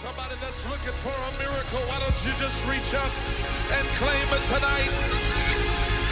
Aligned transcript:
Somebody 0.00 0.34
that's 0.40 0.64
looking 0.64 0.96
for 1.04 1.12
a 1.12 1.32
miracle, 1.36 1.78
why 1.84 2.00
don't 2.00 2.16
you 2.24 2.32
just 2.40 2.64
reach 2.64 2.94
up 2.96 3.12
and 3.76 3.86
claim 4.00 4.26
it 4.32 4.44
tonight? 4.48 4.88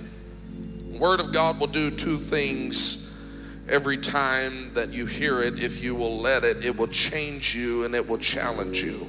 Word 1.00 1.22
of 1.22 1.32
God 1.32 1.60
will 1.60 1.68
do 1.68 1.90
two 1.90 2.18
things 2.18 3.26
every 3.70 3.96
time 3.96 4.74
that 4.74 4.90
you 4.90 5.06
hear 5.06 5.42
it. 5.42 5.64
If 5.64 5.82
you 5.82 5.96
will 5.96 6.18
let 6.18 6.44
it, 6.44 6.66
it 6.66 6.78
will 6.78 6.88
change 6.88 7.56
you 7.56 7.86
and 7.86 7.96
it 7.96 8.08
will 8.08 8.18
challenge 8.18 8.84
you. 8.84 9.08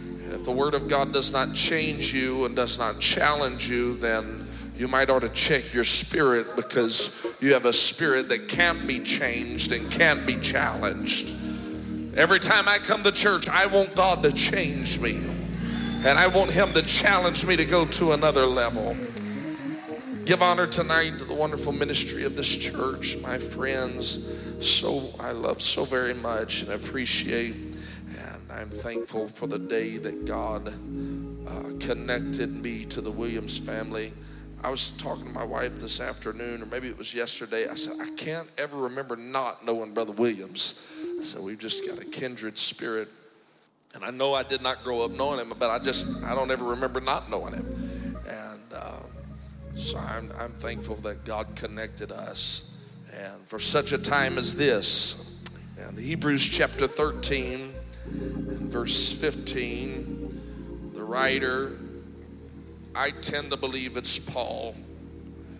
And 0.00 0.32
if 0.32 0.44
the 0.44 0.52
Word 0.52 0.74
of 0.74 0.88
God 0.88 1.12
does 1.12 1.32
not 1.32 1.54
change 1.54 2.14
you 2.14 2.44
and 2.44 2.54
does 2.54 2.78
not 2.78 3.00
challenge 3.00 3.68
you, 3.68 3.96
then 3.96 4.46
you 4.76 4.86
might 4.86 5.10
ought 5.10 5.22
to 5.22 5.28
check 5.30 5.74
your 5.74 5.84
spirit 5.84 6.46
because 6.54 7.36
you 7.40 7.52
have 7.52 7.64
a 7.64 7.72
spirit 7.72 8.28
that 8.28 8.48
can't 8.48 8.86
be 8.86 9.00
changed 9.00 9.72
and 9.72 9.90
can't 9.90 10.24
be 10.24 10.36
challenged. 10.36 11.34
Every 12.16 12.38
time 12.38 12.68
I 12.68 12.78
come 12.78 13.02
to 13.02 13.10
church, 13.10 13.48
I 13.48 13.66
want 13.66 13.96
God 13.96 14.22
to 14.22 14.30
change 14.32 15.00
me. 15.00 15.20
And 16.06 16.16
I 16.16 16.28
want 16.28 16.52
him 16.52 16.72
to 16.74 16.82
challenge 16.82 17.44
me 17.44 17.56
to 17.56 17.64
go 17.64 17.84
to 17.84 18.12
another 18.12 18.46
level. 18.46 18.96
Give 20.24 20.40
honor 20.42 20.68
tonight 20.68 21.14
to 21.18 21.24
the 21.24 21.34
wonderful 21.34 21.72
ministry 21.72 22.24
of 22.24 22.36
this 22.36 22.56
church, 22.56 23.16
my 23.20 23.36
friends. 23.36 24.32
So 24.64 25.00
I 25.20 25.32
love 25.32 25.60
so 25.60 25.84
very 25.84 26.14
much 26.14 26.62
and 26.62 26.72
appreciate. 26.72 27.56
And 27.56 28.42
I'm 28.52 28.68
thankful 28.68 29.26
for 29.26 29.48
the 29.48 29.58
day 29.58 29.96
that 29.98 30.24
God 30.24 30.68
uh, 30.68 31.72
connected 31.80 32.62
me 32.62 32.84
to 32.84 33.00
the 33.00 33.10
Williams 33.10 33.58
family. 33.58 34.12
I 34.62 34.70
was 34.70 34.92
talking 34.92 35.24
to 35.24 35.32
my 35.32 35.44
wife 35.44 35.76
this 35.76 36.00
afternoon, 36.00 36.62
or 36.62 36.66
maybe 36.66 36.88
it 36.88 36.96
was 36.96 37.12
yesterday. 37.12 37.68
I 37.68 37.74
said, 37.74 37.94
I 38.00 38.10
can't 38.16 38.48
ever 38.56 38.76
remember 38.76 39.16
not 39.16 39.66
knowing 39.66 39.94
Brother 39.94 40.12
Williams. 40.12 40.94
So 41.22 41.42
we've 41.42 41.58
just 41.58 41.84
got 41.86 42.00
a 42.00 42.04
kindred 42.04 42.56
spirit 42.56 43.08
and 43.98 44.06
I 44.06 44.10
know 44.16 44.32
I 44.32 44.44
did 44.44 44.62
not 44.62 44.84
grow 44.84 45.00
up 45.00 45.10
knowing 45.10 45.40
him, 45.40 45.52
but 45.58 45.70
I 45.70 45.80
just, 45.80 46.22
I 46.24 46.32
don't 46.32 46.52
ever 46.52 46.66
remember 46.66 47.00
not 47.00 47.28
knowing 47.28 47.52
him. 47.52 47.66
And 48.28 48.60
um, 48.80 49.10
so 49.74 49.98
I'm, 49.98 50.30
I'm 50.38 50.52
thankful 50.52 50.94
that 50.96 51.24
God 51.24 51.56
connected 51.56 52.12
us. 52.12 52.78
And 53.12 53.42
for 53.44 53.58
such 53.58 53.90
a 53.90 53.98
time 54.00 54.38
as 54.38 54.54
this, 54.54 55.42
and 55.80 55.98
Hebrews 55.98 56.46
chapter 56.46 56.86
13 56.86 57.74
and 58.04 58.70
verse 58.70 59.12
15, 59.20 60.92
the 60.94 61.02
writer, 61.02 61.72
I 62.94 63.10
tend 63.10 63.50
to 63.50 63.56
believe 63.56 63.96
it's 63.96 64.30
Paul. 64.32 64.76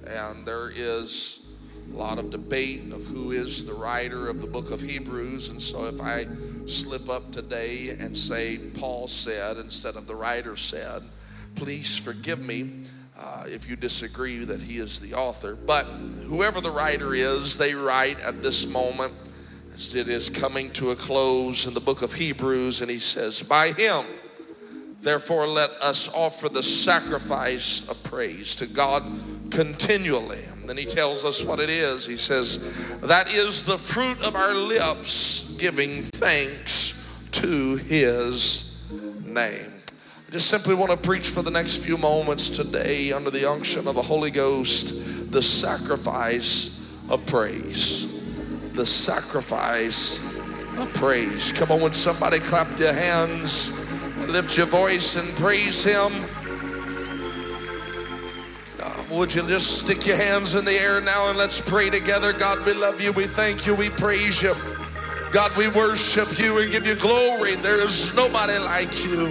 And 0.07 0.47
there 0.47 0.71
is 0.71 1.48
a 1.93 1.97
lot 1.97 2.19
of 2.19 2.31
debate 2.31 2.93
of 2.93 3.05
who 3.05 3.33
is 3.33 3.65
the 3.65 3.75
writer 3.75 4.29
of 4.29 4.41
the 4.41 4.47
book 4.47 4.71
of 4.71 4.81
Hebrews. 4.81 5.49
And 5.49 5.61
so 5.61 5.87
if 5.87 6.01
I 6.01 6.27
slip 6.67 7.09
up 7.09 7.33
today 7.33 7.91
and 7.99 8.17
say 8.17 8.59
Paul 8.79 9.09
said 9.09 9.57
instead 9.57 9.97
of 9.97 10.07
the 10.07 10.15
writer 10.15 10.57
said, 10.57 11.03
please 11.55 11.99
forgive 11.99 12.41
me 12.41 12.71
uh, 13.19 13.45
if 13.47 13.69
you 13.69 13.77
disagree 13.77 14.45
that 14.45 14.63
he 14.63 14.77
is 14.77 15.01
the 15.01 15.15
author. 15.15 15.57
But 15.57 15.85
whoever 16.27 16.61
the 16.61 16.71
writer 16.71 17.15
is, 17.15 17.59
they 17.59 17.75
write 17.75 18.21
at 18.21 18.43
this 18.43 18.73
moment 18.73 19.13
as 19.75 19.95
it 19.95 20.09
is 20.09 20.29
coming 20.29 20.71
to 20.73 20.91
a 20.91 20.95
close 20.95 21.67
in 21.67 21.75
the 21.75 21.81
book 21.81 22.03
of 22.03 22.13
Hebrews, 22.13 22.81
and 22.81 22.91
he 22.91 22.99
says, 22.99 23.43
By 23.43 23.69
him, 23.69 24.05
therefore, 25.01 25.47
let 25.47 25.71
us 25.83 26.13
offer 26.15 26.49
the 26.49 26.63
sacrifice 26.63 27.89
of 27.89 28.03
praise 28.05 28.55
to 28.57 28.67
God 28.67 29.03
continually. 29.51 30.45
Then 30.69 30.77
he 30.77 30.85
tells 30.85 31.25
us 31.25 31.43
what 31.43 31.61
it 31.61 31.71
is. 31.71 32.05
He 32.05 32.15
says, 32.15 33.01
That 33.01 33.33
is 33.33 33.65
the 33.65 33.79
fruit 33.79 34.23
of 34.29 34.37
our 34.37 34.55
lips 34.55 35.57
giving 35.57 36.03
thanks 36.03 37.27
to 37.33 37.77
his 37.77 38.87
name. 39.25 39.73
I 40.29 40.31
just 40.31 40.49
simply 40.51 40.75
want 40.75 40.91
to 40.91 40.99
preach 40.99 41.31
for 41.31 41.41
the 41.41 41.51
next 41.51 41.79
few 41.79 41.97
moments 41.97 42.51
today 42.51 43.13
under 43.13 43.31
the 43.31 43.51
unction 43.51 43.89
of 43.89 43.95
the 43.95 44.03
Holy 44.03 44.31
Ghost 44.31 45.33
the 45.33 45.41
sacrifice 45.41 46.95
of 47.09 47.25
praise. 47.25 48.73
The 48.75 48.85
sacrifice 48.85 50.37
of 50.79 50.93
praise. 50.93 51.51
Come 51.53 51.71
on, 51.71 51.81
when 51.81 51.95
somebody 51.95 52.41
clap 52.41 52.69
their 52.77 52.93
hands 52.93 53.71
and 54.19 54.31
lift 54.31 54.59
your 54.59 54.67
voice 54.67 55.17
and 55.17 55.39
praise 55.39 55.83
him. 55.83 56.13
Would 59.11 59.35
you 59.35 59.41
just 59.43 59.87
stick 59.87 60.07
your 60.07 60.17
hands 60.17 60.55
in 60.55 60.67
the 60.67 60.73
air 60.73 61.01
now 61.01 61.31
and 61.31 61.39
let's 61.39 61.63
pray 61.63 61.89
together? 61.89 62.35
God, 62.35 62.65
we 62.67 62.75
love 62.75 63.01
you. 63.01 63.13
We 63.13 63.25
thank 63.25 63.67
you. 63.67 63.75
We 63.75 63.89
praise 63.89 64.43
you. 64.43 64.53
God, 65.33 65.51
we 65.57 65.69
worship 65.69 66.39
you 66.39 66.59
and 66.59 66.71
give 66.71 66.87
you 66.87 66.95
glory. 66.95 67.55
There 67.57 67.83
is 67.83 68.15
nobody 68.15 68.59
like 68.59 69.05
you, 69.07 69.29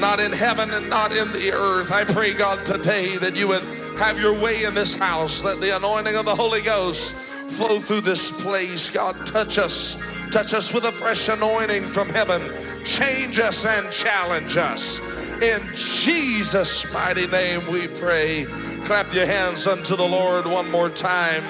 not 0.00 0.18
in 0.18 0.32
heaven 0.32 0.70
and 0.72 0.90
not 0.90 1.12
in 1.12 1.30
the 1.30 1.52
earth. 1.54 1.92
I 1.92 2.02
pray, 2.02 2.34
God, 2.34 2.66
today 2.66 3.16
that 3.18 3.36
you 3.36 3.46
would 3.46 3.62
have 3.96 4.18
your 4.20 4.34
way 4.42 4.64
in 4.64 4.74
this 4.74 4.96
house. 4.96 5.42
Let 5.44 5.60
the 5.60 5.76
anointing 5.76 6.16
of 6.16 6.24
the 6.24 6.34
Holy 6.34 6.62
Ghost 6.62 7.14
flow 7.52 7.78
through 7.78 8.00
this 8.00 8.42
place. 8.42 8.90
God, 8.90 9.14
touch 9.24 9.56
us. 9.56 10.02
Touch 10.32 10.52
us 10.52 10.74
with 10.74 10.84
a 10.84 10.90
fresh 10.90 11.28
anointing 11.28 11.84
from 11.84 12.08
heaven. 12.08 12.42
Change 12.84 13.38
us 13.38 13.64
and 13.64 13.92
challenge 13.92 14.56
us. 14.56 14.98
In 15.42 15.60
Jesus' 15.74 16.92
mighty 16.92 17.28
name 17.28 17.64
we 17.70 17.86
pray. 17.86 18.46
Clap 18.86 19.12
your 19.12 19.26
hands 19.26 19.66
unto 19.66 19.96
the 19.96 20.06
Lord 20.06 20.46
one 20.46 20.70
more 20.70 20.88
time. 20.88 21.42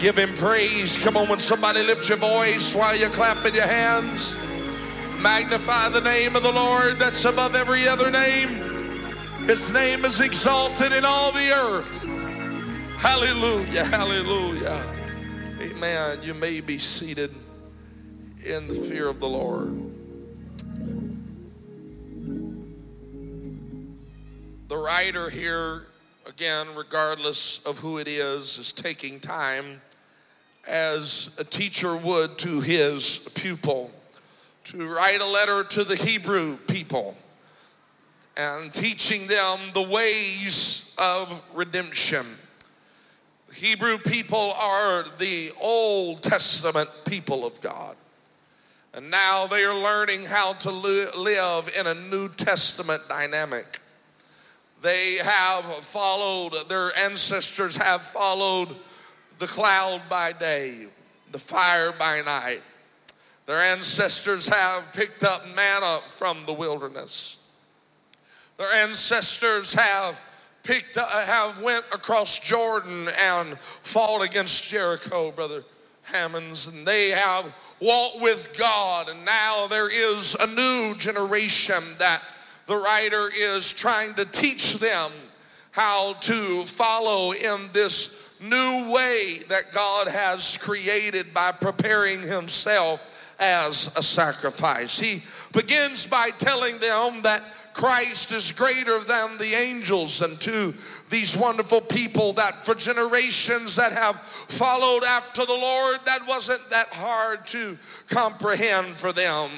Give 0.00 0.18
him 0.18 0.34
praise. 0.34 0.98
Come 0.98 1.16
on, 1.16 1.28
when 1.28 1.38
somebody 1.38 1.80
lift 1.84 2.08
your 2.08 2.18
voice 2.18 2.74
while 2.74 2.96
you're 2.96 3.08
clapping 3.08 3.54
your 3.54 3.68
hands, 3.68 4.34
magnify 5.20 5.90
the 5.90 6.00
name 6.00 6.34
of 6.34 6.42
the 6.42 6.50
Lord 6.50 6.98
that's 6.98 7.24
above 7.24 7.54
every 7.54 7.86
other 7.86 8.10
name. 8.10 8.48
His 9.46 9.72
name 9.72 10.04
is 10.04 10.20
exalted 10.20 10.92
in 10.92 11.04
all 11.04 11.30
the 11.30 11.52
earth. 11.52 12.04
Hallelujah. 12.98 13.84
Hallelujah. 13.84 14.82
Amen. 15.60 16.18
You 16.22 16.34
may 16.34 16.60
be 16.60 16.78
seated 16.78 17.30
in 18.44 18.66
the 18.66 18.74
fear 18.74 19.06
of 19.06 19.20
the 19.20 19.28
Lord. 19.28 19.99
The 24.70 24.78
writer 24.78 25.28
here, 25.28 25.82
again, 26.28 26.68
regardless 26.76 27.66
of 27.66 27.80
who 27.80 27.98
it 27.98 28.06
is, 28.06 28.56
is 28.56 28.70
taking 28.70 29.18
time 29.18 29.80
as 30.64 31.36
a 31.40 31.44
teacher 31.44 31.96
would 31.96 32.38
to 32.38 32.60
his 32.60 33.28
pupil 33.34 33.90
to 34.66 34.86
write 34.86 35.20
a 35.20 35.26
letter 35.26 35.64
to 35.70 35.82
the 35.82 35.96
Hebrew 35.96 36.56
people 36.68 37.16
and 38.36 38.72
teaching 38.72 39.26
them 39.26 39.58
the 39.74 39.82
ways 39.82 40.94
of 41.02 41.44
redemption. 41.52 42.24
The 43.48 43.56
Hebrew 43.56 43.98
people 43.98 44.52
are 44.56 45.02
the 45.18 45.50
Old 45.60 46.22
Testament 46.22 46.88
people 47.08 47.44
of 47.44 47.60
God. 47.60 47.96
And 48.94 49.10
now 49.10 49.48
they 49.48 49.64
are 49.64 49.76
learning 49.76 50.26
how 50.28 50.52
to 50.52 50.70
live 50.70 51.76
in 51.76 51.88
a 51.88 51.94
New 52.08 52.28
Testament 52.28 53.02
dynamic. 53.08 53.79
They 54.82 55.16
have 55.22 55.64
followed, 55.64 56.54
their 56.68 56.90
ancestors 56.98 57.76
have 57.76 58.00
followed 58.00 58.68
the 59.38 59.46
cloud 59.46 60.00
by 60.08 60.32
day, 60.32 60.86
the 61.32 61.38
fire 61.38 61.92
by 61.98 62.22
night. 62.22 62.62
Their 63.46 63.58
ancestors 63.58 64.46
have 64.46 64.92
picked 64.94 65.22
up 65.24 65.42
manna 65.54 65.98
from 66.06 66.46
the 66.46 66.52
wilderness. 66.52 67.36
Their 68.56 68.72
ancestors 68.72 69.72
have 69.72 70.20
picked 70.62 70.96
up, 70.96 71.08
have 71.10 71.60
went 71.62 71.84
across 71.92 72.38
Jordan 72.38 73.08
and 73.20 73.58
fought 73.58 74.22
against 74.22 74.62
Jericho, 74.64 75.30
brother 75.32 75.64
Hammonds, 76.04 76.66
and 76.66 76.86
they 76.86 77.10
have 77.10 77.54
walked 77.80 78.20
with 78.20 78.56
God, 78.58 79.08
and 79.08 79.24
now 79.24 79.66
there 79.68 79.90
is 79.90 80.34
a 80.34 80.46
new 80.54 80.94
generation 80.98 81.82
that 81.98 82.22
the 82.70 82.76
writer 82.76 83.28
is 83.36 83.72
trying 83.72 84.14
to 84.14 84.24
teach 84.26 84.74
them 84.74 85.10
how 85.72 86.12
to 86.20 86.60
follow 86.62 87.32
in 87.32 87.58
this 87.72 88.40
new 88.40 88.92
way 88.94 89.38
that 89.48 89.64
God 89.74 90.06
has 90.06 90.56
created 90.56 91.34
by 91.34 91.50
preparing 91.50 92.20
Himself 92.20 93.34
as 93.40 93.96
a 93.96 94.04
sacrifice. 94.04 95.00
He 95.00 95.20
begins 95.52 96.06
by 96.06 96.30
telling 96.38 96.78
them 96.78 97.22
that 97.22 97.42
Christ 97.74 98.30
is 98.30 98.52
greater 98.52 98.98
than 99.00 99.38
the 99.38 99.52
angels, 99.58 100.22
and 100.22 100.40
to 100.42 100.72
these 101.08 101.36
wonderful 101.36 101.80
people 101.80 102.34
that 102.34 102.54
for 102.64 102.76
generations 102.76 103.74
that 103.76 103.92
have 103.92 104.16
followed 104.16 105.02
after 105.04 105.44
the 105.44 105.52
Lord, 105.52 105.98
that 106.04 106.20
wasn't 106.28 106.70
that 106.70 106.88
hard 106.92 107.44
to 107.48 107.76
comprehend 108.08 108.86
for 108.86 109.12
them. 109.12 109.48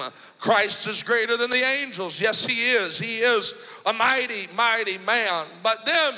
Christ 0.43 0.87
is 0.87 1.01
greater 1.03 1.37
than 1.37 1.49
the 1.49 1.63
angels. 1.81 2.19
Yes, 2.19 2.45
He 2.45 2.71
is. 2.71 2.99
He 2.99 3.19
is 3.19 3.53
a 3.85 3.93
mighty, 3.93 4.53
mighty 4.57 4.97
man. 5.05 5.45
But 5.63 5.77
then 5.85 6.13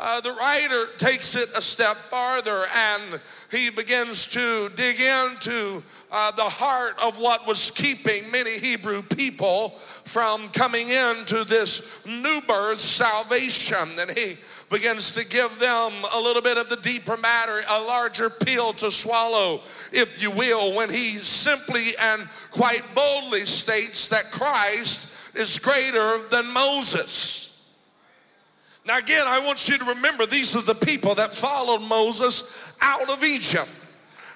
uh, 0.00 0.20
the 0.20 0.32
writer 0.32 0.86
takes 0.98 1.36
it 1.36 1.48
a 1.56 1.62
step 1.62 1.94
farther 1.94 2.62
and 2.74 3.20
he 3.52 3.70
begins 3.70 4.26
to 4.26 4.68
dig 4.74 4.96
into 4.96 5.80
uh, 6.10 6.30
the 6.32 6.42
heart 6.42 6.94
of 7.04 7.20
what 7.20 7.46
was 7.46 7.70
keeping 7.70 8.28
many 8.32 8.58
Hebrew 8.58 9.02
people 9.02 9.70
from 9.70 10.48
coming 10.48 10.88
into 10.88 11.44
this 11.44 12.04
new 12.06 12.40
birth 12.48 12.78
salvation. 12.78 13.88
And 14.00 14.10
he 14.10 14.36
begins 14.70 15.12
to 15.12 15.26
give 15.26 15.58
them 15.58 15.92
a 16.14 16.20
little 16.20 16.42
bit 16.42 16.58
of 16.58 16.68
the 16.68 16.76
deeper 16.76 17.16
matter, 17.16 17.60
a 17.70 17.82
larger 17.84 18.28
pill 18.28 18.72
to 18.74 18.92
swallow, 18.92 19.60
if 19.92 20.20
you 20.20 20.30
will, 20.30 20.76
when 20.76 20.90
he 20.90 21.14
simply 21.14 21.92
and 22.00 22.22
quite 22.58 22.82
boldly 22.92 23.46
states 23.46 24.08
that 24.08 24.24
Christ 24.32 25.36
is 25.36 25.60
greater 25.60 26.18
than 26.28 26.52
Moses. 26.52 27.72
Now, 28.84 28.98
again, 28.98 29.22
I 29.28 29.38
want 29.46 29.68
you 29.68 29.78
to 29.78 29.84
remember 29.84 30.26
these 30.26 30.56
are 30.56 30.62
the 30.62 30.84
people 30.84 31.14
that 31.14 31.30
followed 31.32 31.82
Moses 31.88 32.76
out 32.80 33.12
of 33.12 33.22
Egypt. 33.22 33.72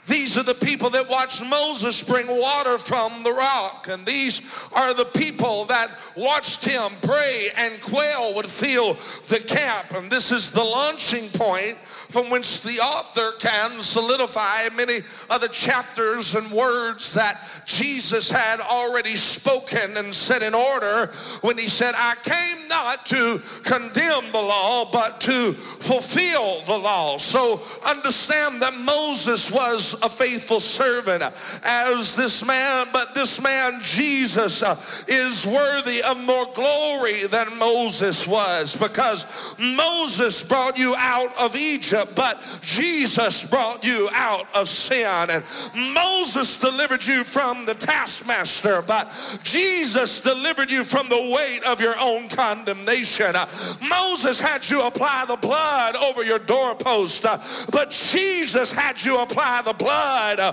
These 0.07 0.39
are 0.39 0.45
the 0.45 0.55
people 0.65 0.89
that 0.91 1.09
watched 1.11 1.45
Moses 1.45 2.01
bring 2.05 2.29
water 2.29 2.79
from 2.79 3.25
the 3.25 3.33
rock. 3.33 3.89
And 3.91 4.07
these 4.07 4.69
are 4.73 4.95
the 4.95 5.05
people 5.05 5.65
that 5.65 5.91
watched 6.17 6.65
him 6.65 6.93
pray 7.03 7.49
and 7.59 7.81
quail 7.81 8.37
would 8.37 8.47
fill 8.47 8.95
the 9.29 9.45
camp. 9.49 10.01
And 10.01 10.09
this 10.09 10.31
is 10.31 10.53
the 10.53 10.63
launching 10.63 11.29
point 11.35 11.77
from 12.13 12.31
which 12.31 12.63
the 12.63 12.79
author 12.79 13.33
can 13.39 13.81
solidify 13.81 14.69
many 14.77 14.99
of 15.31 15.41
the 15.41 15.49
chapters 15.49 16.35
and 16.35 16.53
words 16.53 17.15
that 17.15 17.35
Jesus 17.67 18.31
had 18.31 18.61
already 18.61 19.17
spoken 19.17 19.97
and 19.97 20.15
set 20.15 20.43
in 20.43 20.55
order 20.55 21.07
when 21.41 21.57
he 21.57 21.69
said, 21.69 21.93
I 21.97 22.15
came 22.23 22.69
not 22.69 23.07
to 23.07 23.41
condemn 23.65 24.31
the 24.33 24.43
law, 24.43 24.91
but 24.93 25.21
to 25.23 25.53
fulfill 25.53 26.61
the 26.67 26.79
law. 26.79 27.17
So 27.17 27.59
understand 27.87 28.61
that 28.63 28.75
Moses 28.85 29.51
was 29.51 29.95
a 30.03 30.09
faithful 30.09 30.61
servant 30.61 31.23
as 31.65 32.15
this 32.15 32.47
man, 32.47 32.87
but 32.93 33.15
this 33.15 33.43
man, 33.43 33.79
Jesus, 33.83 34.63
uh, 34.63 34.75
is 35.09 35.47
worthy 35.47 36.03
of 36.03 36.23
more 36.25 36.47
glory 36.55 37.27
than 37.31 37.47
Moses 37.59 38.27
was 38.27 38.77
because 38.77 39.57
Moses 39.59 40.47
brought 40.47 40.79
you 40.79 40.95
out 40.99 41.31
of 41.41 41.57
Egypt, 41.57 42.02
but 42.15 42.61
Jesus 42.63 43.49
brought 43.49 43.85
you 43.85 44.09
out 44.13 44.47
of 44.55 44.69
sin. 44.69 45.29
And 45.31 45.45
Moses 45.95 46.57
delivered 46.57 47.05
you 47.07 47.25
from 47.25 47.65
the 47.67 47.75
taskmaster, 47.75 48.83
but 48.87 49.07
Jesus 49.43 50.21
delivered 50.21 50.71
you 50.71 50.85
from 50.85 51.09
the 51.09 51.35
weight 51.37 51.63
of 51.69 51.81
your 51.81 51.95
own 52.01 52.29
condemnation. 52.29 53.35
Uh, 53.35 53.47
Moses 53.89 54.41
had 54.41 54.69
you 54.69 54.87
apply 54.87 55.25
the 55.29 55.37
blood 55.37 55.97
over 55.97 56.25
your 56.25 56.39
doorpost, 56.39 57.25
uh, 57.25 57.39
but 57.73 57.91
Jesus 57.91 58.73
had 58.73 59.03
you 59.05 59.21
apply 59.21 59.63
the 59.65 59.75
blood 59.75 60.39
uh, 60.39 60.53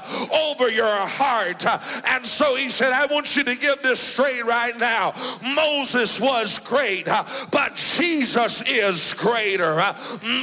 over 0.49 0.69
your 0.69 0.87
heart. 0.87 1.65
And 2.07 2.25
so 2.25 2.55
he 2.55 2.69
said, 2.69 2.91
I 2.93 3.05
want 3.11 3.35
you 3.35 3.43
to 3.43 3.55
give 3.55 3.81
this 3.81 3.99
straight 3.99 4.43
right 4.45 4.73
now. 4.79 5.13
Moses 5.55 6.19
was 6.19 6.59
great, 6.59 7.05
but 7.51 7.75
Jesus 7.75 8.61
is 8.67 9.13
greater. 9.13 9.75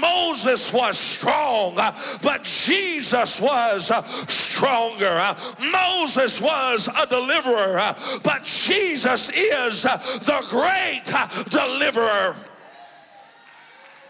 Moses 0.01 0.73
was 0.73 0.86
strong, 0.93 1.75
uh, 1.77 1.93
but 2.23 2.43
Jesus 2.43 3.41
was 3.41 3.91
uh, 3.91 4.03
stronger. 4.03 5.05
Uh, 5.07 5.35
Moses 5.61 6.41
was 6.41 6.89
a 6.89 7.07
deliverer, 7.07 7.93
but 8.23 8.45
Jesus 8.45 9.31
is 9.31 9.83
the 9.83 10.47
great 10.51 11.03
deliverer. 11.51 12.37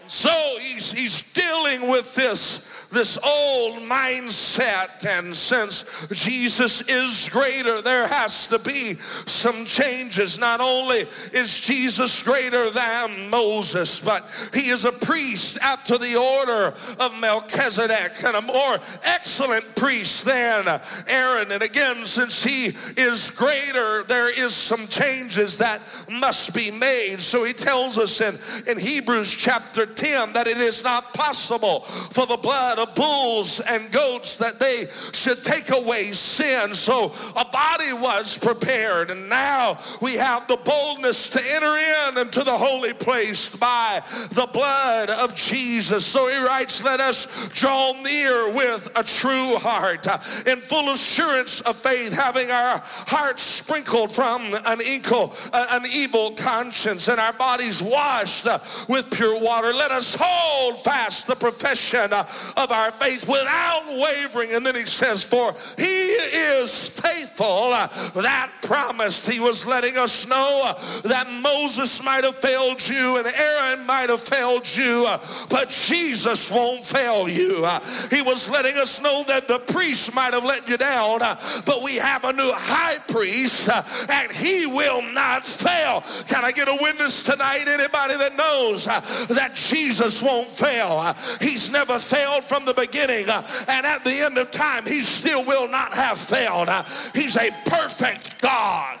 So 0.07 0.29
he's, 0.61 0.91
he's 0.91 1.33
dealing 1.33 1.89
with 1.89 2.15
this 2.15 2.76
this 2.91 3.17
old 3.17 3.79
mindset. 3.83 5.05
And 5.19 5.35
since 5.35 6.07
Jesus 6.11 6.87
is 6.89 7.29
greater, 7.29 7.81
there 7.81 8.07
has 8.07 8.47
to 8.47 8.59
be 8.59 8.93
some 8.93 9.65
changes. 9.65 10.39
Not 10.39 10.61
only 10.61 11.03
is 11.33 11.59
Jesus 11.59 12.23
greater 12.23 12.69
than 12.71 13.29
Moses, 13.29 13.99
but 13.99 14.21
he 14.53 14.69
is 14.69 14.85
a 14.85 14.91
priest 15.05 15.57
after 15.61 15.97
the 15.97 16.15
order 16.15 16.73
of 17.03 17.19
Melchizedek 17.19 18.23
and 18.23 18.35
a 18.35 18.41
more 18.41 18.75
excellent 19.03 19.75
priest 19.75 20.25
than 20.25 20.65
Aaron. 21.07 21.51
And 21.51 21.63
again, 21.63 22.05
since 22.05 22.43
he 22.43 22.67
is 22.99 23.31
greater, 23.31 24.03
there 24.03 24.29
is 24.29 24.53
some 24.53 24.87
changes 24.87 25.57
that 25.57 25.79
must 26.09 26.55
be 26.55 26.71
made. 26.71 27.19
So 27.19 27.43
he 27.43 27.53
tells 27.53 27.97
us 27.97 28.21
in, 28.21 28.71
in 28.71 28.79
Hebrews 28.79 29.33
chapter 29.33 29.85
10 29.85 30.33
that 30.33 30.47
it 30.47 30.57
is 30.57 30.83
not 30.83 31.13
possible 31.13 31.81
for 31.81 32.25
the 32.25 32.37
blood 32.37 32.76
of 32.79 32.93
bulls 32.95 33.59
and 33.59 33.91
goats 33.91 34.35
that 34.35 34.59
they 34.59 34.85
should 35.13 35.43
take 35.43 35.71
away 35.71 36.11
sin. 36.11 36.73
So 36.73 37.11
a 37.35 37.45
body 37.45 37.93
was 37.93 38.37
prepared, 38.37 39.09
and 39.11 39.29
now 39.29 39.77
we 40.01 40.15
have 40.15 40.47
the 40.47 40.57
boldness 40.57 41.29
to 41.31 41.41
enter 41.55 41.77
in 41.77 42.25
into 42.25 42.43
the 42.43 42.51
holy 42.51 42.93
place 42.93 43.55
by 43.55 43.99
the 44.31 44.47
blood 44.53 45.09
of 45.21 45.35
Jesus. 45.35 46.05
So 46.05 46.27
he 46.27 46.37
writes, 46.45 46.83
Let 46.83 46.99
us 46.99 47.49
draw 47.49 47.93
near 48.03 48.53
with 48.53 48.91
a 48.95 49.03
true 49.03 49.55
heart, 49.59 50.05
in 50.47 50.59
full 50.59 50.91
assurance 50.91 51.61
of 51.61 51.75
faith, 51.75 52.15
having 52.15 52.49
our 52.49 52.81
hearts 53.07 53.43
sprinkled 53.43 54.11
from 54.11 54.41
an 54.65 54.79
evil, 54.81 55.33
an 55.53 55.83
evil 55.91 56.31
conscience 56.31 57.07
and 57.07 57.19
our 57.19 57.33
bodies 57.33 57.81
washed 57.81 58.45
with 58.87 59.09
pure 59.11 59.39
water. 59.41 59.73
Let 59.73 59.91
us 59.91 60.15
hold 60.19 60.83
fast 60.83 61.27
the 61.27 61.35
profession 61.35 62.11
of 62.11 62.66
of 62.67 62.77
our 62.77 62.91
faith 62.91 63.27
without 63.27 63.83
wavering. 63.87 64.53
And 64.53 64.65
then 64.65 64.75
he 64.75 64.85
says, 64.85 65.23
For 65.23 65.53
he 65.77 65.83
is 65.83 66.99
faithful 66.99 67.71
uh, 67.71 67.87
that 68.21 68.51
promised. 68.63 69.29
He 69.29 69.39
was 69.39 69.65
letting 69.65 69.97
us 69.97 70.27
know 70.27 70.61
uh, 70.65 71.01
that 71.07 71.27
Moses 71.41 72.03
might 72.03 72.23
have 72.23 72.35
failed 72.35 72.85
you 72.87 73.17
and 73.17 73.25
Aaron 73.25 73.85
might 73.85 74.09
have 74.09 74.21
failed 74.21 74.67
you, 74.75 75.05
uh, 75.07 75.17
but 75.49 75.69
Jesus 75.69 76.51
won't 76.51 76.85
fail 76.85 77.29
you. 77.29 77.65
He 78.09 78.21
was 78.21 78.49
letting 78.49 78.75
us 78.77 79.01
know 79.01 79.23
that 79.27 79.47
the 79.47 79.59
priest 79.59 80.13
might 80.13 80.33
have 80.33 80.43
let 80.43 80.67
you 80.67 80.77
down, 80.77 81.19
but 81.19 81.81
we 81.83 81.95
have 81.95 82.23
a 82.25 82.33
new 82.33 82.51
high 82.53 82.97
priest 83.07 83.69
and 84.09 84.31
he 84.31 84.65
will 84.65 85.01
not 85.13 85.45
fail. 85.45 86.03
Can 86.27 86.43
I 86.43 86.51
get 86.51 86.67
a 86.67 86.77
witness 86.81 87.23
tonight? 87.23 87.65
Anybody 87.67 88.17
that 88.17 88.35
knows 88.37 88.85
that 89.27 89.51
Jesus 89.53 90.21
won't 90.21 90.49
fail? 90.49 91.03
He's 91.39 91.71
never 91.71 91.97
failed 91.99 92.43
from 92.43 92.56
the 92.65 92.73
beginning, 92.73 93.25
uh, 93.29 93.45
and 93.69 93.85
at 93.85 94.03
the 94.03 94.19
end 94.19 94.37
of 94.37 94.51
time, 94.51 94.85
he 94.85 95.01
still 95.01 95.45
will 95.45 95.67
not 95.67 95.93
have 95.93 96.17
failed. 96.17 96.69
Uh, 96.69 96.83
he's 97.13 97.35
a 97.35 97.49
perfect 97.65 98.41
God. 98.41 98.97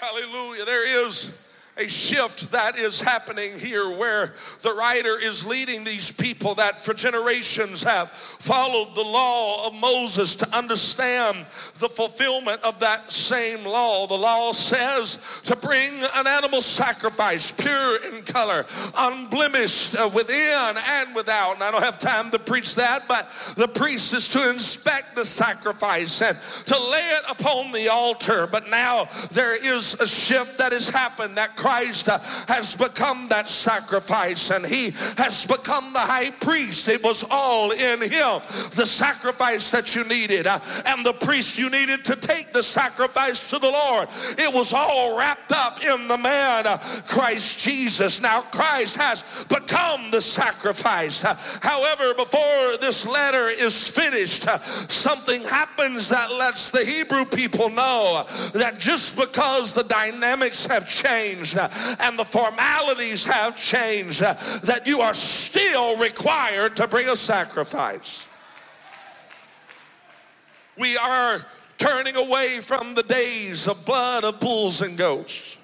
Hallelujah. 0.00 0.64
There 0.64 1.06
is 1.06 1.41
a 1.78 1.88
shift 1.88 2.52
that 2.52 2.76
is 2.76 3.00
happening 3.00 3.50
here 3.58 3.96
where 3.96 4.34
the 4.60 4.74
writer 4.74 5.16
is 5.22 5.46
leading 5.46 5.84
these 5.84 6.12
people 6.12 6.54
that 6.54 6.84
for 6.84 6.92
generations 6.92 7.82
have 7.82 8.10
followed 8.10 8.94
the 8.94 9.02
law 9.02 9.66
of 9.66 9.74
Moses 9.80 10.34
to 10.34 10.56
understand 10.56 11.34
the 11.78 11.88
fulfillment 11.88 12.60
of 12.62 12.78
that 12.80 13.10
same 13.10 13.64
law. 13.64 14.06
The 14.06 14.18
law 14.18 14.52
says 14.52 15.40
to 15.46 15.56
bring 15.56 15.90
an 16.16 16.26
animal 16.26 16.60
sacrifice, 16.60 17.50
pure 17.50 18.12
in 18.12 18.22
color, 18.24 18.66
unblemished 18.98 19.96
uh, 19.96 20.10
within 20.14 20.74
and 20.90 21.14
without. 21.14 21.54
And 21.54 21.62
I 21.62 21.70
don't 21.70 21.82
have 21.82 21.98
time 21.98 22.30
to 22.32 22.38
preach 22.38 22.74
that, 22.74 23.04
but 23.08 23.24
the 23.56 23.68
priest 23.68 24.12
is 24.12 24.28
to 24.28 24.50
inspect 24.50 25.14
the 25.14 25.24
sacrifice 25.24 26.20
and 26.20 26.36
to 26.66 26.74
lay 26.74 26.98
it 26.98 27.30
upon 27.30 27.72
the 27.72 27.88
altar. 27.88 28.46
But 28.46 28.68
now 28.68 29.06
there 29.32 29.56
is 29.56 29.94
a 29.94 30.06
shift 30.06 30.58
that 30.58 30.72
has 30.72 30.90
happened 30.90 31.38
that 31.38 31.56
Christ 31.62 32.08
uh, 32.08 32.18
has 32.52 32.74
become 32.74 33.28
that 33.28 33.48
sacrifice 33.48 34.50
and 34.50 34.66
he 34.66 34.90
has 35.16 35.46
become 35.46 35.92
the 35.92 36.00
high 36.00 36.30
priest. 36.40 36.88
It 36.88 37.04
was 37.04 37.24
all 37.30 37.70
in 37.70 38.02
him. 38.02 38.42
The 38.74 38.84
sacrifice 38.84 39.70
that 39.70 39.94
you 39.94 40.02
needed 40.08 40.48
uh, 40.48 40.58
and 40.86 41.06
the 41.06 41.12
priest 41.12 41.58
you 41.58 41.70
needed 41.70 42.04
to 42.06 42.16
take 42.16 42.52
the 42.52 42.64
sacrifice 42.64 43.48
to 43.50 43.60
the 43.60 43.70
Lord. 43.70 44.08
It 44.38 44.52
was 44.52 44.72
all 44.72 45.16
wrapped 45.16 45.52
up 45.52 45.78
in 45.84 46.08
the 46.08 46.18
man, 46.18 46.66
uh, 46.66 46.78
Christ 47.06 47.60
Jesus. 47.60 48.20
Now, 48.20 48.40
Christ 48.40 48.96
has 48.96 49.22
become 49.44 50.10
the 50.10 50.20
sacrifice. 50.20 51.22
However, 51.62 52.14
before 52.14 52.76
this 52.80 53.06
letter 53.06 53.50
is 53.50 53.88
finished, 53.88 54.42
something 54.90 55.42
happens 55.44 56.08
that 56.08 56.28
lets 56.32 56.70
the 56.70 56.84
Hebrew 56.84 57.24
people 57.24 57.70
know 57.70 58.24
that 58.54 58.80
just 58.80 59.14
because 59.14 59.72
the 59.72 59.84
dynamics 59.84 60.66
have 60.66 60.88
changed, 60.88 61.51
changed 61.52 62.00
and 62.00 62.18
the 62.18 62.24
formalities 62.24 63.24
have 63.24 63.56
changed, 63.56 64.20
that 64.20 64.82
you 64.86 65.00
are 65.00 65.14
still 65.14 65.98
required 65.98 66.76
to 66.76 66.88
bring 66.88 67.08
a 67.08 67.16
sacrifice. 67.16 68.26
We 70.78 70.96
are 70.96 71.38
turning 71.78 72.16
away 72.16 72.58
from 72.60 72.94
the 72.94 73.02
days 73.02 73.66
of 73.66 73.84
blood 73.84 74.24
of 74.24 74.40
bulls 74.40 74.80
and 74.80 74.96
goats 74.96 75.58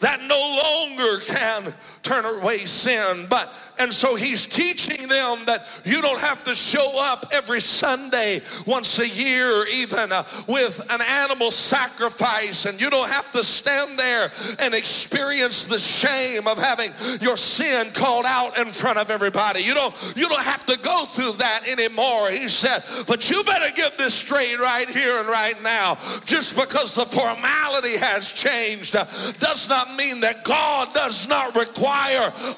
that 0.00 0.20
no 0.22 0.88
longer 0.88 1.20
can 1.24 1.72
turn 2.06 2.24
away 2.24 2.58
sin, 2.58 3.26
but 3.28 3.52
and 3.78 3.92
so 3.92 4.14
he's 4.14 4.46
teaching 4.46 5.06
them 5.08 5.44
that 5.46 5.66
you 5.84 6.00
don't 6.00 6.20
have 6.20 6.42
to 6.44 6.54
show 6.54 6.98
up 6.98 7.26
every 7.32 7.60
Sunday, 7.60 8.40
once 8.66 8.98
a 8.98 9.08
year, 9.08 9.66
even 9.66 10.12
uh, 10.12 10.22
with 10.48 10.80
an 10.90 11.00
animal 11.24 11.50
sacrifice, 11.50 12.64
and 12.64 12.80
you 12.80 12.88
don't 12.88 13.10
have 13.10 13.30
to 13.32 13.44
stand 13.44 13.98
there 13.98 14.30
and 14.60 14.74
experience 14.74 15.64
the 15.64 15.78
shame 15.78 16.46
of 16.46 16.58
having 16.58 16.90
your 17.20 17.36
sin 17.36 17.88
called 17.92 18.24
out 18.26 18.56
in 18.58 18.68
front 18.68 18.98
of 18.98 19.10
everybody. 19.10 19.60
You 19.60 19.74
don't, 19.74 19.94
you 20.16 20.26
don't 20.28 20.44
have 20.44 20.64
to 20.66 20.78
go 20.78 21.04
through 21.04 21.32
that 21.32 21.68
anymore. 21.68 22.30
He 22.30 22.48
said, 22.48 22.80
but 23.06 23.28
you 23.28 23.42
better 23.44 23.74
get 23.74 23.98
this 23.98 24.14
straight 24.14 24.58
right 24.58 24.88
here 24.88 25.18
and 25.18 25.28
right 25.28 25.60
now. 25.62 25.96
Just 26.24 26.56
because 26.56 26.94
the 26.94 27.04
formality 27.04 27.98
has 27.98 28.32
changed 28.32 28.96
uh, 28.96 29.04
does 29.38 29.68
not 29.68 29.94
mean 29.96 30.20
that 30.20 30.44
God 30.44 30.94
does 30.94 31.28
not 31.28 31.54
require 31.54 31.95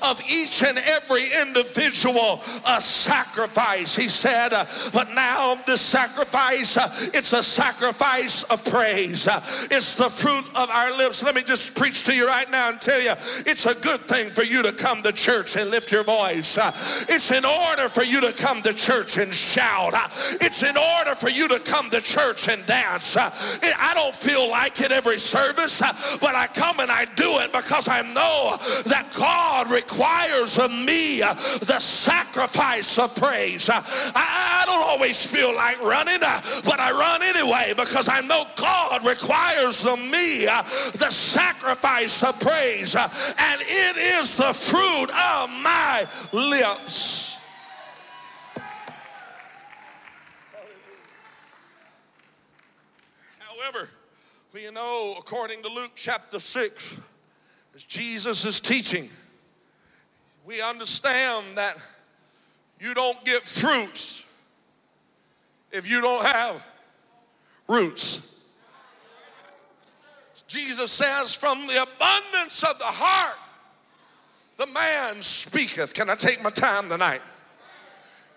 of 0.03 0.23
each 0.31 0.63
and 0.63 0.79
every 0.79 1.09
every 1.09 1.41
individual 1.41 2.41
a 2.67 2.81
sacrifice. 2.81 3.95
He 3.95 4.09
said, 4.09 4.53
uh, 4.53 4.65
but 4.93 5.15
now 5.15 5.57
this 5.67 5.81
sacrifice, 5.81 6.77
uh, 6.77 6.89
it's 7.15 7.33
a 7.33 7.43
sacrifice 7.43 8.43
of 8.45 8.65
praise. 8.65 9.27
Uh, 9.27 9.41
it's 9.71 9.95
the 9.95 10.11
fruit 10.11 10.45
of 10.57 10.71
our 10.71 10.97
lips. 10.97 11.23
Let 11.23 11.35
me 11.35 11.43
just 11.43 11.77
preach 11.77 12.05
to 12.05 12.15
you 12.15 12.27
right 12.27 12.51
now 12.51 12.71
and 12.71 12.81
tell 12.81 13.01
you, 13.01 13.13
it's 13.47 13.67
a 13.67 13.81
good 13.81 14.01
thing 14.01 14.29
for 14.31 14.43
you 14.43 14.63
to 14.63 14.73
come 14.73 15.03
to 15.03 15.13
church 15.13 15.57
and 15.57 15.71
lift 15.71 15.93
your 15.93 16.05
voice. 16.05 16.57
It's 17.09 17.31
in 17.31 17.45
order 17.45 17.89
for 17.89 18.05
you 18.05 18.21
to 18.21 18.33
come 18.43 18.63
to 18.63 18.75
church 18.75 19.17
and 19.19 19.33
shout. 19.33 19.95
It's 20.41 20.63
in 20.63 20.77
order 20.77 21.15
for 21.15 21.31
you 21.31 21.49
to 21.49 21.59
come 21.61 21.91
to 21.91 22.01
church 22.01 22.49
and 22.49 22.65
dance. 22.67 23.17
I 23.17 23.93
don't 23.95 24.15
feel 24.15 24.49
like 24.49 24.81
it 24.81 24.93
every 24.93 25.19
service, 25.19 25.81
but 26.21 26.35
I 26.35 26.49
come 26.49 26.81
and 26.81 26.91
I 26.91 27.07
do 27.17 27.39
it 27.39 27.53
because 27.53 27.89
I 27.89 28.03
know 28.03 28.57
that 28.87 29.07
God 29.15 29.28
requires 29.71 30.59
of 30.59 30.71
me 30.71 31.21
the 31.21 31.79
sacrifice 31.79 32.99
of 32.99 33.15
praise. 33.17 33.69
I, 33.69 33.83
I 34.15 34.63
don't 34.67 34.83
always 34.83 35.25
feel 35.25 35.55
like 35.55 35.81
running, 35.83 36.23
uh, 36.23 36.41
but 36.65 36.81
I 36.81 36.93
run 36.93 37.23
anyway 37.23 37.75
because 37.77 38.09
I 38.09 38.21
know 38.21 38.45
God 38.57 39.05
requires 39.05 39.85
of 39.85 39.99
me 39.99 40.47
uh, 40.47 40.63
the 40.95 41.11
sacrifice 41.11 42.23
of 42.23 42.41
praise, 42.41 42.95
uh, 42.95 43.09
and 43.39 43.61
it 43.61 43.97
is 43.97 44.35
the 44.35 44.53
fruit 44.53 45.11
of 45.11 45.51
my 45.63 46.05
lips. 46.33 47.39
However, 53.39 53.89
we 54.53 54.71
know 54.71 55.15
according 55.19 55.63
to 55.63 55.69
Luke 55.69 55.93
chapter 55.95 56.39
6, 56.39 56.97
as 57.79 57.85
Jesus 57.85 58.45
is 58.45 58.59
teaching, 58.59 59.09
we 60.45 60.61
understand 60.61 61.47
that 61.55 61.81
you 62.81 62.93
don't 62.93 63.25
get 63.25 63.41
fruits 63.43 64.27
if 65.71 65.89
you 65.89 66.01
don't 66.01 66.27
have 66.27 66.67
roots. 67.69 68.43
Jesus 70.49 70.91
says, 70.91 71.37
from 71.37 71.69
the 71.69 71.81
abundance 71.81 72.65
of 72.65 72.77
the 72.81 72.85
heart, 72.85 73.39
the 74.57 74.67
man 74.67 75.23
speaketh. 75.23 75.95
Can 75.95 76.11
I 76.11 76.17
take 76.17 76.43
my 76.43 76.51
time 76.51 76.89
tonight? 76.89 77.21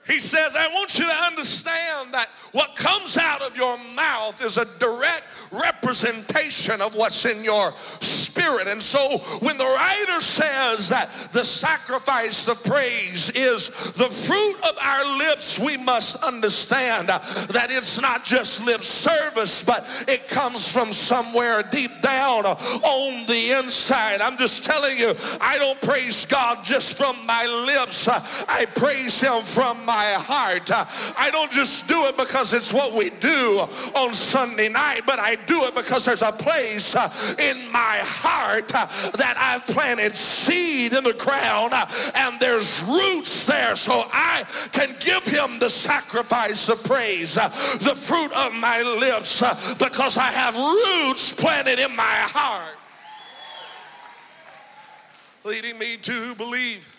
He 0.08 0.20
says, 0.20 0.55
I 0.58 0.67
want 0.74 0.98
you 0.98 1.05
to 1.05 1.15
understand 1.27 2.13
that 2.13 2.27
what 2.53 2.75
comes 2.75 3.17
out 3.17 3.41
of 3.43 3.55
your 3.55 3.77
mouth 3.96 4.43
is 4.43 4.58
a 4.58 4.65
direct 4.79 5.24
representation 5.51 6.81
of 6.81 6.96
what's 6.96 7.25
in 7.25 7.43
your 7.43 7.72
spirit. 7.72 8.67
And 8.67 8.81
so 8.81 9.00
when 9.46 9.58
the 9.58 9.65
writer 9.65 10.22
says 10.22 10.89
that 10.89 11.08
the 11.34 11.43
sacrifice, 11.43 12.46
the 12.46 12.70
praise 12.70 13.29
is 13.29 13.67
the 13.93 14.10
fruit 14.10 14.55
of 14.70 14.77
our 14.81 15.17
lips, 15.17 15.60
we 15.60 15.77
must 15.77 16.24
understand 16.24 17.10
that 17.10 17.67
it's 17.70 18.01
not 18.01 18.24
just 18.24 18.65
lip 18.65 18.81
service, 18.81 19.63
but 19.63 20.05
it 20.08 20.27
comes 20.29 20.72
from 20.72 20.88
somewhere 20.88 21.62
deep 21.72 21.91
down 22.01 22.46
on 22.46 23.25
the 23.27 23.60
inside. 23.60 24.22
I'm 24.22 24.38
just 24.38 24.65
telling 24.65 24.98
you, 24.98 25.13
I 25.39 25.58
don't 25.58 25.79
praise 25.81 26.25
God 26.25 26.63
just 26.63 26.98
from 26.98 27.15
my 27.27 27.46
lips. 27.67 28.08
I 28.50 28.65
praise 28.75 29.20
him 29.20 29.41
from 29.41 29.77
my 29.86 29.90
heart. 29.91 30.69
I 31.17 31.29
don't 31.31 31.51
just 31.51 31.88
do 31.88 32.05
it 32.05 32.17
because 32.17 32.53
it's 32.53 32.74
what 32.74 32.98
we 32.98 33.10
do 33.19 33.65
on 33.95 34.13
Sunday 34.13 34.69
night, 34.69 35.01
but 35.05 35.19
I 35.19 35.36
do 35.48 35.63
it 35.63 35.75
because 35.75 36.05
there's 36.05 36.21
a 36.21 36.31
place 36.31 36.95
uh, 36.95 37.10
in 37.39 37.57
my 37.71 38.00
heart 38.01 38.71
uh, 38.74 38.86
that 39.17 39.36
I've 39.38 39.65
planted 39.67 40.15
seed 40.15 40.93
in 40.93 41.03
the 41.03 41.13
ground 41.13 41.74
uh, 41.74 41.86
and 42.15 42.39
there's 42.39 42.83
roots 42.83 43.43
there 43.43 43.75
so 43.75 44.03
I 44.13 44.43
can 44.71 44.89
give 45.00 45.25
him 45.25 45.60
the 45.60 45.69
sacrifice 45.69 46.69
of 46.69 46.83
praise, 46.83 47.36
the 47.36 47.95
fruit 47.95 48.31
of 48.45 48.53
my 48.60 48.81
lips 49.00 49.39
because 49.75 50.17
I 50.17 50.31
have 50.31 50.55
roots 50.55 51.33
planted 51.33 51.79
in 51.79 51.95
my 51.95 52.03
heart. 52.03 52.77
Leading 55.43 55.79
me 55.79 55.98
to 55.98 56.36
believe 56.36 56.90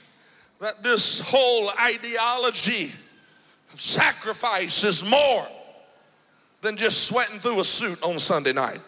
that 0.62 0.80
this 0.80 1.20
whole 1.20 1.70
ideology 1.70 2.84
of 3.72 3.80
sacrifice 3.80 4.84
is 4.84 5.02
more 5.02 5.46
than 6.60 6.76
just 6.76 7.08
sweating 7.08 7.40
through 7.40 7.58
a 7.58 7.64
suit 7.64 8.00
on 8.04 8.20
Sunday 8.20 8.52
night. 8.52 8.80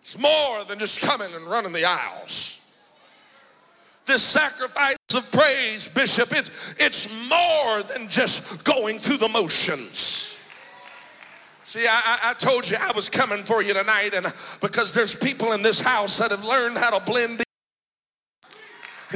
It's 0.00 0.18
more 0.18 0.64
than 0.68 0.78
just 0.78 1.00
coming 1.00 1.28
and 1.34 1.46
running 1.46 1.72
the 1.72 1.86
aisles. 1.86 2.58
This 4.04 4.22
sacrifice 4.22 4.96
of 5.14 5.32
praise, 5.32 5.88
Bishop, 5.88 6.28
it's, 6.32 6.74
it's 6.78 7.08
more 7.30 7.82
than 7.84 8.08
just 8.08 8.64
going 8.64 8.98
through 8.98 9.16
the 9.16 9.28
motions. 9.28 10.28
See, 11.64 11.86
I, 11.88 12.18
I, 12.24 12.34
told 12.34 12.68
you 12.68 12.76
I 12.78 12.92
was 12.94 13.08
coming 13.08 13.44
for 13.44 13.62
you 13.62 13.72
tonight, 13.72 14.10
and 14.14 14.26
because 14.60 14.92
there's 14.92 15.14
people 15.14 15.52
in 15.52 15.62
this 15.62 15.80
house 15.80 16.18
that 16.18 16.30
have 16.32 16.44
learned 16.44 16.76
how 16.76 16.98
to 16.98 17.02
blend. 17.10 17.42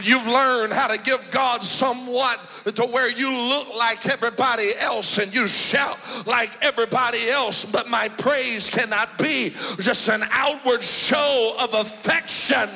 You've 0.03 0.26
learned 0.26 0.73
how 0.73 0.88
to 0.88 1.00
give 1.03 1.26
God 1.33 1.62
somewhat 1.62 2.38
to 2.75 2.83
where 2.85 3.11
you 3.11 3.31
look 3.31 3.75
like 3.76 4.07
everybody 4.07 4.69
else 4.81 5.19
and 5.19 5.33
you 5.35 5.47
shout 5.47 5.99
like 6.26 6.50
everybody 6.62 7.29
else, 7.31 7.71
but 7.71 7.88
my 7.88 8.09
praise 8.19 8.69
cannot 8.69 9.09
be 9.19 9.50
just 9.81 10.09
an 10.09 10.21
outward 10.33 10.83
show 10.83 11.57
of 11.62 11.73
affection. 11.75 12.69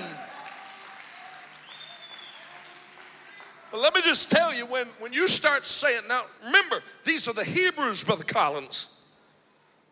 But 3.71 3.81
let 3.81 3.95
me 3.95 4.03
just 4.03 4.31
tell 4.31 4.55
you 4.55 4.67
when, 4.67 4.87
when 4.99 5.13
you 5.13 5.29
start 5.29 5.65
saying, 5.65 6.01
now 6.09 6.23
remember, 6.45 6.83
these 7.05 7.29
are 7.29 7.35
the 7.35 7.45
Hebrews, 7.45 8.03
Brother 8.03 8.25
Collins. 8.25 8.97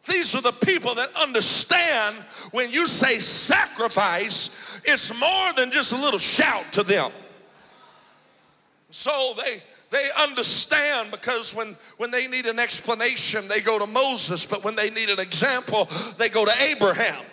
These 0.09 0.35
are 0.35 0.41
the 0.41 0.57
people 0.65 0.95
that 0.95 1.11
understand 1.21 2.17
when 2.53 2.71
you 2.71 2.87
say 2.87 3.19
sacrifice, 3.19 4.68
it's 4.85 5.19
more 5.19 5.53
than 5.57 5.71
just 5.71 5.93
a 5.93 5.97
little 5.97 6.19
shout 6.19 6.65
to 6.73 6.83
them. 6.83 7.11
So 8.91 9.11
they 9.37 9.61
they 9.91 10.07
understand 10.21 11.11
because 11.11 11.55
when, 11.55 11.75
when 11.97 12.11
they 12.11 12.27
need 12.27 12.47
an 12.47 12.59
explanation, 12.59 13.49
they 13.49 13.61
go 13.61 13.79
to 13.79 13.87
Moses, 13.87 14.45
but 14.45 14.63
when 14.63 14.77
they 14.77 14.91
need 14.91 15.09
an 15.09 15.19
example, 15.19 15.89
they 16.19 16.29
go 16.29 16.45
to 16.45 16.53
Abraham. 16.63 17.25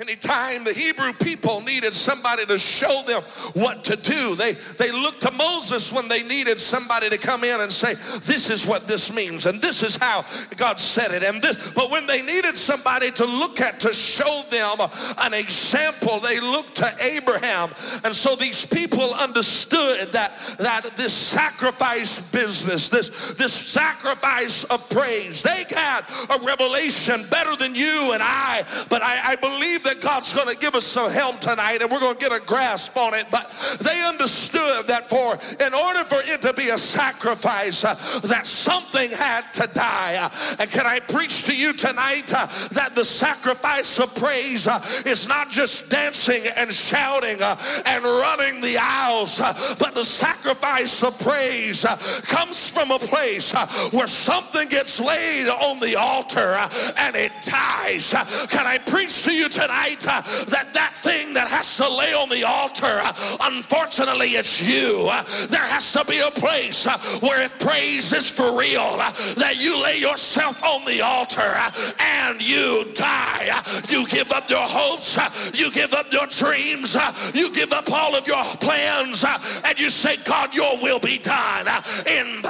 Anytime 0.00 0.64
the 0.64 0.72
Hebrew 0.72 1.12
people 1.12 1.60
needed 1.60 1.94
somebody 1.94 2.44
to 2.46 2.58
show 2.58 3.02
them 3.06 3.22
what 3.54 3.84
to 3.84 3.94
do, 3.94 4.34
they, 4.34 4.50
they 4.76 4.90
looked 4.90 5.22
to 5.22 5.30
Moses 5.30 5.92
when 5.92 6.08
they 6.08 6.24
needed 6.24 6.58
somebody 6.58 7.08
to 7.10 7.16
come 7.16 7.44
in 7.44 7.60
and 7.60 7.70
say, 7.70 7.94
This 8.26 8.50
is 8.50 8.66
what 8.66 8.88
this 8.88 9.14
means, 9.14 9.46
and 9.46 9.62
this 9.62 9.84
is 9.84 9.94
how 9.94 10.24
God 10.56 10.80
said 10.80 11.14
it, 11.14 11.22
and 11.22 11.40
this. 11.40 11.70
But 11.70 11.92
when 11.92 12.08
they 12.08 12.22
needed 12.22 12.56
somebody 12.56 13.12
to 13.12 13.24
look 13.24 13.60
at 13.60 13.78
to 13.80 13.94
show 13.94 14.42
them 14.50 14.78
an 15.18 15.32
example, 15.32 16.18
they 16.18 16.40
looked 16.40 16.74
to 16.78 16.90
Abraham. 17.00 17.70
And 18.02 18.16
so 18.16 18.34
these 18.34 18.66
people 18.66 19.14
understood 19.14 20.08
that, 20.10 20.56
that 20.58 20.90
this 20.96 21.12
sacrifice 21.12 22.32
business, 22.32 22.88
this, 22.88 23.34
this 23.34 23.52
sacrifice 23.52 24.64
of 24.64 24.90
praise, 24.90 25.40
they 25.42 25.62
had 25.70 26.00
a 26.34 26.44
revelation 26.44 27.14
better 27.30 27.54
than 27.54 27.76
you 27.76 28.10
and 28.12 28.22
I, 28.24 28.62
but 28.90 29.00
I, 29.00 29.34
I 29.34 29.36
believe 29.36 29.83
that 29.84 30.00
God's 30.00 30.32
going 30.32 30.48
to 30.48 30.58
give 30.58 30.74
us 30.74 30.84
some 30.84 31.10
help 31.10 31.40
tonight 31.40 31.78
and 31.80 31.90
we're 31.90 32.00
going 32.00 32.16
to 32.16 32.20
get 32.20 32.32
a 32.32 32.44
grasp 32.46 32.96
on 32.96 33.14
it. 33.14 33.26
But 33.30 33.48
they 33.80 34.04
understood 34.04 34.88
that 34.88 35.08
for, 35.08 35.36
in 35.64 35.72
order 35.74 36.02
for 36.04 36.20
it 36.24 36.40
to 36.42 36.52
be 36.54 36.70
a 36.70 36.78
sacrifice, 36.78 37.84
uh, 37.84 37.94
that 38.28 38.46
something 38.46 39.10
had 39.10 39.42
to 39.54 39.68
die. 39.74 40.16
Uh, 40.18 40.56
and 40.60 40.70
can 40.70 40.86
I 40.86 41.00
preach 41.00 41.44
to 41.44 41.56
you 41.56 41.72
tonight 41.72 42.32
uh, 42.32 42.46
that 42.72 42.92
the 42.94 43.04
sacrifice 43.04 43.98
of 43.98 44.14
praise 44.16 44.66
uh, 44.66 44.80
is 45.04 45.28
not 45.28 45.50
just 45.50 45.90
dancing 45.90 46.40
and 46.56 46.72
shouting 46.72 47.36
uh, 47.42 47.56
and 47.86 48.04
running 48.04 48.60
the 48.60 48.76
aisles, 48.80 49.40
uh, 49.40 49.52
but 49.78 49.94
the 49.94 50.04
sacrifice 50.04 51.02
of 51.02 51.12
praise 51.20 51.84
comes 52.24 52.70
from 52.70 52.90
a 52.90 52.98
place 52.98 53.52
where 53.92 54.06
something 54.06 54.68
gets 54.68 55.00
laid 55.00 55.48
on 55.48 55.78
the 55.80 55.96
altar 55.96 56.56
and 56.98 57.16
it 57.16 57.32
dies. 57.44 58.14
Can 58.50 58.66
I 58.66 58.78
preach 58.78 59.24
to 59.24 59.32
you 59.32 59.48
tonight? 59.48 59.73
Tonight 59.74 60.06
uh, 60.08 60.22
that 60.46 60.72
that 60.72 60.94
thing 60.94 61.34
that 61.34 61.48
has 61.48 61.76
to 61.76 61.88
lay 61.88 62.12
on 62.14 62.28
the 62.28 62.44
altar, 62.44 63.00
uh, 63.02 63.12
unfortunately, 63.42 64.28
it's 64.28 64.60
you. 64.60 65.08
Uh, 65.10 65.22
there 65.48 65.62
has 65.62 65.92
to 65.92 66.04
be 66.04 66.18
a 66.20 66.30
place 66.30 66.86
uh, 66.86 66.98
where 67.20 67.42
if 67.42 67.58
praise 67.58 68.12
is 68.12 68.30
for 68.30 68.58
real, 68.58 68.96
uh, 69.00 69.10
that 69.34 69.56
you 69.58 69.80
lay 69.82 69.98
yourself 69.98 70.62
on 70.62 70.84
the 70.84 71.00
altar 71.00 71.40
uh, 71.42 71.70
and 72.00 72.40
you 72.40 72.84
die. 72.94 73.50
You 73.88 74.06
give 74.06 74.32
up 74.32 74.48
your 74.48 74.66
hopes, 74.66 75.18
you 75.58 75.70
give 75.70 75.94
up 75.94 76.12
your 76.12 76.26
dreams, 76.26 76.96
you 77.34 77.52
give 77.52 77.72
up 77.72 77.90
all 77.90 78.14
of 78.14 78.26
your 78.26 78.44
plans, 78.60 79.24
and 79.64 79.78
you 79.78 79.90
say, 79.90 80.16
God, 80.24 80.54
your 80.54 80.78
will 80.80 80.98
be 80.98 81.18
done 81.18 81.66
in 82.06 82.42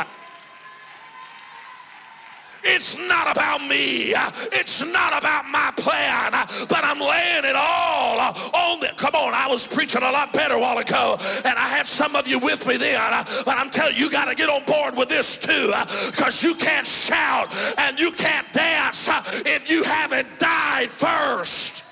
it's 2.64 2.96
not 3.08 3.30
about 3.30 3.60
me. 3.66 4.14
It's 4.52 4.80
not 4.92 5.16
about 5.18 5.46
my 5.50 5.72
plan, 5.76 6.32
but 6.68 6.84
I'm 6.84 6.98
laying 6.98 7.44
it 7.44 7.56
all 7.56 8.18
on 8.20 8.80
the. 8.80 8.88
Come 8.96 9.14
on, 9.14 9.34
I 9.34 9.46
was 9.48 9.66
preaching 9.66 10.02
a 10.02 10.10
lot 10.10 10.32
better 10.32 10.54
a 10.54 10.60
while 10.60 10.78
ago, 10.78 11.16
and 11.44 11.54
I 11.58 11.68
had 11.68 11.86
some 11.86 12.16
of 12.16 12.26
you 12.26 12.38
with 12.38 12.66
me 12.66 12.76
then, 12.76 13.24
but 13.44 13.56
I'm 13.56 13.70
telling 13.70 13.94
you, 13.96 14.04
you 14.04 14.10
got 14.10 14.28
to 14.28 14.34
get 14.34 14.48
on 14.48 14.64
board 14.64 14.96
with 14.96 15.08
this 15.08 15.36
too, 15.36 15.72
because 16.10 16.42
you 16.42 16.54
can't 16.54 16.86
shout 16.86 17.48
and 17.78 17.98
you 17.98 18.10
can't 18.10 18.50
dance 18.52 19.08
if 19.46 19.70
you 19.70 19.82
haven't 19.82 20.28
died 20.38 20.88
first. 20.88 21.82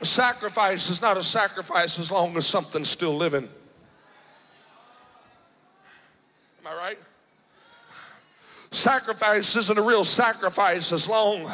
A 0.00 0.06
sacrifice 0.06 0.88
is 0.88 1.02
not 1.02 1.18
a 1.18 1.22
sacrifice 1.22 1.98
as 1.98 2.10
long 2.10 2.34
as 2.36 2.46
something's 2.46 2.88
still 2.88 3.14
living. 3.14 3.48
Right? 6.76 6.98
Sacrifice 8.70 9.56
isn't 9.56 9.78
a 9.78 9.82
real 9.82 10.04
sacrifice 10.04 10.92
as 10.92 11.08
long 11.08 11.44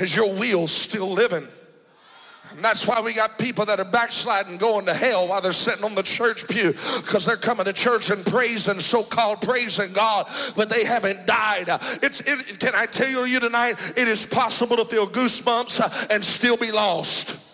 as 0.00 0.14
your 0.14 0.28
wheel's 0.38 0.70
still 0.70 1.10
living. 1.10 1.44
And 2.52 2.64
that's 2.64 2.86
why 2.86 3.00
we 3.00 3.12
got 3.12 3.38
people 3.38 3.64
that 3.64 3.80
are 3.80 3.84
backsliding 3.84 4.58
going 4.58 4.86
to 4.86 4.94
hell 4.94 5.28
while 5.28 5.40
they're 5.40 5.52
sitting 5.52 5.84
on 5.84 5.96
the 5.96 6.02
church 6.02 6.46
pew 6.48 6.70
because 6.70 7.26
they're 7.26 7.36
coming 7.36 7.64
to 7.64 7.72
church 7.72 8.10
and 8.10 8.24
praising, 8.24 8.74
so 8.74 9.02
called 9.02 9.42
praising 9.42 9.92
God, 9.92 10.26
but 10.56 10.70
they 10.70 10.84
haven't 10.84 11.26
died. 11.26 11.64
It's, 12.02 12.20
it, 12.20 12.60
can 12.60 12.72
I 12.76 12.86
tell 12.86 13.26
you 13.26 13.40
tonight, 13.40 13.74
it 13.96 14.06
is 14.06 14.24
possible 14.24 14.76
to 14.76 14.84
feel 14.84 15.08
goosebumps 15.08 16.14
and 16.14 16.24
still 16.24 16.56
be 16.56 16.70
lost. 16.70 17.45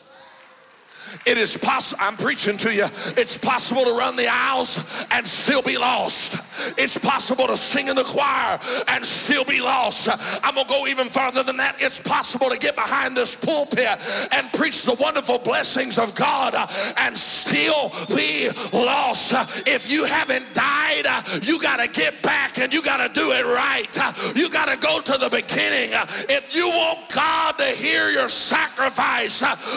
It 1.25 1.39
is 1.39 1.57
possible, 1.57 2.03
I'm 2.03 2.17
preaching 2.17 2.57
to 2.59 2.75
you, 2.75 2.85
it's 3.17 3.39
possible 3.39 3.85
to 3.85 3.97
run 3.97 4.17
the 4.17 4.27
aisles 4.29 5.07
and 5.13 5.27
still 5.27 5.63
be 5.63 5.79
lost. 5.79 6.79
It's 6.79 6.99
possible 6.99 7.47
to 7.47 7.57
sing 7.57 7.89
in 7.89 7.97
the 7.97 8.05
choir 8.05 8.59
and 8.89 9.05
still 9.05 9.45
be 9.45 9.61
lost. 9.61 10.09
I'm 10.45 10.55
going 10.55 10.67
to 10.67 10.73
go 10.73 10.87
even 10.87 11.09
farther 11.09 11.43
than 11.43 11.57
that. 11.59 11.77
It's 11.79 12.01
possible 12.01 12.49
to 12.51 12.59
get 12.59 12.75
behind 12.75 13.17
this 13.17 13.35
pulpit 13.35 13.87
and 14.33 14.53
preach 14.53 14.83
the 14.85 14.97
wonderful 15.01 15.39
blessings 15.39 15.99
of 15.99 16.15
God 16.15 16.55
and 16.99 17.17
still 17.17 17.91
be 18.17 18.49
lost. 18.73 19.33
If 19.67 19.91
you 19.91 20.05
haven't 20.05 20.53
died, 20.55 21.07
you 21.43 21.61
got 21.61 21.79
to 21.79 21.89
get 21.89 22.21
back 22.23 22.59
and 22.59 22.73
you 22.73 22.83
got 22.83 23.07
to 23.07 23.21
do 23.21 23.31
it 23.33 23.45
right. 23.45 23.89
You 24.37 24.51
got 24.51 24.69
to 24.69 24.79
go 24.79 25.01
to 25.01 25.19
the 25.19 25.29
beginning. 25.29 25.91
If 26.29 26.55
you 26.55 26.69
want 26.69 27.13
God 27.13 27.59
to 27.59 27.65
hear 27.65 28.11
your 28.11 28.29
sacrifice, 28.29 29.35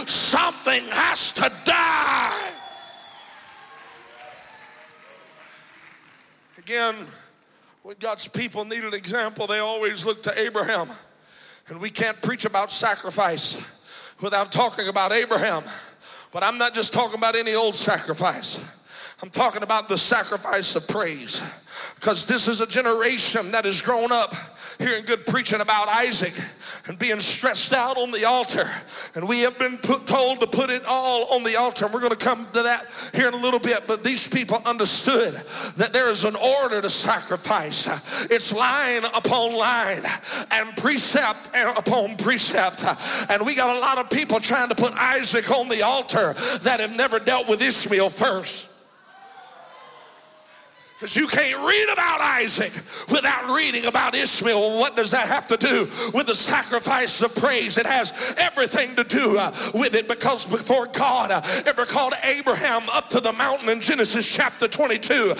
something 0.09 0.83
has 0.89 1.31
to 1.35 1.51
die. 1.65 2.51
Again, 6.57 6.95
when 7.83 7.95
God's 7.99 8.27
people 8.27 8.65
need 8.65 8.83
an 8.83 8.93
example, 8.93 9.45
they 9.45 9.59
always 9.59 10.05
look 10.05 10.23
to 10.23 10.41
Abraham. 10.41 10.87
And 11.67 11.79
we 11.79 11.89
can't 11.89 12.19
preach 12.21 12.45
about 12.45 12.71
sacrifice 12.71 14.15
without 14.21 14.51
talking 14.51 14.87
about 14.87 15.11
Abraham. 15.11 15.63
But 16.31 16.43
I'm 16.43 16.57
not 16.57 16.73
just 16.73 16.93
talking 16.93 17.17
about 17.17 17.35
any 17.35 17.53
old 17.53 17.75
sacrifice. 17.75 18.57
I'm 19.21 19.29
talking 19.29 19.63
about 19.63 19.87
the 19.87 19.97
sacrifice 19.97 20.75
of 20.75 20.87
praise. 20.87 21.41
Because 21.95 22.25
this 22.25 22.47
is 22.47 22.61
a 22.61 22.67
generation 22.67 23.51
that 23.51 23.65
has 23.65 23.81
grown 23.81 24.11
up 24.11 24.33
hearing 24.79 25.05
good 25.05 25.25
preaching 25.25 25.61
about 25.61 25.87
Isaac 25.87 26.33
and 26.87 26.99
being 26.99 27.19
stretched 27.19 27.73
out 27.73 27.97
on 27.97 28.11
the 28.11 28.25
altar. 28.25 28.65
And 29.15 29.27
we 29.27 29.41
have 29.41 29.57
been 29.57 29.77
put, 29.77 30.05
told 30.05 30.39
to 30.41 30.47
put 30.47 30.69
it 30.69 30.83
all 30.87 31.33
on 31.33 31.43
the 31.43 31.55
altar. 31.55 31.85
And 31.85 31.93
we're 31.93 32.01
going 32.01 32.11
to 32.11 32.17
come 32.17 32.45
to 32.53 32.63
that 32.63 33.11
here 33.13 33.27
in 33.27 33.33
a 33.33 33.37
little 33.37 33.59
bit. 33.59 33.81
But 33.87 34.03
these 34.03 34.27
people 34.27 34.57
understood 34.65 35.33
that 35.77 35.93
there 35.93 36.09
is 36.11 36.25
an 36.25 36.35
order 36.35 36.81
to 36.81 36.89
sacrifice. 36.89 37.87
It's 38.29 38.53
line 38.53 39.03
upon 39.15 39.57
line 39.57 40.03
and 40.51 40.77
precept 40.77 41.49
upon 41.77 42.17
precept. 42.17 42.83
And 43.31 43.45
we 43.45 43.55
got 43.55 43.75
a 43.75 43.79
lot 43.79 43.97
of 43.97 44.09
people 44.11 44.39
trying 44.39 44.69
to 44.69 44.75
put 44.75 44.93
Isaac 44.93 45.49
on 45.51 45.69
the 45.69 45.81
altar 45.81 46.33
that 46.59 46.79
have 46.79 46.95
never 46.95 47.19
dealt 47.19 47.49
with 47.49 47.61
Ishmael 47.61 48.09
first. 48.09 48.74
Because 50.95 51.17
you 51.17 51.27
can't 51.27 51.59
read 51.67 51.89
about 51.91 52.21
Isaac 52.21 52.71
without 53.11 53.53
reading 53.53 53.85
about 53.85 54.15
Ishmael. 54.15 54.79
What 54.79 54.95
does 54.95 55.11
that 55.11 55.27
have 55.27 55.45
to 55.49 55.57
do 55.57 55.89
with 56.13 56.27
the 56.27 56.35
sacrifice 56.35 57.21
of 57.21 57.35
praise? 57.35 57.77
It 57.77 57.85
has 57.85 58.33
everything 58.37 58.95
to 58.95 59.03
do 59.03 59.37
uh, 59.37 59.51
with 59.73 59.93
it 59.93 60.07
because 60.07 60.45
before 60.45 60.87
God 60.87 61.31
uh, 61.31 61.41
ever 61.67 61.83
called 61.83 62.13
Abraham 62.23 62.83
up 62.93 63.09
to 63.09 63.19
the 63.19 63.33
mountain 63.33 63.67
in 63.67 63.81
Genesis 63.81 64.25
chapter 64.25 64.69
22, 64.69 65.33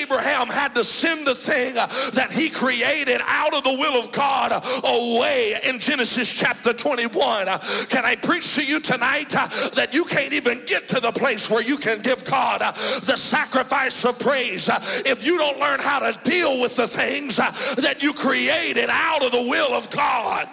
Abraham 0.00 0.48
had 0.48 0.74
to 0.76 0.82
send 0.82 1.26
the 1.26 1.34
thing 1.34 1.76
uh, 1.76 1.86
that 2.12 2.32
he 2.32 2.48
created 2.48 3.20
out 3.26 3.54
of 3.54 3.64
the 3.64 3.76
will 3.76 4.00
of 4.00 4.12
God 4.12 4.64
away 4.82 5.56
in 5.68 5.78
Genesis 5.78 6.32
chapter 6.32 6.72
21. 6.72 7.48
Uh, 7.48 7.58
can 7.90 8.06
I 8.06 8.16
preach 8.16 8.54
to 8.54 8.64
you 8.64 8.80
tonight 8.80 9.34
uh, 9.36 9.46
that 9.74 9.92
you 9.92 10.04
can't 10.04 10.32
even 10.32 10.64
get 10.64 10.88
to 10.88 11.00
the 11.00 11.12
place 11.12 11.50
where 11.50 11.62
you 11.62 11.76
can 11.76 12.00
give 12.00 12.24
God 12.24 12.62
uh, 12.62 12.72
the 13.00 13.16
sacrifice 13.16 14.06
of 14.06 14.18
praise? 14.18 14.70
If 15.06 15.26
you 15.26 15.38
don't 15.38 15.58
learn 15.58 15.80
how 15.80 15.98
to 16.00 16.18
deal 16.28 16.60
with 16.60 16.76
the 16.76 16.86
things 16.86 17.38
uh, 17.38 17.50
that 17.82 18.02
you 18.02 18.12
created 18.12 18.88
out 18.90 19.24
of 19.24 19.32
the 19.32 19.42
will 19.48 19.72
of 19.72 19.90
God. 19.90 20.48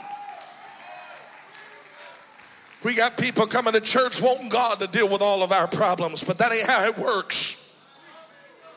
We 2.83 2.95
got 2.95 3.17
people 3.17 3.45
coming 3.45 3.73
to 3.73 3.81
church 3.81 4.21
wanting 4.21 4.49
God 4.49 4.79
to 4.79 4.87
deal 4.87 5.09
with 5.09 5.21
all 5.21 5.43
of 5.43 5.51
our 5.51 5.67
problems, 5.67 6.23
but 6.23 6.37
that 6.37 6.53
ain't 6.53 6.67
how 6.67 6.85
it 6.85 6.97
works. 6.97 7.58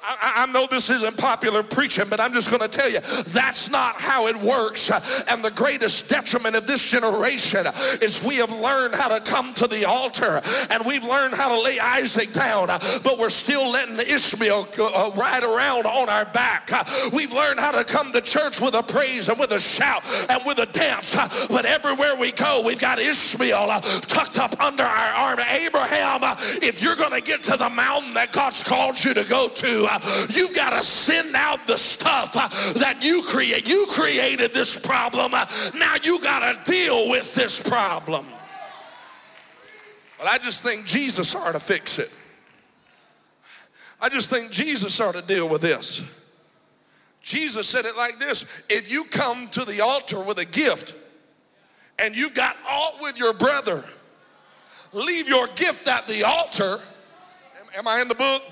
I, 0.04 0.46
I, 0.48 0.52
know 0.52 0.66
this 0.68 0.90
isn't 0.90 1.16
popular 1.16 1.62
preaching, 1.62 2.06
but 2.10 2.18
I'm 2.18 2.32
just 2.32 2.50
going 2.50 2.68
to 2.68 2.68
tell 2.68 2.90
you 2.90 2.98
that's 3.28 3.70
not 3.70 4.00
how 4.00 4.26
it 4.26 4.36
works. 4.36 4.90
And 5.30 5.44
the 5.44 5.52
greatest 5.52 6.10
detriment 6.10 6.56
of 6.56 6.66
this 6.66 6.90
generation 6.90 7.60
is 8.02 8.24
we 8.26 8.36
have 8.36 8.50
learned 8.50 8.94
how 8.94 9.16
to 9.16 9.22
come 9.22 9.54
to 9.54 9.68
the 9.68 9.84
altar 9.84 10.40
and 10.72 10.84
we've 10.84 11.04
learned 11.04 11.34
how 11.34 11.54
to 11.54 11.62
lay 11.62 11.78
Isaac 11.78 12.32
down, 12.32 12.66
but 12.66 13.16
we're 13.18 13.30
still 13.30 13.70
letting 13.70 13.94
Ishmael 13.98 14.66
uh, 14.80 15.10
ride 15.14 15.44
around 15.44 15.86
on 15.86 16.08
our 16.08 16.26
back. 16.32 16.70
We've 17.14 17.32
learned 17.32 17.60
how 17.60 17.70
to 17.70 17.84
come 17.84 18.12
to 18.12 18.20
church 18.20 18.60
with 18.60 18.74
a 18.74 18.82
praise 18.82 19.28
and 19.28 19.38
with 19.38 19.52
a 19.52 19.60
shout 19.60 20.02
and 20.30 20.42
with 20.44 20.58
a 20.58 20.66
dance, 20.66 21.14
but 21.46 21.64
everywhere 21.64 22.16
we 22.18 22.32
go, 22.32 22.62
we've 22.66 22.80
got 22.80 22.98
Ishmael 22.98 23.70
uh, 23.70 23.80
tucked 23.80 24.38
up 24.38 24.60
under 24.60 24.82
our 24.82 25.30
arm. 25.30 25.38
Abraham, 25.38 26.24
uh, 26.24 26.34
if 26.60 26.82
you're 26.82 26.96
going 26.96 27.12
to 27.12 27.22
get 27.22 27.44
to 27.44 27.56
the 27.56 27.70
mountain 27.70 28.14
that 28.14 28.32
God's 28.32 28.64
called 28.64 29.02
you 29.04 29.14
to 29.14 29.24
go 29.28 29.48
to, 29.48 29.91
You've 30.30 30.54
got 30.54 30.70
to 30.70 30.84
send 30.84 31.34
out 31.34 31.66
the 31.66 31.76
stuff 31.76 32.36
uh, 32.36 32.48
that 32.78 33.04
you 33.04 33.22
create. 33.22 33.68
You 33.68 33.86
created 33.90 34.54
this 34.54 34.78
problem. 34.78 35.32
Uh, 35.34 35.46
now 35.76 35.94
you 36.02 36.20
got 36.20 36.64
to 36.64 36.70
deal 36.70 37.10
with 37.10 37.34
this 37.34 37.60
problem. 37.60 38.26
But 40.18 40.28
I 40.28 40.38
just 40.38 40.62
think 40.62 40.86
Jesus 40.86 41.34
ought 41.34 41.52
to 41.52 41.60
fix 41.60 41.98
it. 41.98 42.18
I 44.00 44.08
just 44.08 44.30
think 44.30 44.50
Jesus 44.50 45.00
ought 45.00 45.14
to 45.14 45.26
deal 45.26 45.48
with 45.48 45.62
this. 45.62 46.22
Jesus 47.22 47.68
said 47.68 47.84
it 47.84 47.96
like 47.96 48.18
this 48.18 48.64
if 48.68 48.90
you 48.90 49.04
come 49.04 49.46
to 49.48 49.64
the 49.64 49.80
altar 49.80 50.20
with 50.22 50.38
a 50.38 50.44
gift 50.44 50.94
and 51.98 52.16
you 52.16 52.30
got 52.30 52.56
aught 52.68 52.98
with 53.00 53.18
your 53.18 53.32
brother, 53.34 53.84
leave 54.92 55.28
your 55.28 55.46
gift 55.56 55.86
at 55.86 56.06
the 56.06 56.24
altar. 56.24 56.78
Am 57.76 57.86
I 57.86 58.00
in 58.00 58.08
the 58.08 58.14
book? 58.14 58.42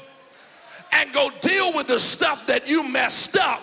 And 0.93 1.13
go 1.13 1.31
deal 1.41 1.73
with 1.75 1.87
the 1.87 1.99
stuff 1.99 2.47
that 2.47 2.69
you 2.69 2.89
messed 2.89 3.39
up 3.39 3.61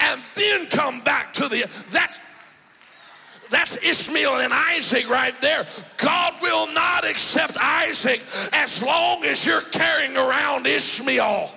and 0.00 0.20
then 0.36 0.66
come 0.66 1.00
back 1.02 1.32
to 1.34 1.48
the 1.48 1.64
that's 1.90 2.18
that's 3.50 3.76
Ishmael 3.82 4.40
and 4.40 4.52
Isaac 4.52 5.08
right 5.08 5.34
there. 5.40 5.66
God 5.96 6.34
will 6.42 6.72
not 6.74 7.08
accept 7.08 7.56
Isaac 7.58 8.20
as 8.52 8.82
long 8.82 9.24
as 9.24 9.46
you're 9.46 9.62
carrying 9.72 10.16
around 10.16 10.66
Ishmael. 10.66 11.50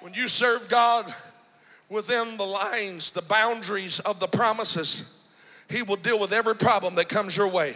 When 0.00 0.12
you 0.12 0.28
serve 0.28 0.68
God 0.68 1.12
within 1.88 2.36
the 2.36 2.44
lines, 2.44 3.10
the 3.10 3.22
boundaries 3.22 4.00
of 4.00 4.20
the 4.20 4.26
promises, 4.26 5.18
He 5.70 5.82
will 5.82 5.96
deal 5.96 6.20
with 6.20 6.32
every 6.32 6.54
problem 6.54 6.94
that 6.96 7.08
comes 7.08 7.36
your 7.36 7.50
way. 7.50 7.74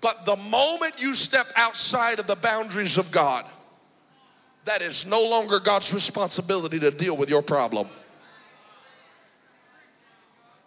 But 0.00 0.26
the 0.26 0.36
moment 0.36 1.00
you 1.00 1.14
step 1.14 1.46
outside 1.56 2.18
of 2.18 2.26
the 2.26 2.36
boundaries 2.36 2.98
of 2.98 3.12
God, 3.12 3.44
that 4.64 4.82
is 4.82 5.06
no 5.06 5.22
longer 5.28 5.58
God's 5.58 5.92
responsibility 5.92 6.78
to 6.80 6.90
deal 6.90 7.16
with 7.16 7.30
your 7.30 7.42
problem. 7.42 7.88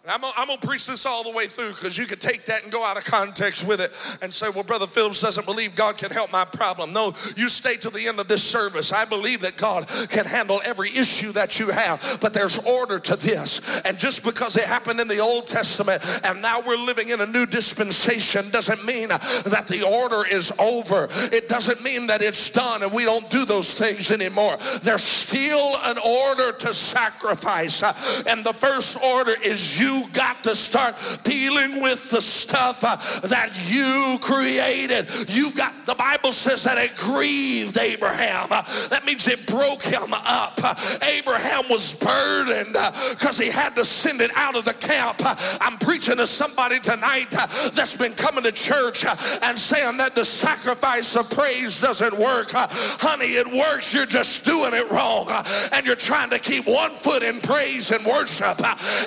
I'm 0.06 0.20
gonna, 0.20 0.58
preach 0.60 0.86
this 0.86 1.06
all 1.06 1.24
the 1.24 1.30
way 1.30 1.46
through 1.46 1.70
because 1.70 1.96
you 1.96 2.04
could 2.04 2.20
take 2.20 2.44
that 2.44 2.62
and 2.62 2.70
go 2.70 2.84
out 2.84 2.96
of 2.96 3.04
context 3.04 3.66
with 3.66 3.80
it 3.80 3.90
and 4.22 4.32
say, 4.32 4.46
well, 4.54 4.62
Brother 4.62 4.86
Phillips 4.86 5.20
doesn't 5.20 5.46
believe 5.46 5.74
God 5.74 5.96
can 5.96 6.10
help 6.10 6.30
my 6.30 6.44
problem. 6.44 6.92
No, 6.92 7.14
you 7.36 7.48
stay 7.48 7.76
to 7.76 7.90
the 7.90 8.06
end 8.06 8.20
of 8.20 8.28
this 8.28 8.42
service. 8.42 8.92
I 8.92 9.06
believe 9.06 9.40
that 9.40 9.56
God 9.56 9.88
can 10.10 10.26
handle 10.26 10.60
every 10.66 10.88
issue 10.88 11.32
that 11.32 11.58
you 11.58 11.70
have, 11.70 12.18
but 12.20 12.34
there's 12.34 12.58
order 12.66 12.98
to 12.98 13.16
this. 13.16 13.80
And 13.86 13.98
just 13.98 14.24
because 14.24 14.56
it 14.56 14.64
happened 14.64 15.00
in 15.00 15.08
the 15.08 15.20
Old 15.20 15.46
Testament 15.46 16.02
and 16.24 16.40
now 16.42 16.60
we're 16.66 16.76
living 16.76 17.08
in 17.08 17.20
a 17.20 17.26
new 17.26 17.46
dispensation 17.46 18.42
doesn't 18.50 18.84
mean 18.84 19.08
that 19.08 19.66
the 19.68 19.86
order 19.86 20.28
is 20.30 20.52
over. 20.60 21.08
It 21.34 21.48
doesn't 21.48 21.82
mean 21.82 22.06
that 22.08 22.20
it's 22.20 22.50
done 22.50 22.82
and 22.82 22.92
we 22.92 23.04
don't 23.04 23.28
do 23.30 23.44
those 23.44 23.72
things 23.72 24.10
anymore. 24.10 24.56
There's 24.82 25.02
still 25.02 25.74
an 25.84 25.96
order 25.98 26.56
to 26.58 26.74
sacrifice. 26.74 27.82
And 28.26 28.44
the 28.44 28.52
first 28.52 29.02
order 29.02 29.32
is 29.44 29.80
you 29.80 29.93
you 29.94 30.08
got 30.12 30.42
to 30.44 30.54
start 30.54 30.94
dealing 31.24 31.82
with 31.82 32.10
the 32.10 32.20
stuff 32.20 32.82
uh, 32.82 32.96
that 33.28 33.50
you 33.70 34.18
created. 34.20 35.06
You've 35.28 35.56
got, 35.56 35.72
the 35.86 35.94
Bible 35.94 36.32
says 36.32 36.64
that 36.64 36.78
it 36.78 36.96
grieved 36.96 37.78
Abraham. 37.78 38.48
Uh, 38.50 38.62
that 38.88 39.04
means 39.04 39.26
it 39.28 39.46
broke 39.46 39.82
him 39.82 40.12
up. 40.12 40.58
Uh, 40.62 40.74
Abraham 41.16 41.64
was 41.70 41.94
burdened 41.94 42.76
because 43.10 43.40
uh, 43.40 43.42
he 43.42 43.50
had 43.50 43.74
to 43.76 43.84
send 43.84 44.20
it 44.20 44.30
out 44.36 44.56
of 44.56 44.64
the 44.64 44.74
camp. 44.74 45.18
Uh, 45.24 45.34
I'm 45.60 45.78
preaching 45.78 46.16
to 46.16 46.26
somebody 46.26 46.80
tonight 46.80 47.32
uh, 47.32 47.46
that's 47.70 47.96
been 47.96 48.12
coming 48.12 48.44
to 48.44 48.52
church 48.52 49.04
and 49.42 49.58
saying 49.58 49.96
that 49.98 50.14
the 50.14 50.24
sacrifice 50.24 51.14
of 51.16 51.30
praise 51.30 51.80
doesn't 51.80 52.18
work. 52.18 52.50
honey, 52.52 53.34
it 53.34 53.46
works. 53.46 53.94
You're 53.94 54.06
just 54.06 54.44
doing 54.44 54.72
it 54.72 54.90
wrong. 54.90 55.30
and 55.72 55.86
you're 55.86 55.96
trying 55.96 56.30
to 56.30 56.38
keep 56.38 56.66
one 56.66 56.90
foot 56.92 57.22
in 57.22 57.40
praise 57.40 57.90
and 57.90 58.04
worship 58.04 58.58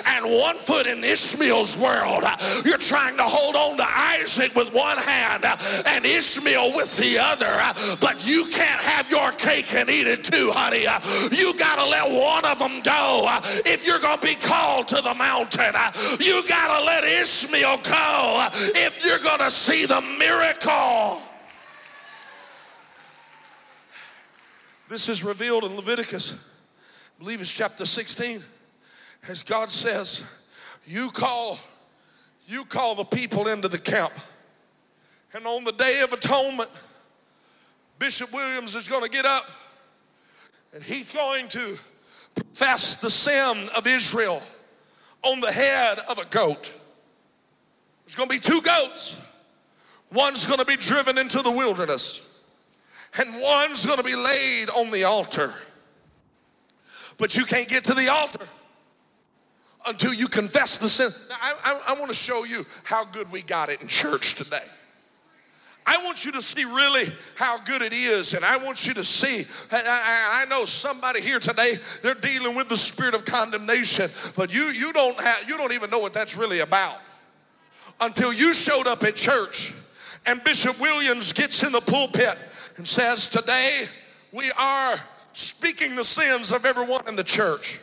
and 0.06 0.24
one 0.24 0.56
foot 0.56 0.77
in 0.86 1.02
Ishmael's 1.02 1.76
world. 1.76 2.24
You're 2.64 2.78
trying 2.78 3.16
to 3.16 3.24
hold 3.24 3.56
on 3.56 3.76
to 3.78 3.86
Isaac 3.86 4.54
with 4.54 4.72
one 4.72 4.98
hand 4.98 5.44
and 5.86 6.04
Ishmael 6.04 6.74
with 6.74 6.96
the 6.96 7.18
other, 7.18 7.60
but 8.00 8.26
you 8.26 8.44
can't 8.46 8.82
have 8.82 9.10
your 9.10 9.32
cake 9.32 9.74
and 9.74 9.88
eat 9.90 10.06
it 10.06 10.24
too, 10.24 10.50
honey. 10.52 10.86
You 11.36 11.54
got 11.58 11.76
to 11.76 11.88
let 11.88 12.10
one 12.10 12.44
of 12.44 12.58
them 12.58 12.80
go 12.82 13.26
if 13.66 13.86
you're 13.86 14.00
going 14.00 14.18
to 14.18 14.26
be 14.26 14.34
called 14.34 14.88
to 14.88 14.96
the 14.96 15.14
mountain. 15.14 15.74
You 16.20 16.46
got 16.48 16.78
to 16.78 16.84
let 16.84 17.04
Ishmael 17.04 17.78
go 17.78 18.48
if 18.52 19.04
you're 19.04 19.18
going 19.18 19.40
to 19.40 19.50
see 19.50 19.86
the 19.86 20.00
miracle. 20.18 21.22
This 24.88 25.08
is 25.10 25.22
revealed 25.22 25.64
in 25.64 25.76
Leviticus, 25.76 26.50
I 27.18 27.22
believe 27.22 27.42
it's 27.42 27.52
chapter 27.52 27.84
16, 27.84 28.40
as 29.28 29.42
God 29.42 29.68
says, 29.68 30.37
you 30.88 31.10
call, 31.10 31.58
you 32.46 32.64
call 32.64 32.94
the 32.94 33.04
people 33.04 33.46
into 33.48 33.68
the 33.68 33.78
camp. 33.78 34.12
And 35.34 35.46
on 35.46 35.64
the 35.64 35.72
day 35.72 36.00
of 36.02 36.12
atonement, 36.12 36.70
Bishop 37.98 38.32
Williams 38.32 38.74
is 38.74 38.88
going 38.88 39.04
to 39.04 39.10
get 39.10 39.26
up 39.26 39.44
and 40.72 40.82
he's 40.82 41.10
going 41.10 41.48
to 41.48 41.76
profess 42.34 42.96
the 42.96 43.10
sin 43.10 43.68
of 43.76 43.86
Israel 43.86 44.40
on 45.22 45.40
the 45.40 45.52
head 45.52 45.98
of 46.08 46.18
a 46.18 46.24
goat. 46.26 46.72
There's 48.04 48.14
going 48.14 48.28
to 48.28 48.34
be 48.34 48.40
two 48.40 48.60
goats. 48.62 49.20
One's 50.12 50.46
going 50.46 50.58
to 50.58 50.64
be 50.64 50.76
driven 50.76 51.18
into 51.18 51.42
the 51.42 51.50
wilderness, 51.50 52.42
and 53.18 53.28
one's 53.34 53.84
going 53.84 53.98
to 53.98 54.04
be 54.04 54.14
laid 54.14 54.70
on 54.70 54.90
the 54.90 55.04
altar. 55.04 55.52
But 57.18 57.36
you 57.36 57.44
can't 57.44 57.68
get 57.68 57.84
to 57.84 57.94
the 57.94 58.08
altar 58.10 58.46
until 59.88 60.12
you 60.12 60.28
confess 60.28 60.78
the 60.78 60.88
sin. 60.88 61.08
Now, 61.30 61.36
I, 61.40 61.54
I, 61.64 61.94
I 61.94 61.98
want 61.98 62.10
to 62.10 62.16
show 62.16 62.44
you 62.44 62.64
how 62.84 63.04
good 63.06 63.30
we 63.32 63.42
got 63.42 63.68
it 63.68 63.80
in 63.80 63.88
church 63.88 64.34
today. 64.34 64.64
I 65.88 66.04
want 66.04 66.26
you 66.26 66.32
to 66.32 66.42
see 66.42 66.64
really 66.64 67.04
how 67.36 67.56
good 67.60 67.80
it 67.80 67.94
is, 67.94 68.34
and 68.34 68.44
I 68.44 68.58
want 68.58 68.86
you 68.86 68.92
to 68.92 69.02
see. 69.02 69.46
I, 69.72 70.42
I, 70.42 70.44
know 70.50 70.66
somebody 70.66 71.22
here 71.22 71.40
today 71.40 71.72
they're 72.02 72.12
dealing 72.12 72.54
with 72.54 72.68
the 72.68 72.76
spirit 72.76 73.14
of 73.14 73.24
condemnation, 73.24 74.04
but 74.36 74.54
you 74.54 74.64
you 74.64 74.92
don't 74.92 75.18
have 75.18 75.48
you 75.48 75.56
don't 75.56 75.72
even 75.72 75.88
know 75.88 75.98
what 75.98 76.12
that's 76.12 76.36
really 76.36 76.60
about 76.60 76.98
until 78.02 78.34
you 78.34 78.52
showed 78.52 78.86
up 78.86 79.02
at 79.02 79.16
church, 79.16 79.72
and 80.26 80.44
Bishop 80.44 80.78
Williams 80.78 81.32
gets 81.32 81.62
in 81.62 81.72
the 81.72 81.80
pulpit 81.80 82.36
and 82.76 82.86
says, 82.86 83.26
"Today 83.26 83.86
we 84.30 84.52
are 84.60 84.94
speaking 85.32 85.96
the 85.96 86.04
sins 86.04 86.52
of 86.52 86.66
everyone 86.66 87.08
in 87.08 87.16
the 87.16 87.24
church." 87.24 87.80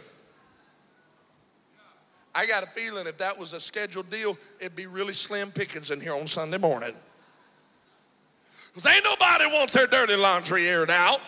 I 2.35 2.45
got 2.45 2.63
a 2.63 2.67
feeling 2.67 3.07
if 3.07 3.17
that 3.19 3.39
was 3.39 3.53
a 3.53 3.59
scheduled 3.61 4.11
deal, 4.11 4.37
it'd 4.59 4.75
be 4.75 4.87
really 4.87 5.13
slim 5.13 5.51
pickings 5.51 5.89
in 5.89 6.01
here 6.01 6.13
on 6.13 6.27
Sunday 6.27 6.57
morning. 6.57 6.93
Because 8.67 8.93
ain't 8.93 9.05
nobody 9.05 9.45
wants 9.45 9.71
their 9.71 9.87
dirty 9.87 10.17
laundry 10.17 10.67
aired 10.67 10.91
out. 10.91 11.21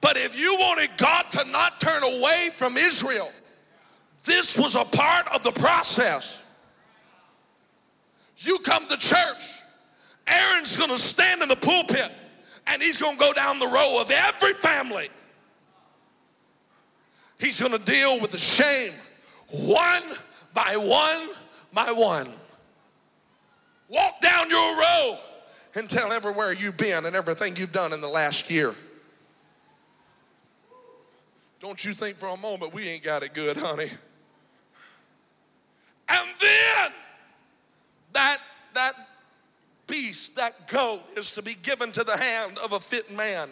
But 0.00 0.16
if 0.16 0.40
you 0.40 0.56
wanted 0.58 0.88
God 0.96 1.24
to 1.32 1.44
not 1.50 1.80
turn 1.80 2.02
away 2.02 2.48
from 2.54 2.78
Israel, 2.78 3.28
this 4.24 4.56
was 4.56 4.74
a 4.74 4.96
part 4.96 5.28
of 5.34 5.42
the 5.42 5.52
process. 5.52 6.42
You 8.38 8.58
come 8.64 8.86
to 8.86 8.96
church, 8.96 9.52
Aaron's 10.26 10.78
gonna 10.78 10.96
stand 10.96 11.42
in 11.42 11.48
the 11.50 11.56
pulpit 11.56 12.10
and 12.68 12.80
he's 12.80 12.96
gonna 12.96 13.18
go 13.18 13.34
down 13.34 13.58
the 13.58 13.66
row 13.66 13.98
of 14.00 14.10
every 14.10 14.54
family. 14.54 15.08
He's 17.38 17.60
gonna 17.60 17.78
deal 17.78 18.18
with 18.18 18.30
the 18.30 18.38
shame 18.38 18.92
one 19.50 20.02
by 20.54 20.76
one 20.76 21.28
by 21.72 21.92
one. 21.92 22.28
Walk 23.88 24.20
down 24.20 24.50
your 24.50 24.76
row 24.76 25.16
and 25.74 25.88
tell 25.88 26.12
everywhere 26.12 26.52
you've 26.52 26.76
been 26.76 27.06
and 27.06 27.16
everything 27.16 27.56
you've 27.56 27.72
done 27.72 27.92
in 27.92 28.00
the 28.00 28.08
last 28.08 28.50
year. 28.50 28.72
Don't 31.60 31.84
you 31.84 31.92
think 31.92 32.16
for 32.16 32.28
a 32.28 32.36
moment 32.36 32.72
we 32.72 32.88
ain't 32.88 33.02
got 33.02 33.22
it 33.22 33.34
good, 33.34 33.56
honey. 33.58 33.88
And 36.10 36.28
then 36.40 36.92
that 38.12 38.38
that 38.74 38.92
beast, 39.86 40.36
that 40.36 40.68
goat, 40.68 41.00
is 41.16 41.32
to 41.32 41.42
be 41.42 41.54
given 41.62 41.90
to 41.92 42.04
the 42.04 42.16
hand 42.16 42.58
of 42.62 42.72
a 42.72 42.80
fit 42.80 43.10
man. 43.14 43.48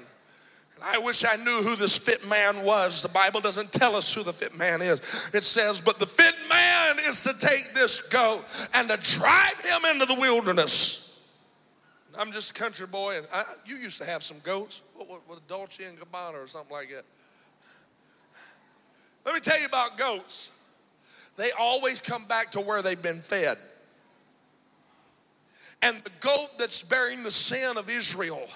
I 0.82 0.98
wish 0.98 1.24
I 1.24 1.36
knew 1.42 1.62
who 1.62 1.74
this 1.74 1.96
fit 1.96 2.28
man 2.28 2.64
was. 2.64 3.02
The 3.02 3.08
Bible 3.08 3.40
doesn't 3.40 3.72
tell 3.72 3.96
us 3.96 4.12
who 4.12 4.22
the 4.22 4.32
fit 4.32 4.56
man 4.56 4.82
is. 4.82 5.30
It 5.32 5.42
says, 5.42 5.80
but 5.80 5.98
the 5.98 6.06
fit 6.06 6.34
man 6.48 6.96
is 7.08 7.22
to 7.22 7.32
take 7.38 7.72
this 7.72 8.08
goat 8.08 8.44
and 8.74 8.88
to 8.88 8.96
drive 9.18 9.60
him 9.62 9.84
into 9.90 10.06
the 10.06 10.20
wilderness. 10.20 11.34
I'm 12.18 12.32
just 12.32 12.50
a 12.50 12.54
country 12.54 12.86
boy, 12.86 13.18
and 13.18 13.26
I, 13.32 13.44
you 13.66 13.76
used 13.76 13.98
to 14.00 14.06
have 14.06 14.22
some 14.22 14.38
goats. 14.42 14.82
What, 14.94 15.08
what, 15.08 15.20
what 15.26 15.48
Dolce 15.48 15.84
and 15.84 15.98
Gabbana 15.98 16.42
or 16.42 16.46
something 16.46 16.72
like 16.72 16.88
that. 16.90 17.04
Let 19.24 19.34
me 19.34 19.40
tell 19.40 19.58
you 19.58 19.66
about 19.66 19.98
goats. 19.98 20.50
They 21.36 21.50
always 21.58 22.00
come 22.00 22.24
back 22.24 22.52
to 22.52 22.60
where 22.60 22.80
they've 22.80 23.02
been 23.02 23.20
fed. 23.20 23.58
And 25.82 25.98
the 25.98 26.10
goat 26.20 26.48
that's 26.58 26.82
bearing 26.82 27.22
the 27.22 27.30
sin 27.30 27.76
of 27.76 27.90
Israel, 27.90 28.48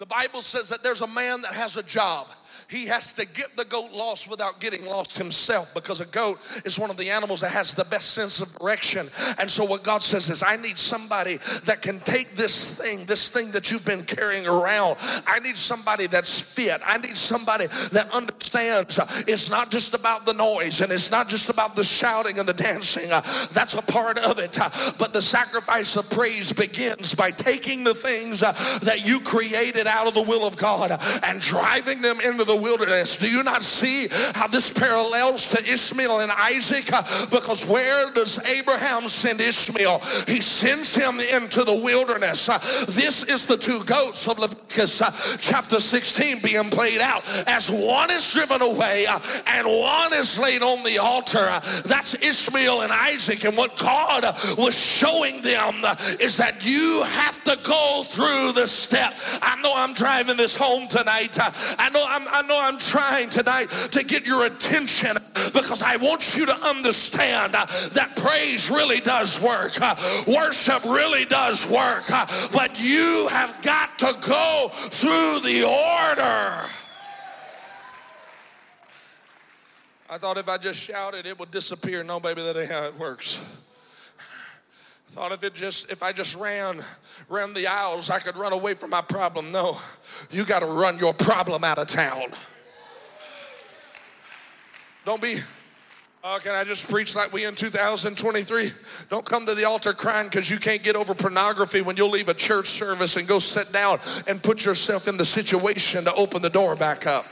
the 0.00 0.06
Bible 0.06 0.40
says 0.40 0.70
that 0.70 0.82
there's 0.82 1.02
a 1.02 1.06
man 1.06 1.42
that 1.42 1.52
has 1.52 1.76
a 1.76 1.82
job 1.82 2.26
he 2.70 2.86
has 2.86 3.12
to 3.14 3.26
get 3.26 3.56
the 3.56 3.64
goat 3.64 3.92
lost 3.92 4.30
without 4.30 4.60
getting 4.60 4.86
lost 4.86 5.18
himself 5.18 5.74
because 5.74 6.00
a 6.00 6.06
goat 6.06 6.38
is 6.64 6.78
one 6.78 6.90
of 6.90 6.96
the 6.96 7.10
animals 7.10 7.40
that 7.40 7.50
has 7.50 7.74
the 7.74 7.84
best 7.90 8.12
sense 8.12 8.40
of 8.40 8.56
direction. 8.58 9.06
And 9.40 9.50
so, 9.50 9.64
what 9.64 9.82
God 9.82 10.02
says 10.02 10.30
is, 10.30 10.42
I 10.42 10.56
need 10.56 10.78
somebody 10.78 11.36
that 11.64 11.82
can 11.82 11.98
take 12.00 12.30
this 12.32 12.80
thing, 12.80 13.04
this 13.06 13.28
thing 13.28 13.50
that 13.52 13.70
you've 13.70 13.86
been 13.86 14.04
carrying 14.04 14.46
around. 14.46 14.96
I 15.26 15.40
need 15.40 15.56
somebody 15.56 16.06
that's 16.06 16.40
fit. 16.40 16.80
I 16.86 16.98
need 16.98 17.16
somebody 17.16 17.66
that 17.66 18.08
understands 18.14 18.98
it's 19.26 19.50
not 19.50 19.70
just 19.70 19.98
about 19.98 20.26
the 20.26 20.34
noise 20.34 20.80
and 20.80 20.92
it's 20.92 21.10
not 21.10 21.28
just 21.28 21.50
about 21.50 21.76
the 21.76 21.84
shouting 21.84 22.38
and 22.38 22.48
the 22.48 22.54
dancing. 22.54 23.08
That's 23.52 23.74
a 23.74 23.82
part 23.82 24.18
of 24.18 24.38
it. 24.38 24.56
But 24.98 25.12
the 25.12 25.22
sacrifice 25.22 25.96
of 25.96 26.10
praise 26.10 26.52
begins 26.52 27.14
by 27.14 27.30
taking 27.30 27.84
the 27.84 27.94
things 27.94 28.40
that 28.40 29.02
you 29.04 29.20
created 29.20 29.86
out 29.86 30.06
of 30.06 30.14
the 30.14 30.22
will 30.22 30.46
of 30.46 30.56
God 30.56 30.92
and 31.24 31.40
driving 31.40 32.00
them 32.00 32.20
into 32.20 32.44
the 32.44 32.59
wilderness. 32.60 33.16
Do 33.16 33.30
you 33.30 33.42
not 33.42 33.62
see 33.62 34.08
how 34.34 34.46
this 34.46 34.70
parallels 34.70 35.48
to 35.48 35.58
Ishmael 35.72 36.20
and 36.20 36.32
Isaac? 36.32 36.92
Uh, 36.92 37.02
because 37.26 37.66
where 37.66 38.10
does 38.12 38.38
Abraham 38.46 39.08
send 39.08 39.40
Ishmael? 39.40 39.98
He 40.26 40.40
sends 40.40 40.94
him 40.94 41.18
into 41.34 41.64
the 41.64 41.80
wilderness. 41.82 42.48
Uh, 42.48 42.58
this 42.86 43.22
is 43.24 43.46
the 43.46 43.56
two 43.56 43.82
goats 43.84 44.26
of 44.28 44.38
Leviticus 44.38 45.00
uh, 45.00 45.10
chapter 45.38 45.80
16 45.80 46.40
being 46.42 46.70
played 46.70 47.00
out 47.00 47.22
as 47.46 47.70
one 47.70 48.10
is 48.10 48.32
driven 48.32 48.62
away 48.62 49.06
and 49.46 49.66
one 49.66 50.12
is 50.14 50.38
laid 50.38 50.62
on 50.62 50.82
the 50.84 50.98
altar. 50.98 51.46
That's 51.86 52.14
Ishmael 52.14 52.82
and 52.82 52.92
Isaac. 52.92 53.44
And 53.44 53.56
what 53.56 53.78
God 53.78 54.24
was 54.58 54.78
showing 54.78 55.40
them 55.42 55.84
is 56.20 56.36
that 56.36 56.64
you 56.64 57.02
have 57.04 57.42
to 57.44 57.58
go 57.62 58.02
through 58.04 58.52
the 58.52 58.66
step. 58.66 59.14
I 59.42 59.60
know 59.62 59.72
I'm 59.74 59.94
driving 59.94 60.36
this 60.36 60.56
home 60.56 60.88
tonight. 60.88 61.36
I 61.78 61.90
know 61.90 62.04
I'm, 62.06 62.26
I 62.28 62.42
know 62.50 62.60
I'm 62.60 62.78
trying 62.78 63.30
tonight 63.30 63.68
to 63.92 64.04
get 64.04 64.26
your 64.26 64.44
attention 64.44 65.10
because 65.54 65.82
I 65.82 65.96
want 65.96 66.36
you 66.36 66.44
to 66.46 66.54
understand 66.66 67.54
uh, 67.54 67.64
that 67.92 68.12
praise 68.16 68.68
really 68.68 68.98
does 68.98 69.40
work. 69.40 69.72
Uh, 69.80 69.94
worship 70.26 70.84
really 70.84 71.24
does 71.24 71.64
work. 71.66 72.02
Uh, 72.12 72.26
but 72.52 72.82
you 72.82 73.28
have 73.30 73.62
got 73.62 73.96
to 74.00 74.12
go 74.26 74.68
through 74.72 75.40
the 75.48 75.62
order. 75.62 76.66
I 80.12 80.18
thought 80.18 80.36
if 80.36 80.48
I 80.48 80.56
just 80.56 80.80
shouted, 80.80 81.26
it 81.26 81.38
would 81.38 81.52
disappear. 81.52 82.02
No, 82.02 82.18
baby, 82.18 82.42
that 82.42 82.56
ain't 82.56 82.68
how 82.68 82.82
it 82.82 82.98
works. 82.98 83.40
I 84.18 85.12
thought 85.12 85.30
if 85.30 85.44
it 85.44 85.54
just 85.54 85.90
if 85.92 86.02
I 86.02 86.10
just 86.10 86.34
ran 86.34 86.80
ran 87.30 87.54
the 87.54 87.66
aisles, 87.66 88.10
I 88.10 88.18
could 88.18 88.36
run 88.36 88.52
away 88.52 88.74
from 88.74 88.90
my 88.90 89.00
problem. 89.00 89.52
No, 89.52 89.78
you 90.30 90.44
got 90.44 90.60
to 90.60 90.66
run 90.66 90.98
your 90.98 91.14
problem 91.14 91.64
out 91.64 91.78
of 91.78 91.86
town. 91.86 92.24
Don't 95.06 95.22
be, 95.22 95.36
uh, 96.22 96.38
can 96.40 96.54
I 96.54 96.64
just 96.64 96.90
preach 96.90 97.14
like 97.14 97.32
we 97.32 97.46
in 97.46 97.54
2023? 97.54 98.70
Don't 99.08 99.24
come 99.24 99.46
to 99.46 99.54
the 99.54 99.64
altar 99.64 99.92
crying 99.92 100.26
because 100.26 100.50
you 100.50 100.58
can't 100.58 100.82
get 100.82 100.96
over 100.96 101.14
pornography 101.14 101.80
when 101.80 101.96
you'll 101.96 102.10
leave 102.10 102.28
a 102.28 102.34
church 102.34 102.66
service 102.66 103.16
and 103.16 103.26
go 103.26 103.38
sit 103.38 103.72
down 103.72 103.98
and 104.28 104.42
put 104.42 104.64
yourself 104.64 105.08
in 105.08 105.16
the 105.16 105.24
situation 105.24 106.04
to 106.04 106.12
open 106.14 106.42
the 106.42 106.50
door 106.50 106.76
back 106.76 107.06
up. 107.06 107.24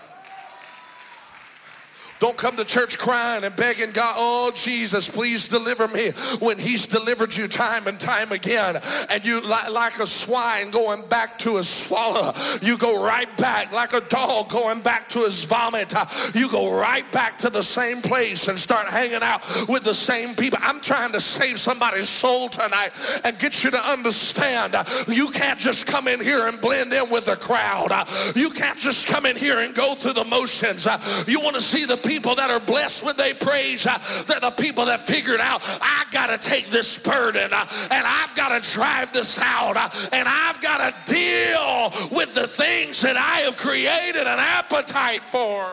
Don't 2.21 2.37
come 2.37 2.57
to 2.57 2.65
church 2.65 2.99
crying 2.99 3.45
and 3.45 3.55
begging 3.57 3.93
God, 3.93 4.15
oh 4.17 4.53
Jesus, 4.55 5.09
please 5.09 5.49
deliver 5.49 5.89
me 5.89 6.11
when 6.41 6.59
He's 6.59 6.87
delivered 6.87 7.37
you 7.37 7.47
time 7.47 7.87
and 7.87 7.99
time 7.99 8.33
again. 8.33 8.77
And 9.11 9.25
you, 9.25 9.41
like 9.43 9.99
a 9.99 10.07
swine 10.07 10.71
going 10.71 11.07
back 11.09 11.39
to 11.41 11.57
his 11.57 11.69
swallow, 11.69 12.33
you 12.63 12.77
go 12.79 13.05
right 13.05 13.29
back, 13.37 13.73
like 13.73 13.93
a 13.93 14.01
dog 14.09 14.49
going 14.49 14.81
back 14.81 15.09
to 15.11 15.21
his 15.21 15.45
vomit. 15.45 15.93
You 16.35 16.51
go 16.51 16.79
right 16.79 17.11
back 17.13 17.39
to 17.39 17.51
the 17.51 17.63
same 17.63 18.03
place 18.03 18.49
and 18.49 18.59
start 18.59 18.87
hanging 18.89 19.23
out 19.23 19.45
with 19.69 19.85
the 19.85 19.95
same 19.95 20.35
people. 20.35 20.59
I'm 20.63 20.81
trying 20.81 21.13
to 21.13 21.21
save 21.21 21.59
somebody's 21.59 22.09
soul 22.09 22.49
tonight 22.49 22.91
and 23.25 23.39
get 23.39 23.65
you 23.65 23.71
to 23.71 23.81
understand 23.91 24.75
you 25.09 25.31
can't 25.31 25.59
just 25.59 25.87
come 25.87 26.09
in 26.09 26.21
here 26.21 26.49
and 26.49 26.61
blend 26.61 26.93
in 26.93 27.11
with 27.11 27.27
the 27.27 27.37
crowd. 27.37 27.91
You 28.35 28.51
can't 28.51 28.79
just 28.79 29.07
come 29.07 29.27
in 29.27 29.37
here 29.37 29.59
and 29.59 29.75
go 29.75 29.95
through 29.95 30.15
the 30.15 30.25
motions. 30.25 30.87
You 31.27 31.41
want 31.41 31.55
to 31.55 31.63
see 31.63 31.85
the 31.85 31.97
people 32.09 32.35
that 32.35 32.51
are 32.51 32.61
blessed 32.61 33.05
when 33.05 33.15
they 33.17 33.35
praise. 33.35 33.87
Uh, 33.87 33.99
they're 34.27 34.41
the 34.41 34.51
people 34.51 34.87
that 34.87 35.01
figured 35.01 35.41
out, 35.41 35.61
I 35.83 36.07
got 36.11 36.29
to 36.29 36.49
take 36.49 36.69
this 36.69 36.99
burden 36.99 37.51
uh, 37.53 37.67
and 37.91 38.07
I've 38.07 38.35
got 38.35 38.61
to 38.61 38.73
drive 38.73 39.13
this 39.13 39.39
out 39.39 39.77
uh, 39.77 39.91
and 40.13 40.27
I've 40.27 40.59
got 40.63 40.79
to 40.79 41.13
deal 41.13 41.91
with 42.17 42.35
the 42.35 42.49
things 42.49 43.03
that 43.03 43.17
I 43.17 43.41
have 43.45 43.59
created 43.59 44.23
an 44.23 44.39
appetite 44.39 45.21
for. 45.21 45.71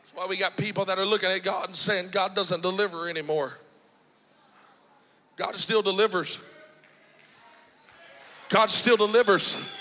That's 0.00 0.14
why 0.14 0.26
we 0.26 0.38
got 0.38 0.56
people 0.56 0.86
that 0.86 0.98
are 0.98 1.04
looking 1.04 1.30
at 1.30 1.42
God 1.42 1.66
and 1.66 1.76
saying, 1.76 2.06
God 2.12 2.34
doesn't 2.34 2.62
deliver 2.62 3.10
anymore. 3.10 3.58
God 5.36 5.54
still 5.54 5.82
delivers. 5.82 6.42
God 8.48 8.70
still 8.70 8.96
delivers. 8.96 9.79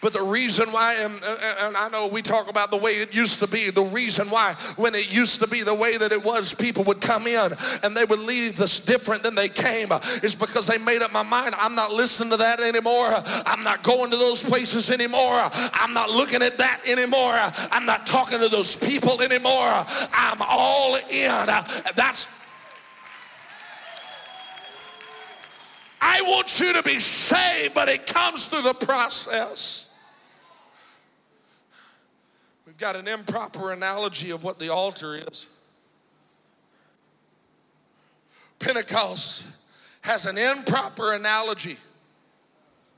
But 0.00 0.12
the 0.12 0.22
reason 0.22 0.68
why, 0.70 0.94
and, 1.00 1.76
I 1.76 1.88
know 1.90 2.06
we 2.06 2.22
talk 2.22 2.48
about 2.48 2.70
the 2.70 2.76
way 2.76 2.92
it 2.92 3.14
used 3.14 3.42
to 3.42 3.52
be, 3.52 3.70
the 3.70 3.82
reason 3.82 4.28
why 4.28 4.54
when 4.76 4.94
it 4.94 5.12
used 5.12 5.42
to 5.42 5.48
be 5.48 5.62
the 5.62 5.74
way 5.74 5.96
that 5.96 6.12
it 6.12 6.24
was, 6.24 6.54
people 6.54 6.84
would 6.84 7.00
come 7.00 7.26
in 7.26 7.50
and 7.82 7.96
they 7.96 8.04
would 8.04 8.20
leave 8.20 8.56
this 8.56 8.78
different 8.78 9.24
than 9.24 9.34
they 9.34 9.48
came 9.48 9.90
is 10.22 10.36
because 10.36 10.68
they 10.68 10.78
made 10.84 11.02
up 11.02 11.12
my 11.12 11.24
mind. 11.24 11.54
I'm 11.58 11.74
not 11.74 11.90
listening 11.92 12.30
to 12.30 12.36
that 12.36 12.60
anymore. 12.60 13.10
I'm 13.44 13.64
not 13.64 13.82
going 13.82 14.10
to 14.12 14.16
those 14.16 14.42
places 14.42 14.90
anymore. 14.90 15.42
I'm 15.74 15.92
not 15.92 16.10
looking 16.10 16.42
at 16.42 16.58
that 16.58 16.80
anymore. 16.86 17.36
I'm 17.72 17.84
not 17.84 18.06
talking 18.06 18.38
to 18.38 18.48
those 18.48 18.76
people 18.76 19.20
anymore. 19.20 19.72
I'm 20.12 20.38
all 20.40 20.94
in. 21.10 21.46
That's 21.96 22.28
I 26.00 26.22
want 26.22 26.60
you 26.60 26.72
to 26.72 26.82
be 26.84 27.00
saved, 27.00 27.74
but 27.74 27.88
it 27.88 28.06
comes 28.06 28.46
through 28.46 28.62
the 28.62 28.86
process. 28.86 29.87
We've 32.78 32.92
got 32.92 32.94
an 32.94 33.08
improper 33.08 33.72
analogy 33.72 34.30
of 34.30 34.44
what 34.44 34.60
the 34.60 34.72
altar 34.72 35.16
is. 35.16 35.48
Pentecost 38.60 39.44
has 40.02 40.26
an 40.26 40.38
improper 40.38 41.14
analogy 41.14 41.76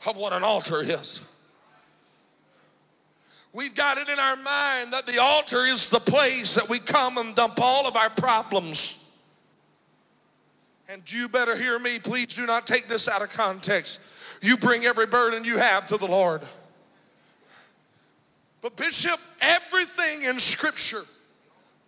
of 0.06 0.18
what 0.18 0.34
an 0.34 0.42
altar 0.42 0.82
is. 0.82 1.26
We've 3.54 3.74
got 3.74 3.96
it 3.96 4.10
in 4.10 4.18
our 4.18 4.36
mind 4.36 4.92
that 4.92 5.06
the 5.06 5.18
altar 5.18 5.64
is 5.64 5.86
the 5.86 5.98
place 5.98 6.52
that 6.56 6.68
we 6.68 6.78
come 6.78 7.16
and 7.16 7.34
dump 7.34 7.54
all 7.58 7.88
of 7.88 7.96
our 7.96 8.10
problems. 8.10 9.02
And 10.90 11.10
you 11.10 11.26
better 11.26 11.56
hear 11.56 11.78
me, 11.78 11.98
please 11.98 12.26
do 12.26 12.44
not 12.44 12.66
take 12.66 12.86
this 12.86 13.08
out 13.08 13.22
of 13.22 13.32
context. 13.32 13.98
You 14.42 14.58
bring 14.58 14.84
every 14.84 15.06
burden 15.06 15.42
you 15.42 15.56
have 15.56 15.86
to 15.86 15.96
the 15.96 16.06
Lord. 16.06 16.42
But, 18.62 18.76
Bishop, 18.76 19.18
everything 19.40 20.28
in 20.28 20.38
Scripture 20.38 21.02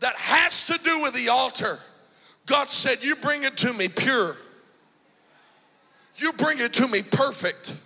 that 0.01 0.15
has 0.17 0.67
to 0.67 0.79
do 0.83 1.03
with 1.03 1.15
the 1.15 1.29
altar, 1.29 1.79
God 2.47 2.69
said, 2.69 3.03
You 3.05 3.15
bring 3.17 3.45
it 3.45 3.57
to 3.59 3.73
me 3.73 3.89
pure. 3.89 4.37
You 6.17 6.33
bring 6.35 6.59
it 6.59 6.75
to 6.75 6.89
me 6.89 7.03
perfect. 7.03 7.77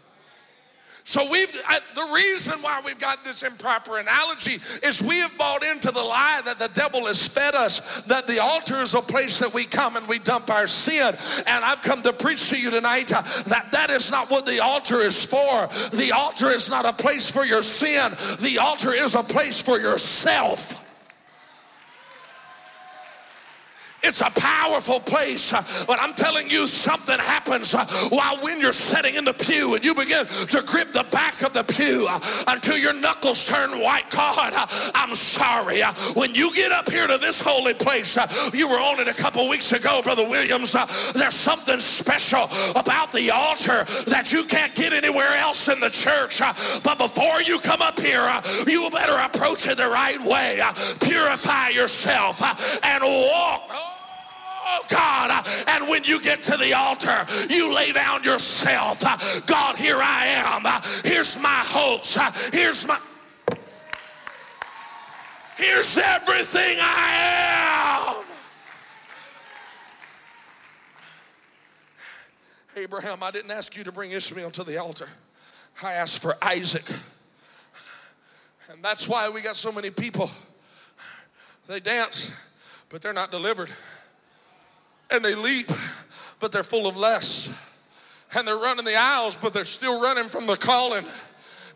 So 1.07 1.23
we've 1.31 1.53
the 1.53 2.11
reason 2.13 2.55
why 2.63 2.83
we've 2.85 2.99
got 2.99 3.23
this 3.23 3.45
improper 3.45 3.99
analogy 3.99 4.55
is 4.85 5.01
we 5.01 5.21
have 5.21 5.39
bought 5.39 5.65
into 5.65 5.93
the 5.93 6.03
lie 6.03 6.41
that 6.45 6.59
the 6.59 6.69
devil 6.75 7.07
has 7.07 7.29
fed 7.29 7.55
us 7.55 8.03
that 8.03 8.27
the 8.27 8.41
altar 8.43 8.75
is 8.83 8.93
a 8.93 9.01
place 9.01 9.39
that 9.39 9.55
we 9.55 9.67
come 9.67 9.95
and 9.95 10.07
we 10.09 10.19
dump 10.19 10.51
our 10.51 10.67
sin. 10.67 11.15
And 11.47 11.65
I've 11.65 11.81
come 11.81 12.03
to 12.03 12.13
preach 12.13 12.49
to 12.51 12.61
you 12.61 12.73
tonight 12.73 13.13
uh, 13.15 13.23
that 13.45 13.69
that 13.71 13.91
is 13.91 14.11
not 14.11 14.33
what 14.33 14.47
the 14.47 14.59
altar 14.61 14.97
is 14.97 15.25
for. 15.25 15.69
The 15.97 16.11
altar 16.13 16.49
is 16.51 16.69
not 16.69 16.85
a 16.85 16.93
place 16.93 17.31
for 17.31 17.45
your 17.45 17.63
sin. 17.63 18.11
The 18.41 18.59
altar 18.59 18.93
is 18.93 19.15
a 19.15 19.23
place 19.23 19.63
for 19.63 19.79
yourself. 19.79 20.86
It's 24.07 24.21
a 24.21 24.31
powerful 24.31 25.01
place. 25.01 25.53
Uh, 25.53 25.61
but 25.85 25.99
I'm 26.01 26.15
telling 26.15 26.49
you, 26.49 26.69
something 26.69 27.19
happens 27.19 27.75
uh, 27.75 27.85
while 28.11 28.37
when 28.39 28.61
you're 28.61 28.73
sitting 28.73 29.17
in 29.17 29.25
the 29.25 29.35
pew 29.35 29.75
and 29.75 29.85
you 29.85 29.95
begin 29.97 30.25
to 30.27 30.63
grip 30.63 30.93
the 30.93 31.05
back 31.11 31.43
of 31.43 31.53
the 31.53 31.65
pew 31.65 32.07
uh, 32.09 32.21
until 32.47 32.79
your 32.79 32.93
knuckles 32.93 33.45
turn 33.45 33.81
white. 33.81 34.09
God, 34.11 34.53
uh, 34.55 34.67
I'm 34.95 35.15
sorry. 35.17 35.83
Uh, 35.83 35.93
when 36.15 36.35
you 36.35 36.55
get 36.55 36.71
up 36.71 36.89
here 36.89 37.09
to 37.09 37.19
this 37.19 37.41
holy 37.41 37.75
place, 37.75 38.17
uh, 38.17 38.29
you 38.55 38.69
were 38.69 38.77
on 38.77 39.01
it 39.01 39.09
a 39.09 39.23
couple 39.23 39.49
weeks 39.49 39.73
ago, 39.73 40.01
Brother 40.05 40.29
Williams. 40.29 40.73
There's 41.13 41.35
something 41.35 41.81
special 41.81 42.45
about 42.79 43.11
the 43.11 43.33
altar 43.33 43.85
that 44.07 44.31
you 44.33 44.45
can't 44.45 44.75
get 44.77 44.93
anywhere 44.93 45.35
else 45.35 45.67
in 45.69 45.81
the 45.81 45.91
church. 45.91 46.39
But 46.85 46.99
before 46.99 47.43
you 47.43 47.59
come 47.59 47.83
up 47.83 47.99
here, 47.99 48.23
you 48.69 48.89
better 48.91 49.19
approach 49.19 49.67
it 49.67 49.77
the 49.77 49.89
right 49.89 50.21
way. 50.23 50.61
Purify 51.01 51.71
yourself 51.71 52.41
and 52.85 53.03
walk. 53.03 53.96
Oh, 54.69 54.85
God. 54.91 55.47
And 55.69 55.89
when 55.89 56.03
you 56.03 56.21
get 56.21 56.43
to 56.45 56.57
the 56.57 56.73
altar, 56.73 57.25
you 57.49 57.73
lay 57.73 57.93
down 57.93 58.25
yourself. 58.25 59.01
God, 59.47 59.77
here 59.77 59.99
I 60.01 60.27
am. 60.27 60.65
Here's 61.05 61.41
my 61.41 61.63
hopes. 61.65 62.19
Here's 62.53 62.85
my. 62.87 62.99
Here's 65.57 65.97
everything 65.97 66.79
I 66.81 68.17
am. 68.19 68.25
Abraham, 72.77 73.23
I 73.23 73.31
didn't 73.31 73.53
ask 73.53 73.75
you 73.77 73.85
to 73.85 73.93
bring 73.93 74.11
Ishmael 74.11 74.51
to 74.51 74.65
the 74.65 74.79
altar. 74.79 75.09
I 75.83 75.93
asked 75.93 76.21
for 76.21 76.35
Isaac. 76.43 76.85
And 78.71 78.83
that's 78.83 79.09
why 79.09 79.31
we 79.31 79.41
got 79.41 79.57
so 79.57 79.73
many 79.73 79.91
people. 79.91 80.31
They 81.69 81.81
dance, 81.81 82.33
but 82.91 83.01
they're 83.01 83.15
not 83.15 83.31
delivered 83.31 83.71
and 85.11 85.25
they 85.25 85.35
leap, 85.35 85.69
but 86.41 86.53
they're 86.53 86.63
full 86.63 86.87
of 86.87 86.97
less. 86.97 87.63
And 88.37 88.47
they're 88.47 88.57
running 88.57 88.85
the 88.85 88.97
aisles, 88.97 89.37
but 89.37 89.53
they're 89.53 89.65
still 89.65 90.03
running 90.03 90.29
from 90.29 90.47
the 90.47 90.57
calling 90.57 91.05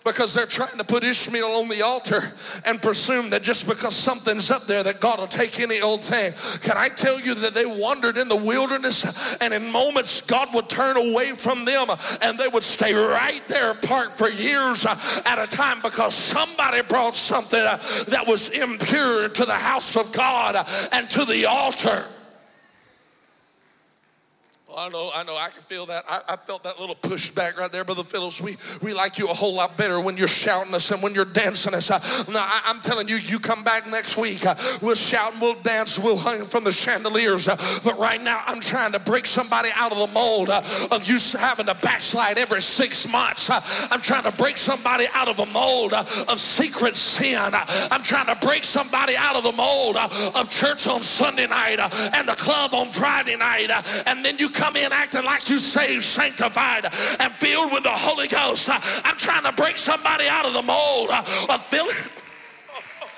because 0.04 0.32
they're 0.32 0.46
trying 0.46 0.76
to 0.78 0.84
put 0.84 1.04
Ishmael 1.04 1.44
on 1.44 1.68
the 1.68 1.82
altar 1.82 2.20
and 2.66 2.80
presume 2.80 3.30
that 3.30 3.42
just 3.42 3.68
because 3.68 3.94
something's 3.94 4.50
up 4.50 4.62
there 4.62 4.82
that 4.82 5.00
God 5.00 5.18
will 5.18 5.26
take 5.26 5.60
any 5.60 5.80
old 5.80 6.02
thing. 6.02 6.32
Can 6.62 6.76
I 6.76 6.88
tell 6.88 7.20
you 7.20 7.34
that 7.34 7.54
they 7.54 7.66
wandered 7.66 8.16
in 8.16 8.28
the 8.28 8.36
wilderness 8.36 9.36
and 9.40 9.52
in 9.52 9.70
moments 9.70 10.22
God 10.22 10.48
would 10.54 10.68
turn 10.68 10.96
away 10.96 11.32
from 11.32 11.64
them 11.64 11.88
and 12.22 12.38
they 12.38 12.48
would 12.48 12.64
stay 12.64 12.94
right 12.94 13.42
there 13.48 13.72
apart 13.72 14.10
for 14.12 14.28
years 14.28 14.86
at 14.86 15.38
a 15.38 15.46
time 15.46 15.78
because 15.82 16.14
somebody 16.14 16.82
brought 16.88 17.16
something 17.16 17.60
that 17.60 18.24
was 18.26 18.48
impure 18.48 19.28
to 19.28 19.44
the 19.44 19.52
house 19.52 19.96
of 19.96 20.14
God 20.14 20.66
and 20.92 21.10
to 21.10 21.24
the 21.24 21.46
altar. 21.46 22.04
I 24.76 24.88
know, 24.88 25.10
I 25.14 25.24
know, 25.24 25.36
I 25.36 25.48
can 25.48 25.62
feel 25.62 25.86
that. 25.86 26.04
I, 26.08 26.20
I, 26.28 26.36
felt 26.36 26.62
that 26.62 26.78
little 26.78 26.94
pushback 26.94 27.58
right 27.58 27.70
there, 27.72 27.84
Brother 27.84 28.02
Phillips. 28.02 28.40
We, 28.40 28.56
we 28.82 28.94
like 28.94 29.18
you 29.18 29.26
a 29.26 29.34
whole 29.34 29.54
lot 29.54 29.76
better 29.76 30.00
when 30.00 30.16
you're 30.16 30.28
shouting 30.28 30.74
us 30.74 30.90
and 30.90 31.02
when 31.02 31.14
you're 31.14 31.24
dancing 31.24 31.74
us. 31.74 31.90
Uh, 31.90 31.98
now, 32.32 32.40
I, 32.40 32.70
am 32.70 32.80
telling 32.80 33.08
you, 33.08 33.16
you 33.16 33.38
come 33.38 33.64
back 33.64 33.88
next 33.90 34.16
week. 34.16 34.46
Uh, 34.46 34.54
we'll 34.80 34.94
shout 34.94 35.32
and 35.32 35.40
we'll 35.40 35.60
dance, 35.62 35.98
we'll 35.98 36.18
hang 36.18 36.44
from 36.44 36.64
the 36.64 36.72
chandeliers. 36.72 37.48
Uh, 37.48 37.56
but 37.84 37.98
right 37.98 38.22
now, 38.22 38.42
I'm 38.46 38.60
trying 38.60 38.92
to 38.92 39.00
break 39.00 39.26
somebody 39.26 39.70
out 39.76 39.92
of 39.92 39.98
the 39.98 40.12
mold 40.14 40.50
uh, 40.50 40.62
of 40.92 41.04
you 41.04 41.18
having 41.38 41.66
to 41.66 41.74
backslide 41.82 42.38
every 42.38 42.62
six 42.62 43.10
months. 43.10 43.50
Uh, 43.50 43.60
I'm 43.90 44.00
trying 44.00 44.24
to 44.24 44.32
break 44.32 44.56
somebody 44.56 45.06
out 45.14 45.28
of 45.28 45.36
the 45.36 45.46
mold 45.46 45.94
uh, 45.94 46.04
of 46.28 46.38
secret 46.38 46.96
sin. 46.96 47.40
I'm 47.90 48.02
trying 48.02 48.26
to 48.26 48.46
break 48.46 48.64
somebody 48.64 49.16
out 49.16 49.36
of 49.36 49.42
the 49.42 49.52
mold 49.52 49.96
of 49.96 50.48
church 50.48 50.86
on 50.86 51.02
Sunday 51.02 51.46
night 51.46 51.78
and 52.14 52.28
the 52.28 52.36
club 52.36 52.74
on 52.74 52.90
Friday 52.90 53.36
night. 53.36 53.70
and 54.06 54.24
then 54.24 54.38
you 54.38 54.48
come 54.60 54.76
in 54.76 54.92
acting 54.92 55.24
like 55.24 55.48
you 55.48 55.58
saved, 55.58 56.04
sanctified, 56.04 56.84
and 56.84 57.32
filled 57.32 57.72
with 57.72 57.82
the 57.82 57.96
Holy 57.96 58.28
Ghost. 58.28 58.68
I'm 58.68 59.16
trying 59.16 59.44
to 59.44 59.52
break 59.52 59.78
somebody 59.78 60.28
out 60.28 60.44
of 60.44 60.52
the 60.52 60.62
mold 60.62 61.08
uh, 61.10 61.24
of 61.48 61.64
filling 61.66 61.96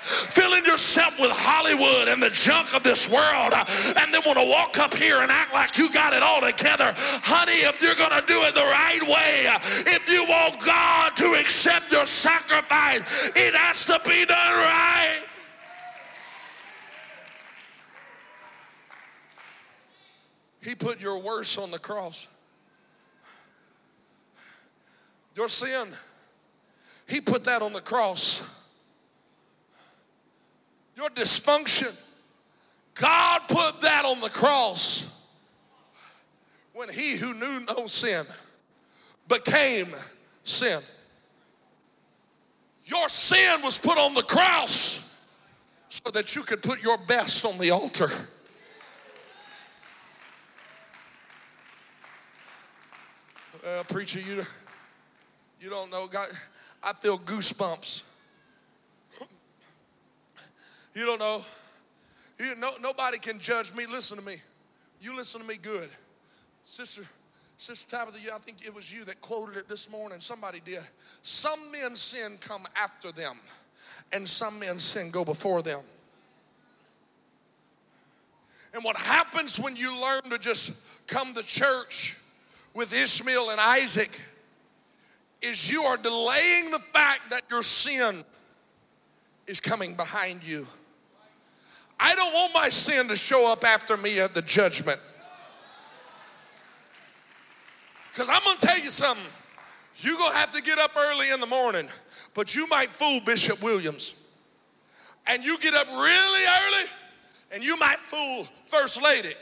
filling 0.03 0.65
yourself 0.65 1.17
with 1.17 1.31
Hollywood 1.31 2.09
and 2.09 2.21
the 2.21 2.29
junk 2.29 2.75
of 2.75 2.83
this 2.83 3.09
world, 3.09 3.53
uh, 3.55 3.63
and 3.99 4.13
then 4.13 4.21
want 4.25 4.37
to 4.37 4.47
walk 4.47 4.77
up 4.77 4.93
here 4.93 5.19
and 5.19 5.31
act 5.31 5.53
like 5.53 5.77
you 5.77 5.91
got 5.91 6.13
it 6.13 6.21
all 6.21 6.41
together. 6.41 6.93
Honey, 7.23 7.63
if 7.63 7.81
you're 7.81 7.95
going 7.95 8.11
to 8.11 8.23
do 8.27 8.39
it 8.43 8.53
the 8.53 8.67
right 8.67 9.03
way, 9.03 9.47
uh, 9.47 9.59
if 9.95 10.11
you 10.11 10.23
want 10.27 10.59
God 10.59 11.15
to 11.17 11.39
accept 11.39 11.91
your 11.91 12.05
sacrifice, 12.05 13.03
it 13.35 13.55
has 13.55 13.85
to 13.85 13.99
be 14.03 14.25
done 14.25 14.53
right. 14.63 15.23
He 20.63 20.75
put 20.75 21.01
your 21.01 21.19
worst 21.19 21.59
on 21.59 21.71
the 21.71 21.79
cross. 21.79 22.27
Your 25.35 25.49
sin, 25.49 25.87
He 27.07 27.19
put 27.19 27.43
that 27.45 27.61
on 27.61 27.73
the 27.73 27.81
cross. 27.81 28.47
Your 30.95 31.09
dysfunction, 31.09 31.99
God 32.95 33.41
put 33.47 33.81
that 33.81 34.05
on 34.05 34.21
the 34.21 34.29
cross 34.29 35.27
when 36.73 36.87
He 36.89 37.17
who 37.17 37.33
knew 37.33 37.65
no 37.75 37.87
sin 37.87 38.23
became 39.27 39.87
sin. 40.43 40.79
Your 42.85 43.09
sin 43.09 43.61
was 43.63 43.79
put 43.79 43.97
on 43.97 44.13
the 44.13 44.23
cross 44.23 45.25
so 45.89 46.09
that 46.11 46.35
you 46.35 46.43
could 46.43 46.61
put 46.61 46.83
your 46.83 46.97
best 47.07 47.45
on 47.45 47.57
the 47.57 47.71
altar. 47.71 48.09
Uh, 53.65 53.81
preacher, 53.83 54.19
you, 54.19 54.43
you 55.61 55.69
don't 55.69 55.89
know. 55.89 56.05
God, 56.07 56.27
I 56.83 56.91
feel 56.91 57.17
goosebumps. 57.17 58.03
You 60.93 61.05
don't 61.05 61.19
know. 61.19 61.41
You, 62.37 62.55
no, 62.55 62.71
nobody 62.81 63.19
can 63.19 63.39
judge 63.39 63.73
me. 63.73 63.85
Listen 63.85 64.17
to 64.17 64.25
me. 64.25 64.35
You 64.99 65.15
listen 65.15 65.39
to 65.39 65.47
me 65.47 65.55
good. 65.61 65.89
Sister, 66.61 67.03
Sister 67.57 67.89
Tabitha, 67.89 68.19
I 68.33 68.37
think 68.39 68.65
it 68.65 68.75
was 68.75 68.93
you 68.93 69.05
that 69.05 69.21
quoted 69.21 69.55
it 69.55 69.69
this 69.69 69.89
morning. 69.89 70.19
Somebody 70.19 70.61
did. 70.63 70.83
Some 71.21 71.59
men's 71.71 72.01
sin 72.01 72.33
come 72.41 72.63
after 72.81 73.13
them, 73.13 73.37
and 74.11 74.27
some 74.27 74.59
men's 74.59 74.83
sin 74.83 75.09
go 75.09 75.23
before 75.23 75.61
them. 75.61 75.79
And 78.73 78.83
what 78.83 78.97
happens 78.97 79.57
when 79.57 79.77
you 79.77 79.99
learn 80.01 80.23
to 80.31 80.37
just 80.37 81.07
come 81.07 81.33
to 81.33 81.43
church 81.43 82.17
with 82.73 82.93
Ishmael 82.93 83.49
and 83.49 83.59
Isaac 83.59 84.09
is 85.41 85.69
you 85.69 85.81
are 85.81 85.97
delaying 85.97 86.71
the 86.71 86.79
fact 86.79 87.29
that 87.29 87.41
your 87.51 87.63
sin 87.63 88.23
is 89.45 89.59
coming 89.59 89.95
behind 89.95 90.47
you. 90.47 90.65
I 91.99 92.15
don't 92.15 92.33
want 92.33 92.53
my 92.53 92.69
sin 92.69 93.07
to 93.09 93.15
show 93.15 93.51
up 93.51 93.63
after 93.63 93.97
me 93.97 94.19
at 94.19 94.33
the 94.33 94.41
judgment. 94.41 94.99
Because 98.09 98.29
I'm 98.29 98.41
going 98.43 98.57
to 98.57 98.65
tell 98.65 98.79
you 98.79 98.89
something. 98.89 99.25
You're 99.97 100.17
going 100.17 100.31
to 100.31 100.37
have 100.37 100.51
to 100.53 100.61
get 100.61 100.79
up 100.79 100.91
early 100.97 101.31
in 101.31 101.39
the 101.39 101.47
morning, 101.47 101.87
but 102.33 102.55
you 102.55 102.67
might 102.67 102.87
fool 102.87 103.19
Bishop 103.25 103.61
Williams. 103.61 104.27
And 105.27 105.43
you 105.43 105.57
get 105.59 105.73
up 105.73 105.87
really 105.87 106.43
early, 106.45 106.89
and 107.53 107.63
you 107.63 107.77
might 107.77 107.97
fool 107.97 108.45
First 108.65 109.01
Lady. 109.01 109.33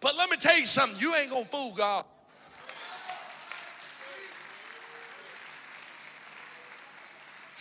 But 0.00 0.16
let 0.16 0.30
me 0.30 0.36
tell 0.36 0.58
you 0.58 0.66
something 0.66 0.98
you 1.00 1.14
ain't 1.14 1.30
going 1.30 1.44
to 1.44 1.48
fool 1.48 1.72
God. 1.76 2.04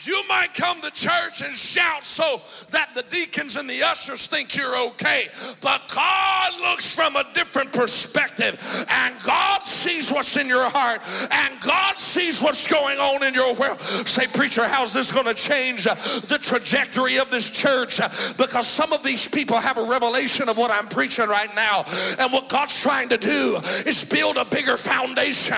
You 0.04 0.22
might 0.28 0.54
come 0.54 0.82
to 0.82 0.92
church 0.92 1.42
and 1.44 1.54
shout 1.54 2.04
so 2.04 2.42
that 2.72 2.90
the 2.96 3.04
deacons 3.04 3.56
and 3.56 3.70
the 3.70 3.84
ushers 3.84 4.26
think 4.26 4.56
you're 4.56 4.78
okay. 4.90 5.26
But 5.62 5.82
God 5.94 6.52
looks 6.62 6.96
from 6.96 7.16
a 7.16 7.24
different 7.34 7.72
perspective. 7.72 8.58
And 8.90 9.16
God 9.24 9.66
sees 9.66 10.12
what's 10.12 10.38
in 10.38 10.48
your 10.48 10.70
heart 10.70 11.02
and 11.32 11.60
God 11.62 12.00
sees 12.00 12.42
what's 12.42 12.66
going 12.68 12.98
on 12.98 13.24
in 13.24 13.34
your 13.34 13.54
world. 13.56 13.80
Say, 13.80 14.26
preacher, 14.34 14.64
how's 14.66 14.94
this 14.94 15.12
going 15.12 15.28
to 15.28 15.34
change 15.34 15.84
the 15.84 16.40
trajectory 16.42 17.18
of 17.18 17.30
this 17.30 17.50
church? 17.50 17.98
Because 18.38 18.68
some 18.68 18.92
of 18.94 19.04
these 19.04 19.28
people 19.28 19.58
have 19.58 19.78
a 19.78 19.84
revelation 19.84 20.50
of 20.50 20.58
what 20.58 20.72
I'm 20.72 20.88
preaching 20.88 21.28
right 21.28 21.54
now. 21.56 21.86
And 22.20 22.34
what 22.34 22.50
God's 22.50 22.80
trying 22.82 23.10
to 23.10 23.18
do 23.18 23.58
is 23.86 24.04
build 24.04 24.38
a 24.38 24.46
bigger 24.46 24.78
foundation 24.78 25.58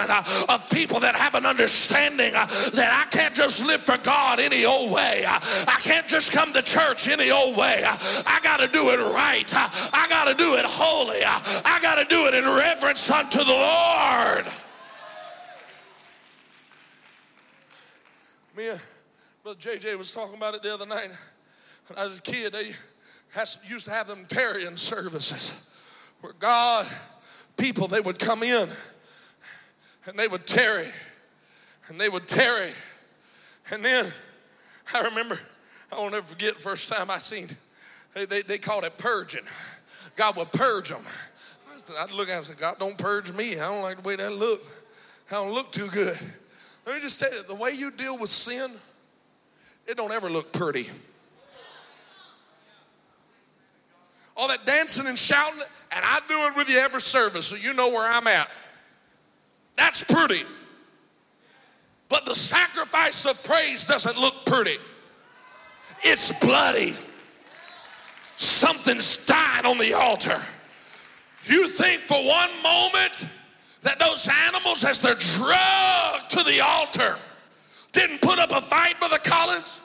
of 0.50 0.70
people 0.70 1.00
that 1.00 1.16
have 1.16 1.36
an 1.36 1.46
understanding 1.46 2.34
that 2.34 2.92
I 2.92 3.10
can't 3.16 3.34
just 3.34 3.66
live 3.66 3.82
for 3.82 3.98
God 4.04 4.33
any 4.40 4.66
old 4.66 4.92
way. 4.92 5.24
I 5.28 5.80
can't 5.84 6.08
just 6.08 6.32
come 6.32 6.54
to 6.54 6.62
church 6.62 7.08
any 7.08 7.32
old 7.32 7.58
way. 7.58 7.84
I 7.86 8.40
got 8.44 8.58
to 8.60 8.68
do 8.68 8.90
it 8.90 9.00
right. 9.14 9.52
I 9.54 10.06
got 10.10 10.28
to 10.28 10.34
do 10.34 10.56
it 10.56 10.66
holy. 10.66 11.24
I 11.24 11.80
got 11.82 11.96
to 11.96 12.06
do 12.06 12.28
it 12.28 12.34
in 12.34 12.46
reverence 12.46 13.10
unto 13.10 13.40
the 13.40 13.46
Lord. 13.46 14.46
Me 18.56 18.70
and 18.70 18.82
Brother 19.44 19.60
JJ 19.60 19.98
was 19.98 20.12
talking 20.12 20.36
about 20.36 20.54
it 20.54 20.62
the 20.62 20.74
other 20.74 20.86
night. 20.86 21.10
When 21.88 21.98
I 21.98 22.06
was 22.06 22.20
a 22.20 22.22
kid, 22.22 22.54
they 22.54 22.72
used 23.68 23.86
to 23.86 23.92
have 23.92 24.08
them 24.08 24.26
tarrying 24.30 24.76
services 24.76 25.70
where 26.22 26.34
God, 26.40 26.88
people, 27.58 27.88
they 27.88 28.00
would 28.00 28.20
come 28.20 28.44
in 28.44 28.70
and 30.06 30.18
they 30.18 30.28
would 30.28 30.46
tarry 30.46 30.88
and 31.88 32.00
they 32.00 32.10
would 32.10 32.28
tarry. 32.28 32.72
And 33.72 33.84
then 33.84 34.06
I 34.94 35.02
remember, 35.02 35.40
I 35.92 35.98
won't 35.98 36.14
ever 36.14 36.26
forget 36.26 36.56
the 36.56 36.62
first 36.62 36.92
time 36.92 37.10
I 37.10 37.18
seen, 37.18 37.48
they, 38.14 38.26
they, 38.26 38.42
they 38.42 38.58
called 38.58 38.84
it 38.84 38.98
purging. 38.98 39.44
God 40.16 40.38
would 40.38 40.52
purge 40.52 40.90
them. 40.90 41.02
I'd 42.00 42.12
look 42.12 42.30
at 42.30 42.34
him 42.34 42.38
and 42.38 42.46
say, 42.46 42.54
God, 42.54 42.76
don't 42.80 42.98
purge 42.98 43.32
me. 43.34 43.56
I 43.56 43.72
don't 43.72 43.82
like 43.82 44.02
the 44.02 44.08
way 44.08 44.16
that 44.16 44.32
look. 44.32 44.62
I 45.30 45.36
don't 45.36 45.54
look 45.54 45.72
too 45.72 45.88
good. 45.88 46.18
Let 46.86 46.96
me 46.96 47.02
just 47.02 47.20
tell 47.20 47.34
you, 47.34 47.44
the 47.44 47.56
way 47.56 47.72
you 47.72 47.92
deal 47.92 48.18
with 48.18 48.30
sin, 48.30 48.70
it 49.88 49.98
don't 49.98 50.12
ever 50.12 50.30
look 50.30 50.54
pretty. 50.54 50.88
All 54.36 54.48
that 54.48 54.66
dancing 54.66 55.08
and 55.08 55.18
shouting, 55.18 55.60
and 55.92 56.04
I 56.04 56.20
do 56.28 56.36
it 56.36 56.58
with 56.58 56.70
you 56.70 56.80
every 56.80 57.02
service, 57.02 57.48
so 57.48 57.56
you 57.56 57.74
know 57.74 57.90
where 57.90 58.12
I'm 58.12 58.28
at. 58.28 58.50
That's 59.76 60.04
pretty. 60.04 60.44
But 62.14 62.26
the 62.26 62.36
sacrifice 62.36 63.26
of 63.26 63.44
praise 63.44 63.86
doesn't 63.86 64.20
look 64.20 64.46
pretty. 64.46 64.78
It's 66.04 66.32
bloody. 66.46 66.94
Something's 68.36 69.26
died 69.26 69.66
on 69.66 69.80
the 69.80 69.94
altar. 69.94 70.40
You 71.46 71.68
think 71.68 72.02
for 72.02 72.24
one 72.24 72.52
moment 72.62 73.28
that 73.82 73.98
those 73.98 74.30
animals, 74.46 74.84
as 74.86 75.00
they're 75.00 75.16
drugged 75.16 76.30
to 76.30 76.44
the 76.44 76.62
altar, 76.62 77.16
didn't 77.94 78.22
put 78.22 78.38
up 78.38 78.52
a 78.52 78.62
fight, 78.62 79.00
Brother 79.00 79.18
Collins? 79.18 79.80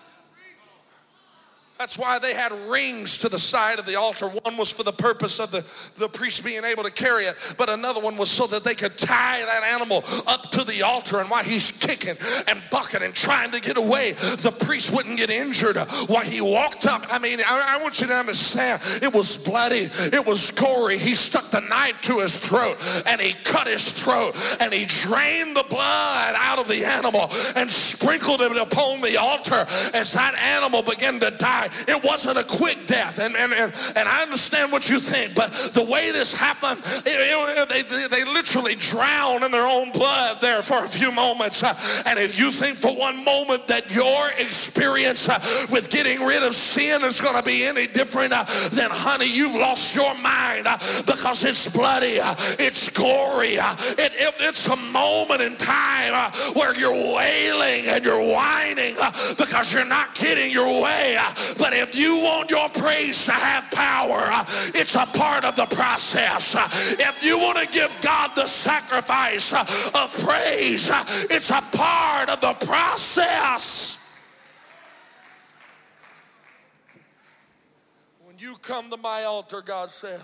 That's 1.78 1.96
why 1.96 2.18
they 2.18 2.34
had 2.34 2.50
rings 2.68 3.18
to 3.18 3.28
the 3.28 3.38
side 3.38 3.78
of 3.78 3.86
the 3.86 3.94
altar. 3.94 4.26
One 4.26 4.56
was 4.56 4.72
for 4.72 4.82
the 4.82 4.92
purpose 4.92 5.38
of 5.38 5.52
the, 5.52 5.64
the 5.96 6.08
priest 6.08 6.44
being 6.44 6.64
able 6.64 6.82
to 6.82 6.90
carry 6.90 7.22
it, 7.24 7.36
but 7.56 7.70
another 7.70 8.00
one 8.00 8.16
was 8.16 8.28
so 8.28 8.48
that 8.48 8.64
they 8.64 8.74
could 8.74 8.98
tie 8.98 9.38
that 9.38 9.62
animal 9.74 10.02
up 10.26 10.50
to 10.50 10.64
the 10.64 10.82
altar. 10.82 11.18
And 11.18 11.30
while 11.30 11.44
he's 11.44 11.70
kicking 11.70 12.16
and 12.48 12.60
bucking 12.72 13.02
and 13.04 13.14
trying 13.14 13.52
to 13.52 13.60
get 13.60 13.76
away, 13.76 14.12
the 14.42 14.50
priest 14.66 14.92
wouldn't 14.92 15.18
get 15.18 15.30
injured 15.30 15.76
while 16.08 16.24
he 16.24 16.40
walked 16.40 16.84
up. 16.86 17.02
I 17.12 17.20
mean, 17.20 17.38
I, 17.46 17.76
I 17.78 17.82
want 17.82 18.00
you 18.00 18.08
to 18.08 18.14
understand 18.14 18.82
it 19.00 19.14
was 19.14 19.38
bloody, 19.46 19.86
it 19.86 20.26
was 20.26 20.50
gory. 20.50 20.98
He 20.98 21.14
stuck 21.14 21.44
the 21.52 21.60
knife 21.60 22.00
to 22.02 22.18
his 22.18 22.36
throat 22.36 22.76
and 23.06 23.20
he 23.20 23.34
cut 23.44 23.68
his 23.68 23.92
throat 23.92 24.34
and 24.60 24.72
he 24.72 24.84
drained 24.84 25.54
the 25.54 25.64
blood 25.70 26.34
out 26.38 26.58
of 26.58 26.66
the 26.66 26.84
animal 26.84 27.30
and 27.54 27.70
sprinkled 27.70 28.40
it 28.40 28.50
upon 28.50 29.00
the 29.00 29.16
altar 29.16 29.64
as 29.94 30.12
that 30.14 30.34
animal 30.34 30.82
began 30.82 31.20
to 31.20 31.30
die 31.38 31.67
it 31.86 32.02
wasn't 32.04 32.38
a 32.38 32.44
quick 32.44 32.86
death. 32.86 33.18
And, 33.18 33.34
and, 33.36 33.52
and, 33.52 33.72
and 33.96 34.08
I 34.08 34.22
understand 34.22 34.72
what 34.72 34.88
you 34.88 34.98
think, 34.98 35.34
but 35.34 35.50
the 35.74 35.84
way 35.84 36.10
this 36.12 36.32
happened, 36.32 36.80
it, 37.04 37.16
it, 37.16 37.88
they, 37.88 38.06
they 38.08 38.24
literally 38.24 38.74
drown 38.76 39.44
in 39.44 39.50
their 39.50 39.66
own 39.66 39.92
blood 39.92 40.40
there 40.40 40.62
for 40.62 40.84
a 40.84 40.88
few 40.88 41.12
moments. 41.12 41.62
Uh, 41.62 41.74
and 42.06 42.18
if 42.18 42.38
you 42.38 42.50
think 42.50 42.76
for 42.76 42.94
one 42.94 43.24
moment 43.24 43.66
that 43.68 43.94
your 43.94 44.30
experience 44.38 45.28
uh, 45.28 45.38
with 45.70 45.90
getting 45.90 46.24
rid 46.24 46.42
of 46.42 46.54
sin 46.54 47.02
is 47.04 47.20
going 47.20 47.36
to 47.36 47.44
be 47.44 47.64
any 47.64 47.86
different, 47.86 48.32
uh, 48.32 48.44
then 48.72 48.90
honey, 48.90 49.28
you've 49.28 49.56
lost 49.56 49.94
your 49.94 50.14
mind 50.18 50.66
because 51.06 51.44
it's 51.44 51.68
bloody, 51.68 52.18
it's 52.58 52.90
gory, 52.90 53.58
it, 53.98 54.12
it, 54.14 54.34
it's 54.40 54.66
a 54.66 54.76
moment 54.92 55.40
in 55.40 55.56
time 55.56 56.32
where 56.54 56.74
you're 56.78 57.14
wailing 57.14 57.84
and 57.88 58.04
you're 58.04 58.22
whining 58.34 58.94
because 59.36 59.72
you're 59.72 59.86
not 59.86 60.14
getting 60.14 60.52
your 60.52 60.82
way. 60.82 61.16
But 61.58 61.72
if 61.72 61.98
you 61.98 62.16
want 62.22 62.50
your 62.50 62.68
praise 62.68 63.24
to 63.26 63.32
have 63.32 63.70
power, 63.72 64.30
it's 64.74 64.94
a 64.94 65.04
part 65.18 65.44
of 65.44 65.56
the 65.56 65.66
process. 65.66 66.54
If 67.00 67.24
you 67.24 67.38
want 67.38 67.58
to 67.58 67.66
give 67.66 67.94
God 68.00 68.30
the 68.36 68.46
sacrifice 68.46 69.52
of 69.52 70.24
praise, 70.24 70.88
it's 71.30 71.50
a 71.50 71.60
part 71.76 72.30
of 72.30 72.40
the 72.40 72.54
process. 72.64 73.96
When 78.24 78.36
you 78.38 78.54
come 78.62 78.88
to 78.90 78.96
my 78.96 79.24
altar, 79.24 79.60
God 79.60 79.90
said, 79.90 80.20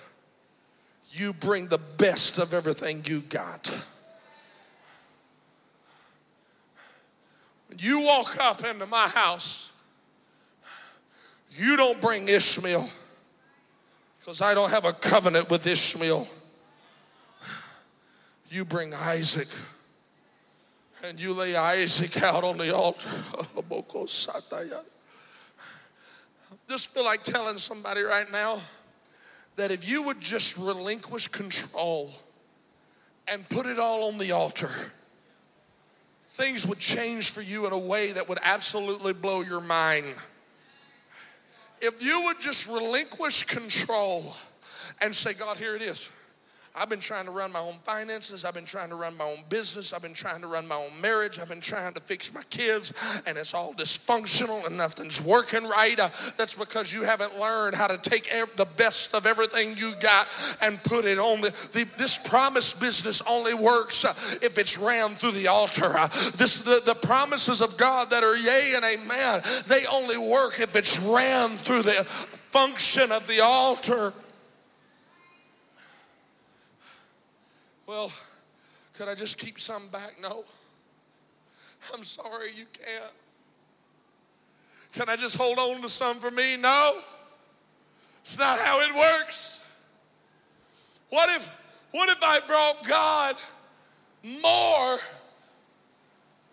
you 1.11 1.33
bring 1.33 1.67
the 1.67 1.81
best 1.99 2.39
of 2.39 2.55
everything 2.55 3.05
you 3.07 3.21
got. 3.21 3.67
When 7.69 7.79
you 7.81 8.03
walk 8.03 8.37
up 8.41 8.65
into 8.65 8.87
my 8.87 9.09
house, 9.09 9.64
you 11.57 11.77
don't 11.77 12.01
bring 12.01 12.29
Ishmael 12.29 12.89
because 14.19 14.41
I 14.41 14.55
don't 14.55 14.71
have 14.71 14.85
a 14.85 14.93
covenant 14.93 15.51
with 15.51 15.67
Ishmael. 15.67 16.27
You 18.51 18.65
bring 18.65 18.95
Isaac 18.95 19.49
and 21.05 21.21
you 21.21 21.33
lay 21.33 21.55
Isaac 21.55 22.23
out 22.23 22.45
on 22.45 22.57
the 22.57 22.75
altar. 22.75 23.11
just 26.69 26.95
feel 26.95 27.05
like 27.05 27.23
telling 27.23 27.59
somebody 27.59 28.01
right 28.01 28.31
now 28.33 28.59
that 29.57 29.71
if 29.71 29.89
you 29.89 30.03
would 30.05 30.21
just 30.21 30.57
relinquish 30.57 31.29
control 31.29 32.13
and 33.29 33.49
put 33.49 33.67
it 33.67 33.79
all 33.79 34.09
on 34.09 34.19
the 34.19 34.33
altar, 34.33 34.71
things 36.29 36.67
would 36.67 36.79
change 36.79 37.31
for 37.31 37.43
you 37.43 37.67
in 37.67 37.73
a 37.73 37.79
way 37.79 38.13
that 38.13 38.29
would 38.29 38.39
absolutely 38.43 39.13
blow 39.13 39.43
your 39.43 39.61
mind 39.61 40.07
if 41.85 42.03
you 42.03 42.23
would 42.25 42.41
just 42.41 42.67
relinquish 42.67 43.45
control 43.45 44.35
and 45.01 45.15
say, 45.15 45.35
God, 45.35 45.59
here 45.59 45.77
it 45.77 45.83
is. 45.83 46.11
I've 46.77 46.89
been 46.89 46.99
trying 46.99 47.27
to 47.27 47.31
run 47.31 47.53
my 47.53 47.61
own 47.61 47.77
finances. 47.85 48.45
I've 48.45 48.55
been 48.55 48.65
trying 48.65 48.89
to 48.89 48.97
run 48.97 49.17
my 49.17 49.25
own 49.25 49.45
business. 49.49 49.93
I've 49.93 50.03
been 50.03 50.13
trying 50.13 50.41
to 50.41 50.49
run 50.49 50.67
my 50.67 50.75
own 50.75 50.91
marriage. 51.01 51.39
I've 51.39 51.49
been 51.49 51.61
trying 51.61 51.95
to 51.95 52.01
fix 52.01 52.35
my 52.35 52.43
kids, 52.51 53.23
and 53.29 53.39
it's 53.39 53.55
all 53.55 53.75
dysfunctional 53.75 54.67
and 54.67 54.77
nothing's 54.77 55.23
working 55.23 55.63
right. 55.69 55.99
Uh, 56.01 56.09
that's 56.37 56.57
because 56.57 56.93
you 56.93 57.05
haven't 57.05 57.39
learned 57.39 57.77
how 57.77 57.87
to 57.87 57.97
take 57.99 58.25
the 58.25 58.67
best 58.77 59.15
of 59.15 59.25
everything 59.25 59.77
you 59.77 59.93
got 60.01 60.27
and 60.63 60.83
put 60.83 61.05
it 61.05 61.19
on 61.19 61.41
the. 61.41 61.51
the 61.73 61.85
this 61.97 62.19
promise 62.27 62.79
business 62.81 63.23
only 63.31 63.55
works 63.55 64.05
uh, 64.05 64.09
if 64.45 64.59
it's 64.59 64.77
ran 64.77 65.11
through 65.11 65.31
the 65.31 65.47
altar. 65.47 65.87
Uh, 65.97 66.09
this 66.09 66.65
the, 66.65 66.83
the 66.93 66.99
promises 67.07 67.61
of 67.61 67.77
God 67.79 68.11
that 68.11 68.25
are 68.25 68.37
yea 68.37 68.73
and 68.75 68.85
amen. 68.85 69.43
They 69.69 69.87
only 69.93 70.19
work 70.19 70.59
if 70.59 70.75
it's 70.75 70.99
ran 70.99 71.51
through 71.51 71.83
the 71.83 72.03
function 72.51 73.13
of 73.13 73.25
the 73.29 73.41
altar. 73.41 74.13
Well, 77.87 78.11
could 78.95 79.09
I 79.09 79.15
just 79.15 79.39
keep 79.39 79.61
some 79.61 79.89
back? 79.89 80.15
No. 80.23 80.45
I'm 81.93 82.03
sorry, 82.03 82.51
you 82.57 82.65
can't. 82.73 83.13
Can 84.93 85.09
I 85.09 85.17
just 85.17 85.37
hold 85.37 85.59
on 85.59 85.83
to 85.83 85.89
some 85.89 86.17
for 86.17 86.31
me? 86.31 86.57
No. 86.57 86.93
It's 88.23 88.39
not 88.39 88.59
how 88.59 88.81
it 88.81 88.95
works. 88.95 89.61
What 91.11 91.29
if 91.31 91.63
what 91.91 92.09
if 92.09 92.19
I 92.23 92.41
brought 92.41 92.89
God 92.89 93.37
more 94.43 94.99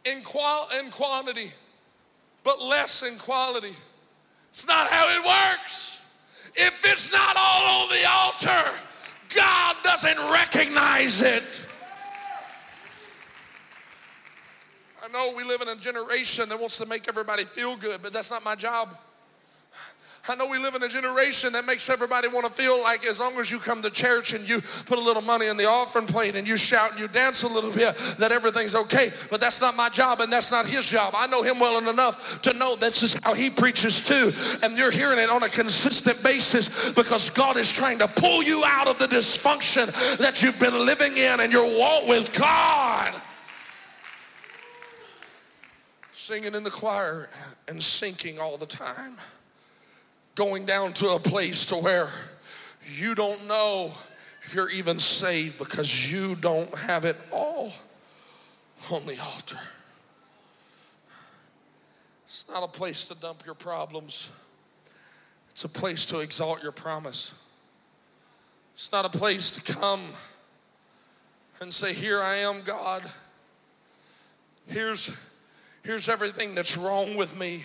in, 0.06 0.22
qual- 0.22 0.70
in 0.80 0.92
quantity, 0.92 1.52
but 2.44 2.62
less 2.62 3.02
in 3.02 3.18
quality? 3.18 3.74
It's 4.50 4.68
not 4.68 4.88
how 4.88 5.08
it 5.08 5.26
works. 5.26 6.06
If 6.54 6.84
it's 6.86 7.12
not 7.12 7.36
all 7.38 7.84
on 7.84 7.90
the 7.90 8.08
altar, 8.08 8.80
God 9.36 9.76
doesn't 9.84 10.18
recognize 10.32 11.22
it. 11.22 11.68
I 15.04 15.08
know 15.12 15.34
we 15.36 15.44
live 15.44 15.62
in 15.62 15.68
a 15.68 15.76
generation 15.76 16.48
that 16.50 16.60
wants 16.60 16.78
to 16.78 16.86
make 16.86 17.08
everybody 17.08 17.44
feel 17.44 17.76
good, 17.76 18.02
but 18.02 18.14
that's 18.14 18.32
not 18.32 18.46
my 18.46 18.56
job. 18.56 18.90
I 20.30 20.36
know 20.36 20.48
we 20.48 20.60
live 20.60 20.76
in 20.76 20.84
a 20.84 20.88
generation 20.88 21.52
that 21.54 21.66
makes 21.66 21.90
everybody 21.90 22.28
want 22.28 22.46
to 22.46 22.52
feel 22.52 22.80
like 22.84 23.06
as 23.08 23.20
long 23.20 23.34
as 23.40 23.50
you 23.50 23.58
come 23.58 23.82
to 23.82 23.90
church 23.90 24.34
and 24.34 24.48
you 24.48 24.60
put 24.86 25.00
a 25.00 25.02
little 25.02 25.24
money 25.24 25.48
in 25.48 25.58
the 25.58 25.66
offering 25.66 26.06
plate 26.06 26.36
and 26.36 26.48
you 26.48 26.58
shout 26.58 26.92
and 26.92 27.00
you 27.00 27.08
dance 27.08 27.42
a 27.42 27.48
little 27.48 27.72
bit, 27.72 27.96
that 28.20 28.32
everything's 28.32 28.76
okay. 28.76 29.10
But 29.32 29.42
that's 29.42 29.62
not 29.62 29.76
my 29.76 29.90
job 29.90 30.20
and 30.20 30.32
that's 30.32 30.52
not 30.52 30.68
his 30.68 30.88
job. 30.88 31.14
I 31.18 31.26
know 31.28 31.42
him 31.42 31.60
well 31.60 31.78
enough 31.90 32.42
to 32.44 32.54
know 32.54 32.76
this 32.76 33.02
is 33.02 33.20
how 33.24 33.34
he 33.34 33.50
preaches 33.50 34.00
too. 34.00 34.30
And 34.64 34.78
you're 34.78 34.92
hearing 34.92 35.18
it 35.18 35.30
on 35.30 35.42
a 35.42 35.50
consistent 35.50 36.24
basis 36.24 36.94
because 36.94 37.32
God 37.32 37.58
is 37.58 37.72
trying 37.72 37.98
to 37.98 38.08
pull 38.08 38.44
you 38.44 38.62
out 38.64 38.88
of 38.88 39.00
the 39.00 39.08
dysfunction 39.08 40.18
that 40.20 40.44
you've 40.44 40.60
been 40.60 40.86
living 40.86 41.18
in 41.18 41.40
and 41.40 41.52
your 41.52 41.66
walk 41.80 42.08
with 42.08 42.38
God 42.38 43.16
singing 46.14 46.54
in 46.54 46.64
the 46.64 46.70
choir 46.70 47.28
and 47.68 47.82
sinking 47.82 48.40
all 48.40 48.56
the 48.56 48.66
time, 48.66 49.18
going 50.36 50.66
down 50.66 50.94
to 50.94 51.08
a 51.10 51.20
place 51.20 51.66
to 51.66 51.76
where 51.76 52.08
you 52.96 53.16
don't 53.16 53.48
know 53.48 53.92
if 54.44 54.54
you're 54.56 54.70
even 54.70 55.00
saved 55.00 55.60
because 55.60 56.12
you 56.12 56.36
don't 56.36 56.74
have 56.80 57.06
it 57.06 57.16
all 57.32 57.72
on 58.92 59.06
the 59.06 59.18
altar. 59.22 59.60
It's 62.26 62.46
not 62.50 62.64
a 62.64 62.68
place 62.68 63.06
to 63.06 63.20
dump 63.20 63.46
your 63.46 63.56
problems. 63.56 64.32
It's 65.52 65.64
a 65.66 65.70
place 65.70 66.06
to 66.06 66.20
exalt 66.20 66.64
your 66.64 66.72
promise. 66.72 67.36
It's 68.74 68.92
not 68.92 69.06
a 69.06 69.18
place 69.18 69.52
to 69.52 69.74
come 69.74 70.00
and 71.60 71.74
say, 71.74 71.94
Here 71.94 72.20
I 72.20 72.38
am, 72.38 72.62
God. 72.66 73.04
Here's 74.68 75.16
Here's 75.84 76.10
everything 76.10 76.54
that's 76.54 76.78
wrong 76.78 77.16
with 77.18 77.40
me. 77.40 77.64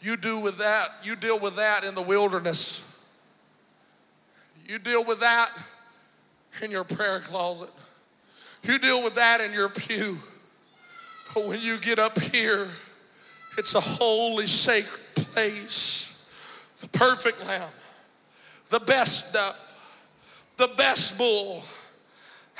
You 0.00 0.16
do 0.16 0.40
with 0.40 0.58
that, 0.58 0.88
you 1.02 1.16
deal 1.16 1.38
with 1.38 1.56
that 1.56 1.84
in 1.84 1.94
the 1.94 2.02
wilderness. 2.02 2.86
You 4.66 4.78
deal 4.78 5.04
with 5.04 5.20
that 5.20 5.50
in 6.62 6.70
your 6.70 6.84
prayer 6.84 7.20
closet. 7.20 7.70
You 8.62 8.78
deal 8.78 9.02
with 9.02 9.14
that 9.16 9.40
in 9.40 9.52
your 9.52 9.68
pew. 9.68 10.16
But 11.34 11.46
when 11.46 11.60
you 11.60 11.78
get 11.78 11.98
up 11.98 12.18
here, 12.18 12.66
it's 13.58 13.74
a 13.74 13.80
holy, 13.80 14.46
sacred 14.46 15.26
place. 15.32 16.32
The 16.80 16.88
perfect 16.88 17.46
lamb, 17.46 17.68
the 18.70 18.80
best 18.80 19.34
dove, 19.34 19.56
the 20.56 20.70
best 20.76 21.18
bull 21.18 21.62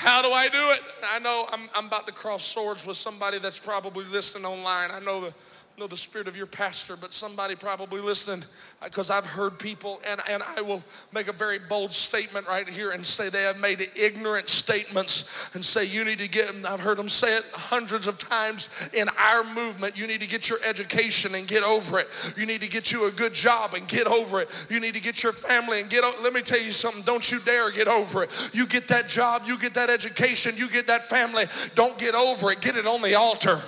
how 0.00 0.22
do 0.22 0.30
I 0.30 0.48
do 0.48 0.56
it? 0.56 0.80
I 1.12 1.18
know 1.18 1.44
I'm, 1.52 1.60
I'm 1.76 1.86
about 1.86 2.06
to 2.06 2.12
cross 2.14 2.42
swords 2.42 2.86
with 2.86 2.96
somebody 2.96 3.38
that's 3.38 3.60
probably 3.60 4.06
listening 4.06 4.46
online. 4.46 4.90
I 4.90 4.98
know 5.00 5.20
the 5.20 5.34
know 5.80 5.86
the 5.86 5.96
spirit 5.96 6.28
of 6.28 6.36
your 6.36 6.46
pastor, 6.46 6.94
but 7.00 7.14
somebody 7.14 7.56
probably 7.56 8.02
listening 8.02 8.44
uh, 8.82 8.84
because 8.84 9.08
I've 9.08 9.24
heard 9.24 9.58
people, 9.58 9.98
and, 10.06 10.20
and 10.28 10.42
I 10.54 10.60
will 10.60 10.82
make 11.14 11.28
a 11.28 11.32
very 11.32 11.56
bold 11.70 11.90
statement 11.90 12.46
right 12.46 12.68
here 12.68 12.90
and 12.90 13.04
say 13.04 13.30
they 13.30 13.44
have 13.44 13.58
made 13.60 13.80
ignorant 13.98 14.50
statements 14.50 15.54
and 15.54 15.64
say 15.64 15.86
you 15.86 16.04
need 16.04 16.18
to 16.18 16.28
get, 16.28 16.52
I've 16.68 16.80
heard 16.80 16.98
them 16.98 17.08
say 17.08 17.34
it 17.34 17.50
hundreds 17.54 18.06
of 18.06 18.18
times 18.18 18.90
in 18.94 19.08
our 19.18 19.42
movement, 19.54 19.98
you 19.98 20.06
need 20.06 20.20
to 20.20 20.28
get 20.28 20.50
your 20.50 20.58
education 20.68 21.34
and 21.34 21.48
get 21.48 21.64
over 21.64 21.98
it. 21.98 22.34
You 22.36 22.44
need 22.44 22.60
to 22.60 22.68
get 22.68 22.92
you 22.92 23.08
a 23.08 23.12
good 23.12 23.32
job 23.32 23.70
and 23.74 23.88
get 23.88 24.06
over 24.06 24.40
it. 24.40 24.66
You 24.68 24.80
need 24.80 24.94
to 24.94 25.00
get 25.00 25.22
your 25.22 25.32
family 25.32 25.80
and 25.80 25.88
get 25.88 26.04
over 26.04 26.22
Let 26.22 26.34
me 26.34 26.42
tell 26.42 26.60
you 26.62 26.72
something, 26.72 27.02
don't 27.04 27.32
you 27.32 27.40
dare 27.40 27.70
get 27.70 27.88
over 27.88 28.24
it. 28.24 28.50
You 28.52 28.66
get 28.66 28.86
that 28.88 29.08
job, 29.08 29.42
you 29.46 29.58
get 29.58 29.72
that 29.74 29.88
education, 29.88 30.52
you 30.56 30.68
get 30.68 30.86
that 30.88 31.08
family, 31.08 31.44
don't 31.74 31.98
get 31.98 32.14
over 32.14 32.50
it, 32.50 32.60
get 32.60 32.76
it 32.76 32.86
on 32.86 33.00
the 33.00 33.14
altar. 33.14 33.58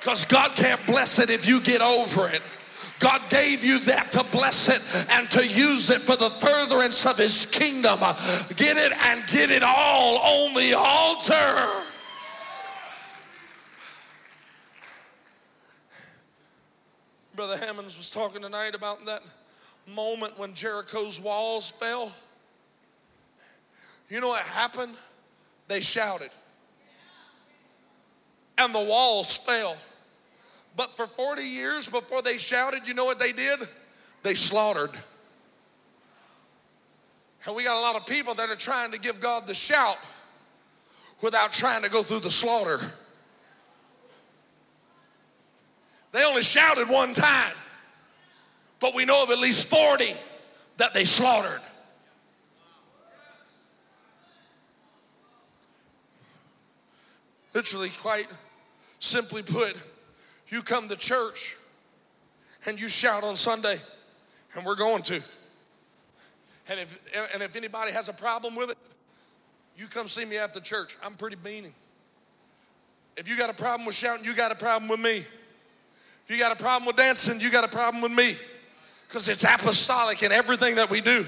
Because 0.00 0.24
God 0.24 0.56
can't 0.56 0.84
bless 0.86 1.18
it 1.18 1.28
if 1.28 1.46
you 1.46 1.60
get 1.60 1.82
over 1.82 2.28
it. 2.28 2.42
God 3.00 3.20
gave 3.30 3.64
you 3.64 3.78
that 3.80 4.12
to 4.12 4.24
bless 4.30 4.68
it 4.68 5.10
and 5.12 5.30
to 5.30 5.46
use 5.46 5.88
it 5.90 6.00
for 6.00 6.16
the 6.16 6.28
furtherance 6.28 7.04
of 7.06 7.16
his 7.16 7.46
kingdom. 7.46 7.98
Get 8.56 8.76
it 8.76 8.92
and 9.06 9.26
get 9.26 9.50
it 9.50 9.62
all 9.62 10.18
on 10.18 10.54
the 10.54 10.74
altar. 10.76 11.86
Brother 17.34 17.56
Hammonds 17.64 17.96
was 17.96 18.10
talking 18.10 18.42
tonight 18.42 18.74
about 18.74 19.04
that 19.06 19.22
moment 19.94 20.38
when 20.38 20.52
Jericho's 20.52 21.18
walls 21.18 21.70
fell. 21.70 22.12
You 24.10 24.20
know 24.20 24.28
what 24.28 24.42
happened? 24.42 24.94
They 25.68 25.80
shouted. 25.80 26.30
And 28.58 28.74
the 28.74 28.84
walls 28.84 29.38
fell. 29.38 29.74
But 30.80 30.96
for 30.96 31.06
40 31.06 31.42
years 31.42 31.90
before 31.90 32.22
they 32.22 32.38
shouted, 32.38 32.88
you 32.88 32.94
know 32.94 33.04
what 33.04 33.18
they 33.18 33.32
did? 33.32 33.58
They 34.22 34.32
slaughtered. 34.32 34.88
And 37.44 37.54
we 37.54 37.64
got 37.64 37.76
a 37.76 37.80
lot 37.82 37.96
of 37.96 38.06
people 38.06 38.32
that 38.32 38.48
are 38.48 38.56
trying 38.56 38.90
to 38.92 38.98
give 38.98 39.20
God 39.20 39.46
the 39.46 39.52
shout 39.52 39.98
without 41.20 41.52
trying 41.52 41.82
to 41.82 41.90
go 41.90 42.02
through 42.02 42.20
the 42.20 42.30
slaughter. 42.30 42.78
They 46.12 46.24
only 46.24 46.40
shouted 46.40 46.88
one 46.88 47.12
time, 47.12 47.52
but 48.80 48.94
we 48.94 49.04
know 49.04 49.22
of 49.22 49.30
at 49.30 49.38
least 49.38 49.68
40 49.68 50.14
that 50.78 50.94
they 50.94 51.04
slaughtered. 51.04 51.60
Literally, 57.52 57.90
quite 57.90 58.28
simply 58.98 59.42
put, 59.42 59.74
you 60.50 60.62
come 60.62 60.88
to 60.88 60.96
church 60.96 61.56
and 62.66 62.80
you 62.80 62.88
shout 62.88 63.24
on 63.24 63.36
Sunday, 63.36 63.76
and 64.54 64.64
we're 64.66 64.76
going 64.76 65.02
to. 65.04 65.14
And 66.68 66.78
if, 66.78 67.32
and 67.34 67.42
if 67.42 67.56
anybody 67.56 67.92
has 67.92 68.08
a 68.08 68.12
problem 68.12 68.54
with 68.54 68.70
it, 68.70 68.78
you 69.76 69.86
come 69.86 70.08
see 70.08 70.24
me 70.24 70.36
after 70.36 70.60
church. 70.60 70.96
I'm 71.04 71.14
pretty 71.14 71.36
meaning. 71.44 71.72
If 73.16 73.28
you 73.28 73.36
got 73.36 73.50
a 73.50 73.54
problem 73.54 73.86
with 73.86 73.94
shouting, 73.94 74.24
you 74.24 74.34
got 74.34 74.52
a 74.52 74.54
problem 74.54 74.88
with 74.88 75.00
me. 75.00 75.16
If 75.18 76.24
you 76.28 76.38
got 76.38 76.58
a 76.58 76.62
problem 76.62 76.86
with 76.86 76.96
dancing, 76.96 77.40
you 77.40 77.50
got 77.50 77.64
a 77.64 77.76
problem 77.76 78.02
with 78.02 78.12
me. 78.12 78.34
Because 79.08 79.28
it's 79.28 79.42
apostolic 79.42 80.22
in 80.22 80.30
everything 80.30 80.76
that 80.76 80.88
we 80.90 81.00
do. 81.00 81.24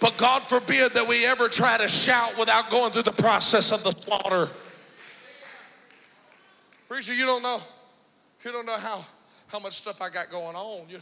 But 0.00 0.16
God 0.18 0.42
forbid 0.42 0.92
that 0.92 1.08
we 1.08 1.26
ever 1.26 1.48
try 1.48 1.78
to 1.78 1.88
shout 1.88 2.34
without 2.38 2.70
going 2.70 2.92
through 2.92 3.02
the 3.02 3.12
process 3.12 3.72
of 3.72 3.82
the 3.82 4.00
slaughter. 4.02 4.48
Preacher, 6.88 7.14
you 7.14 7.26
don't 7.26 7.42
know. 7.42 7.58
You 8.44 8.52
don't 8.52 8.66
know 8.66 8.78
how, 8.78 9.04
how 9.48 9.58
much 9.58 9.72
stuff 9.72 10.02
I 10.02 10.10
got 10.10 10.30
going 10.30 10.54
on. 10.54 10.88
You, 10.88 10.98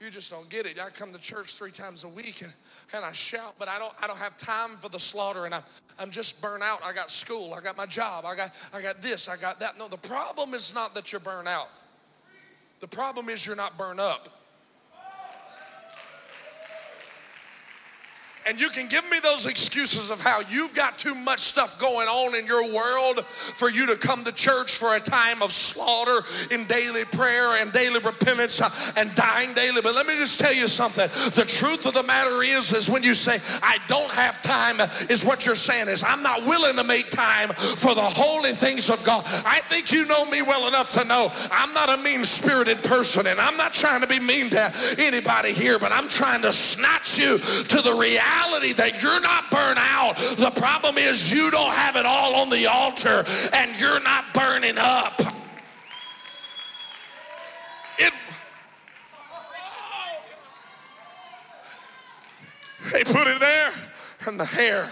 you 0.00 0.10
just 0.10 0.30
don't 0.30 0.48
get 0.50 0.66
it. 0.66 0.78
I 0.78 0.90
come 0.90 1.12
to 1.12 1.18
church 1.20 1.54
three 1.54 1.70
times 1.70 2.04
a 2.04 2.08
week 2.08 2.42
and, 2.42 2.52
and 2.94 3.04
I 3.04 3.12
shout, 3.12 3.54
but 3.58 3.68
I 3.68 3.78
don't 3.78 3.94
I 4.02 4.06
don't 4.06 4.18
have 4.18 4.36
time 4.36 4.70
for 4.80 4.88
the 4.88 4.98
slaughter 4.98 5.46
and 5.46 5.54
I'm 5.54 5.62
I'm 5.98 6.10
just 6.10 6.42
burnt 6.42 6.62
out. 6.62 6.84
I 6.84 6.92
got 6.92 7.10
school, 7.10 7.54
I 7.54 7.60
got 7.60 7.76
my 7.76 7.86
job, 7.86 8.24
I 8.26 8.34
got 8.34 8.50
I 8.74 8.82
got 8.82 9.00
this, 9.00 9.28
I 9.28 9.36
got 9.36 9.60
that. 9.60 9.78
No, 9.78 9.88
the 9.88 9.96
problem 9.96 10.54
is 10.54 10.74
not 10.74 10.92
that 10.94 11.12
you're 11.12 11.20
burnt 11.20 11.48
out. 11.48 11.68
The 12.80 12.88
problem 12.88 13.28
is 13.28 13.46
you're 13.46 13.56
not 13.56 13.78
burnt 13.78 14.00
up. 14.00 14.28
And 18.46 18.60
you 18.60 18.68
can 18.70 18.88
give 18.88 19.08
me 19.10 19.18
those 19.22 19.46
excuses 19.46 20.10
of 20.10 20.20
how 20.20 20.40
you've 20.48 20.74
got 20.74 20.98
too 20.98 21.14
much 21.14 21.38
stuff 21.38 21.78
going 21.78 22.08
on 22.08 22.34
in 22.34 22.44
your 22.46 22.74
world 22.74 23.24
for 23.24 23.70
you 23.70 23.86
to 23.86 23.96
come 23.96 24.24
to 24.24 24.32
church 24.32 24.76
for 24.76 24.96
a 24.96 25.00
time 25.00 25.42
of 25.42 25.52
slaughter 25.52 26.26
in 26.50 26.64
daily 26.64 27.04
prayer 27.12 27.62
and 27.62 27.72
daily 27.72 28.00
repentance 28.00 28.60
uh, 28.60 29.00
and 29.00 29.14
dying 29.14 29.52
daily. 29.54 29.80
But 29.80 29.94
let 29.94 30.06
me 30.06 30.16
just 30.16 30.40
tell 30.40 30.54
you 30.54 30.66
something. 30.66 31.06
The 31.38 31.46
truth 31.46 31.86
of 31.86 31.94
the 31.94 32.02
matter 32.02 32.42
is, 32.42 32.72
is 32.72 32.90
when 32.90 33.02
you 33.02 33.14
say, 33.14 33.38
I 33.62 33.78
don't 33.86 34.10
have 34.12 34.42
time, 34.42 34.80
is 35.08 35.24
what 35.24 35.46
you're 35.46 35.54
saying 35.54 35.88
is, 35.88 36.02
I'm 36.02 36.22
not 36.22 36.42
willing 36.42 36.76
to 36.76 36.84
make 36.84 37.10
time 37.10 37.48
for 37.50 37.94
the 37.94 38.02
holy 38.02 38.52
things 38.52 38.90
of 38.90 39.04
God. 39.04 39.22
I 39.46 39.60
think 39.70 39.92
you 39.92 40.04
know 40.06 40.24
me 40.26 40.42
well 40.42 40.66
enough 40.66 40.90
to 40.98 41.04
know 41.06 41.30
I'm 41.52 41.72
not 41.74 41.96
a 41.96 42.02
mean 42.02 42.24
spirited 42.24 42.82
person 42.82 43.22
and 43.26 43.38
I'm 43.38 43.56
not 43.56 43.72
trying 43.72 44.00
to 44.00 44.08
be 44.08 44.18
mean 44.18 44.50
to 44.50 44.96
anybody 44.98 45.52
here, 45.52 45.78
but 45.78 45.92
I'm 45.92 46.08
trying 46.08 46.42
to 46.42 46.52
snatch 46.52 47.18
you 47.18 47.38
to 47.38 47.78
the 47.82 47.96
reality 47.98 48.31
reality 48.32 48.72
that 48.74 49.02
you're 49.02 49.20
not 49.20 49.50
burnt 49.50 49.78
out. 49.78 50.16
The 50.36 50.52
problem 50.60 50.96
is 50.98 51.32
you 51.32 51.50
don't 51.50 51.72
have 51.72 51.96
it 51.96 52.06
all 52.06 52.34
on 52.36 52.50
the 52.50 52.66
altar 52.66 53.24
and 53.54 53.78
you're 53.80 54.00
not 54.00 54.24
burning 54.34 54.76
up. 54.78 55.20
It, 57.98 58.12
they 62.92 63.04
put 63.04 63.26
it 63.26 63.40
there 63.40 63.70
and 64.26 64.38
the 64.38 64.44
hair 64.44 64.88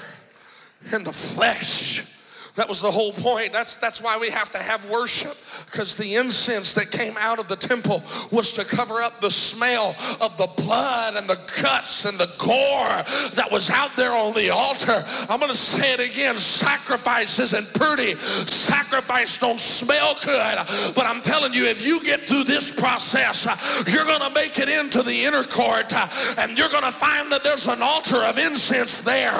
and 0.93 1.05
the 1.05 1.13
flesh 1.13 2.20
that 2.57 2.69
was 2.69 2.83
the 2.83 2.91
whole 2.91 3.13
point. 3.13 3.53
That's, 3.53 3.77
that's 3.77 4.01
why 4.01 4.19
we 4.21 4.31
have 4.31 4.51
to 4.51 4.59
have 4.59 4.89
worship 4.91 5.33
because 5.67 5.97
the 5.97 6.17
incense 6.17 6.75
that 6.75 6.91
came 6.91 7.15
out 7.21 7.39
of 7.39 7.49
the 7.49 7.57
temple 7.57 8.03
was 8.33 8.53
to 8.53 8.65
cover 8.65 9.01
up 9.01 9.21
the 9.21 9.31
smell 9.31 9.95
of 10.21 10.37
the 10.37 10.49
blood 10.63 11.15
and 11.17 11.29
the 11.29 11.39
guts 11.63 12.05
and 12.05 12.19
the 12.19 12.31
gore 12.39 13.03
that 13.35 13.49
was 13.51 13.71
out 13.71 13.95
there 13.97 14.13
on 14.13 14.35
the 14.35 14.51
altar. 14.51 14.99
I'm 15.29 15.39
going 15.39 15.53
to 15.53 15.57
say 15.57 15.95
it 15.95 16.01
again 16.01 16.39
sacrifice 16.39 17.39
isn't 17.39 17.75
pretty, 17.75 18.15
sacrifice 18.51 19.39
don't 19.39 19.61
smell 19.61 20.17
good. 20.25 20.57
But 20.95 21.07
I'm 21.07 21.23
telling 21.23 21.53
you, 21.53 21.65
if 21.67 21.87
you 21.87 22.03
get 22.03 22.21
through 22.21 22.45
this 22.45 22.71
process, 22.71 23.47
you're 23.93 24.05
going 24.05 24.23
to 24.23 24.35
make 24.35 24.59
it 24.59 24.69
into 24.69 25.03
the 25.03 25.25
inner 25.25 25.45
court 25.45 25.93
and 26.39 26.59
you're 26.59 26.71
going 26.71 26.85
to 26.85 26.93
find 26.93 27.31
that 27.33 27.45
there's 27.45 27.69
an 27.69 27.83
altar 27.83 28.19
of 28.25 28.39
incense 28.39 28.99
there. 28.99 29.39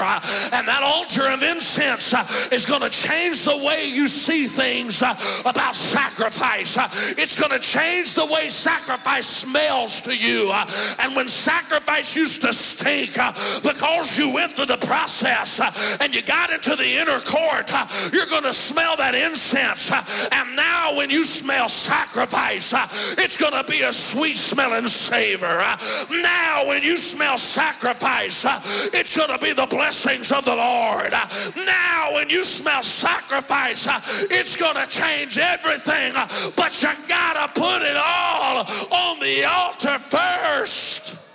And 0.55 0.67
that 0.69 0.83
altar 0.83 1.27
of 1.29 1.43
incense 1.43 2.15
is 2.53 2.67
going 2.67 2.83
to 2.83 2.91
change 3.01 3.45
the 3.45 3.57
way 3.65 3.89
you 3.89 4.09
see 4.09 4.47
things 4.47 5.03
uh, 5.03 5.15
about 5.47 5.75
sacrifice. 5.75 6.77
Uh, 6.77 6.87
it's 7.17 7.39
going 7.39 7.51
to 7.51 7.59
change 7.59 8.15
the 8.15 8.27
way 8.27 8.51
sacrifice 8.51 9.27
smells 9.27 10.01
to 10.03 10.17
you. 10.17 10.51
Uh, 10.53 10.67
and 11.01 11.17
when 11.17 11.29
sacrifice 11.29 12.15
used 12.15 12.43
to 12.43 12.53
stink 12.53 13.17
because 13.63 14.19
you 14.19 14.35
went 14.35 14.53
through 14.53 14.67
the 14.67 14.81
process 14.87 15.61
and 16.01 16.15
you 16.15 16.23
got 16.23 16.51
into 16.51 16.77
the 16.77 16.97
inner 17.01 17.21
court, 17.21 17.73
you're 18.13 18.27
going 18.27 18.45
to 18.45 18.53
smell 18.53 18.97
that 18.97 19.15
incense. 19.15 19.91
And 20.33 20.57
now 20.57 20.97
when 20.97 21.09
you 21.09 21.25
smell 21.25 21.69
sacrifice, 21.69 22.75
it's 23.17 23.37
going 23.37 23.57
to 23.57 23.65
be 23.71 23.83
a 23.83 23.93
sweet 23.93 24.37
smelling 24.37 24.87
savor. 24.87 25.65
Now 26.11 26.65
when 26.67 26.83
you 26.83 26.99
smell 26.99 27.39
sacrifice, 27.39 28.45
it's 28.93 29.17
going 29.17 29.31
to 29.31 29.39
be 29.39 29.53
the 29.53 29.67
blessings 29.67 30.33
of 30.33 30.45
the 30.45 30.57
Lord. 30.57 31.13
Now 31.57 32.11
when 32.15 32.29
you 32.29 32.45
smell 32.45 32.83
sacrifice, 32.91 33.87
uh, 33.87 34.01
it's 34.31 34.57
going 34.57 34.77
to 34.77 34.89
change 34.89 35.39
everything. 35.39 36.13
Uh, 36.15 36.27
but 36.57 36.83
you 36.83 36.89
got 37.09 37.55
to 37.55 37.61
put 37.61 37.83
it 37.83 37.97
all 37.97 38.65
on 38.93 39.21
the 39.21 39.45
altar 39.45 39.99
first. 39.99 41.31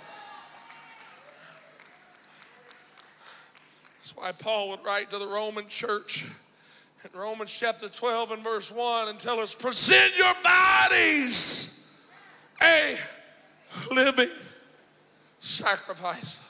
That's 3.98 4.14
why 4.14 4.32
Paul 4.32 4.70
would 4.70 4.84
write 4.84 5.10
to 5.10 5.18
the 5.18 5.26
Roman 5.26 5.66
church 5.68 6.26
in 7.04 7.18
Romans 7.18 7.56
chapter 7.58 7.88
12 7.88 8.32
and 8.32 8.42
verse 8.42 8.72
1 8.72 9.08
and 9.08 9.18
tell 9.18 9.38
us, 9.38 9.54
present 9.54 10.16
your 10.16 10.34
bodies 10.42 12.08
a 12.62 12.96
living 13.94 14.28
sacrifice, 15.40 16.40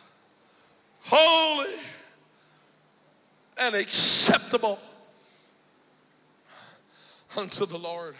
holy 1.02 1.74
and 3.58 3.74
acceptable 3.74 4.78
unto 7.36 7.66
the 7.66 7.78
Lord. 7.78 8.14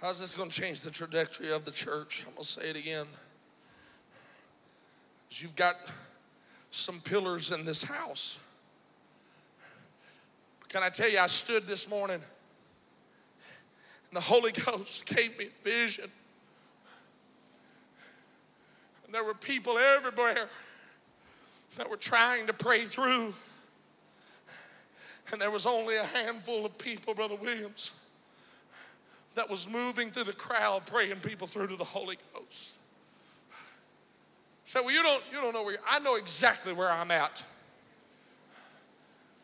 How's 0.00 0.20
this 0.20 0.34
going 0.34 0.50
to 0.50 0.60
change 0.60 0.82
the 0.82 0.90
trajectory 0.90 1.50
of 1.52 1.64
the 1.64 1.70
church? 1.70 2.24
I'm 2.26 2.34
going 2.34 2.44
to 2.44 2.48
say 2.48 2.70
it 2.70 2.76
again. 2.76 3.06
You've 5.30 5.56
got 5.56 5.76
some 6.70 7.00
pillars 7.00 7.50
in 7.50 7.64
this 7.64 7.82
house. 7.82 8.38
Can 10.68 10.82
I 10.82 10.88
tell 10.88 11.08
you, 11.08 11.18
I 11.18 11.28
stood 11.28 11.62
this 11.64 11.88
morning 11.88 12.20
and 14.14 14.16
the 14.16 14.20
Holy 14.20 14.52
Ghost 14.66 15.06
gave 15.06 15.36
me 15.38 15.46
a 15.46 15.64
vision. 15.64 16.10
And 19.04 19.14
there 19.14 19.24
were 19.24 19.34
people 19.34 19.76
everywhere 19.78 20.48
that 21.76 21.90
were 21.90 21.96
trying 21.96 22.46
to 22.46 22.52
pray 22.52 22.80
through. 22.80 23.34
And 25.32 25.40
there 25.40 25.50
was 25.50 25.66
only 25.66 25.96
a 25.96 26.04
handful 26.04 26.66
of 26.66 26.76
people, 26.78 27.14
Brother 27.14 27.36
Williams, 27.36 27.92
that 29.34 29.48
was 29.48 29.68
moving 29.70 30.10
through 30.10 30.24
the 30.24 30.32
crowd 30.32 30.82
praying 30.86 31.16
people 31.16 31.46
through 31.46 31.68
to 31.68 31.76
the 31.76 31.84
Holy 31.84 32.16
Ghost. 32.34 32.78
So 34.64 34.82
well, 34.82 34.94
you 34.94 35.02
don't 35.02 35.22
you 35.32 35.40
don't 35.40 35.54
know 35.54 35.64
where 35.64 35.76
I 35.88 35.98
know 36.00 36.16
exactly 36.16 36.72
where 36.72 36.90
I'm 36.90 37.10
at. 37.10 37.42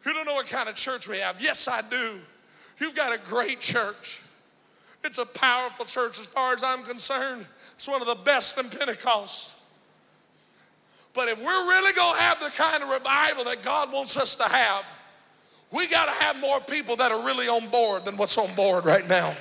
You 0.05 0.15
don't 0.15 0.27
know 0.27 0.35
what 0.35 0.49
kind 0.49 0.69
of 0.69 0.75
church 0.75 1.09
we 1.09 1.19
have. 1.19 1.41
Yes, 1.41 1.69
I 1.69 1.83
do. 1.89 2.17
You've 2.79 2.95
got 2.95 3.15
a 3.15 3.21
great 3.29 3.61
church. 3.61 4.23
It's 5.05 5.19
a 5.19 5.27
powerful 5.39 5.85
church 5.85 6.19
as 6.19 6.27
far 6.27 6.55
as 6.55 6.63
I'm 6.65 6.83
concerned. 6.83 7.47
It's 7.75 7.89
one 7.89 8.01
of 8.01 8.07
the 8.07 8.19
best 8.25 8.59
in 8.59 8.69
Pentecost. 8.79 9.59
But 11.15 11.29
if 11.29 11.39
we're 11.39 11.69
really 11.69 11.93
going 11.95 12.17
to 12.17 12.23
have 12.23 12.41
the 12.41 12.51
kind 12.57 12.83
of 12.83 12.89
revival 12.91 13.45
that 13.45 13.63
God 13.63 13.93
wants 13.93 14.17
us 14.17 14.37
to 14.37 14.45
have, 14.45 15.00
we 15.73 15.87
got 15.89 16.07
to 16.07 16.25
have 16.25 16.41
more 16.41 16.59
people 16.61 16.97
that 16.97 17.13
are 17.13 17.25
really 17.25 17.47
on 17.47 17.69
board 17.69 18.05
than 18.05 18.17
what's 18.17 18.37
on 18.39 18.53
board 18.55 18.85
right 18.85 19.09
now. 19.09 19.35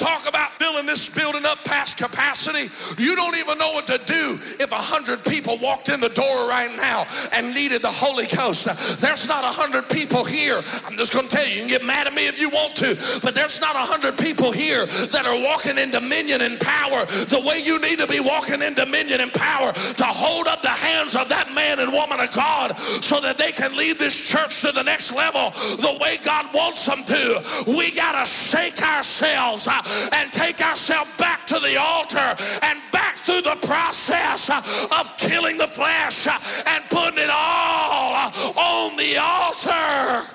Talk 0.00 0.24
about 0.24 0.50
filling 0.52 0.86
this 0.86 1.12
building 1.12 1.44
up 1.44 1.60
past 1.64 2.00
capacity? 2.00 2.72
You 2.96 3.14
don't 3.14 3.36
even 3.36 3.58
know 3.58 3.68
what 3.76 3.86
to 3.92 4.00
do 4.08 4.40
if 4.56 4.72
a 4.72 4.80
hundred 4.80 5.20
people 5.28 5.60
walked 5.60 5.92
in 5.92 6.00
the 6.00 6.08
door 6.08 6.48
right 6.48 6.72
now 6.80 7.04
and 7.36 7.52
needed 7.52 7.82
the 7.84 7.92
Holy 7.92 8.24
Ghost. 8.32 8.64
There's 9.00 9.28
not 9.28 9.44
a 9.44 9.52
hundred 9.52 9.84
people 9.92 10.24
here. 10.24 10.56
I'm 10.88 10.96
just 10.96 11.12
going 11.12 11.28
to 11.28 11.30
tell 11.30 11.44
you, 11.44 11.52
you 11.52 11.60
can 11.60 11.68
get 11.68 11.84
mad 11.84 12.06
at 12.08 12.14
me 12.14 12.26
if 12.26 12.40
you 12.40 12.48
want 12.48 12.72
to, 12.80 12.96
but 13.20 13.34
there's 13.36 13.60
not 13.60 13.76
a 13.76 13.84
hundred 13.84 14.16
people 14.16 14.52
here 14.52 14.86
that 15.12 15.28
are 15.28 15.36
walking 15.44 15.76
in 15.76 15.92
dominion 15.92 16.40
and 16.40 16.56
power 16.60 17.04
the 17.28 17.42
way 17.44 17.60
you 17.60 17.76
need 17.84 18.00
to 18.00 18.08
be 18.08 18.20
walking 18.20 18.64
in 18.64 18.72
dominion 18.72 19.20
and 19.20 19.32
power 19.36 19.72
to 19.72 20.08
hold 20.08 20.48
up 20.48 20.62
the 20.62 20.72
hands 20.72 21.12
of 21.14 21.28
that 21.28 21.52
man 21.52 21.76
and 21.78 21.92
woman 21.92 22.20
of 22.20 22.32
God 22.32 22.72
so 23.04 23.20
that 23.20 23.36
they 23.36 23.52
can 23.52 23.76
lead 23.76 24.00
this 24.00 24.16
church 24.16 24.64
to 24.64 24.72
the 24.72 24.82
next 24.82 25.12
level 25.12 25.52
the 25.76 25.98
way 26.00 26.16
God 26.24 26.48
wants 26.54 26.86
them 26.86 27.04
to. 27.04 27.76
We 27.76 27.92
got 27.92 28.16
to 28.16 28.24
shake 28.24 28.80
ourselves 28.80 29.68
and 30.12 30.32
take 30.32 30.60
ourselves 30.60 31.16
back 31.16 31.46
to 31.46 31.58
the 31.58 31.76
altar 31.76 32.36
and 32.62 32.78
back 32.92 33.16
through 33.16 33.42
the 33.42 33.56
process 33.66 34.50
of 34.50 35.16
killing 35.18 35.58
the 35.58 35.66
flesh 35.66 36.26
and 36.66 36.84
putting 36.90 37.22
it 37.22 37.30
all 37.30 38.30
on 38.56 38.96
the 38.96 39.16
altar. 39.16 40.26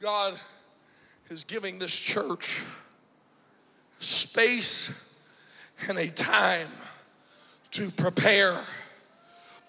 God 0.00 0.38
is 1.30 1.44
giving 1.44 1.78
this 1.78 1.98
church 1.98 2.62
space 4.00 5.18
and 5.88 5.98
a 5.98 6.08
time 6.08 6.68
to 7.70 7.90
prepare 7.90 8.54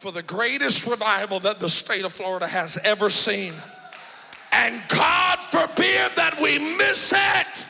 for 0.05 0.11
the 0.11 0.21
greatest 0.21 0.85
revival 0.85 1.39
that 1.39 1.59
the 1.59 1.67
state 1.67 2.05
of 2.05 2.13
Florida 2.13 2.45
has 2.45 2.77
ever 2.85 3.09
seen. 3.09 3.51
And 4.53 4.79
God 4.87 5.39
forbid 5.39 6.11
that 6.15 6.37
we 6.39 6.59
miss 6.77 7.11
it. 7.11 7.65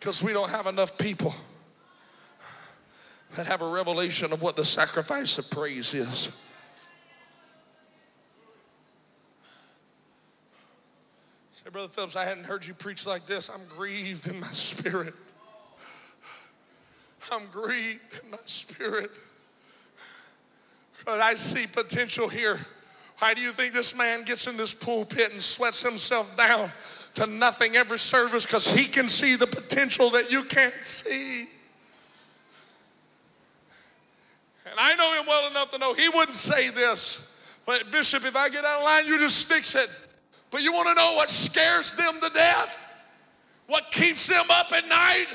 Because 0.00 0.22
we 0.22 0.32
don't 0.32 0.48
have 0.50 0.66
enough 0.68 0.96
people 0.96 1.34
that 3.36 3.46
have 3.46 3.60
a 3.60 3.68
revelation 3.68 4.32
of 4.32 4.40
what 4.40 4.56
the 4.56 4.64
sacrifice 4.64 5.36
of 5.36 5.50
praise 5.50 5.92
is. 5.92 6.34
Say, 11.52 11.68
Brother 11.70 11.88
Phillips, 11.88 12.16
I 12.16 12.24
hadn't 12.24 12.46
heard 12.46 12.66
you 12.66 12.72
preach 12.72 13.06
like 13.06 13.26
this. 13.26 13.50
I'm 13.50 13.60
grieved 13.76 14.26
in 14.26 14.40
my 14.40 14.46
spirit. 14.46 15.12
I'm 17.32 17.46
grieved 17.50 18.20
in 18.22 18.30
my 18.30 18.38
spirit. 18.46 19.10
But 21.04 21.20
I 21.20 21.34
see 21.34 21.66
potential 21.72 22.28
here. 22.28 22.58
Why 23.18 23.34
do 23.34 23.40
you 23.40 23.52
think 23.52 23.72
this 23.72 23.96
man 23.96 24.24
gets 24.24 24.46
in 24.46 24.56
this 24.56 24.74
pulpit 24.74 25.32
and 25.32 25.40
sweats 25.40 25.82
himself 25.82 26.36
down 26.36 26.68
to 27.14 27.26
nothing 27.26 27.76
every 27.76 27.98
service? 27.98 28.44
Because 28.44 28.66
he 28.74 28.84
can 28.84 29.08
see 29.08 29.36
the 29.36 29.46
potential 29.46 30.10
that 30.10 30.30
you 30.30 30.42
can't 30.42 30.72
see. 30.74 31.46
And 34.70 34.74
I 34.78 34.94
know 34.96 35.20
him 35.20 35.26
well 35.26 35.50
enough 35.50 35.70
to 35.72 35.78
know 35.78 35.94
he 35.94 36.08
wouldn't 36.08 36.34
say 36.34 36.70
this. 36.70 37.60
But 37.64 37.90
Bishop, 37.90 38.24
if 38.24 38.36
I 38.36 38.48
get 38.48 38.64
out 38.64 38.78
of 38.78 38.84
line, 38.84 39.06
you 39.06 39.18
just 39.18 39.50
fix 39.50 39.74
it. 39.74 40.08
But 40.50 40.62
you 40.62 40.72
want 40.72 40.88
to 40.88 40.94
know 40.94 41.14
what 41.16 41.30
scares 41.30 41.92
them 41.96 42.14
to 42.22 42.30
death? 42.34 42.82
What 43.68 43.90
keeps 43.90 44.26
them 44.26 44.44
up 44.50 44.72
at 44.72 44.88
night? 44.88 45.26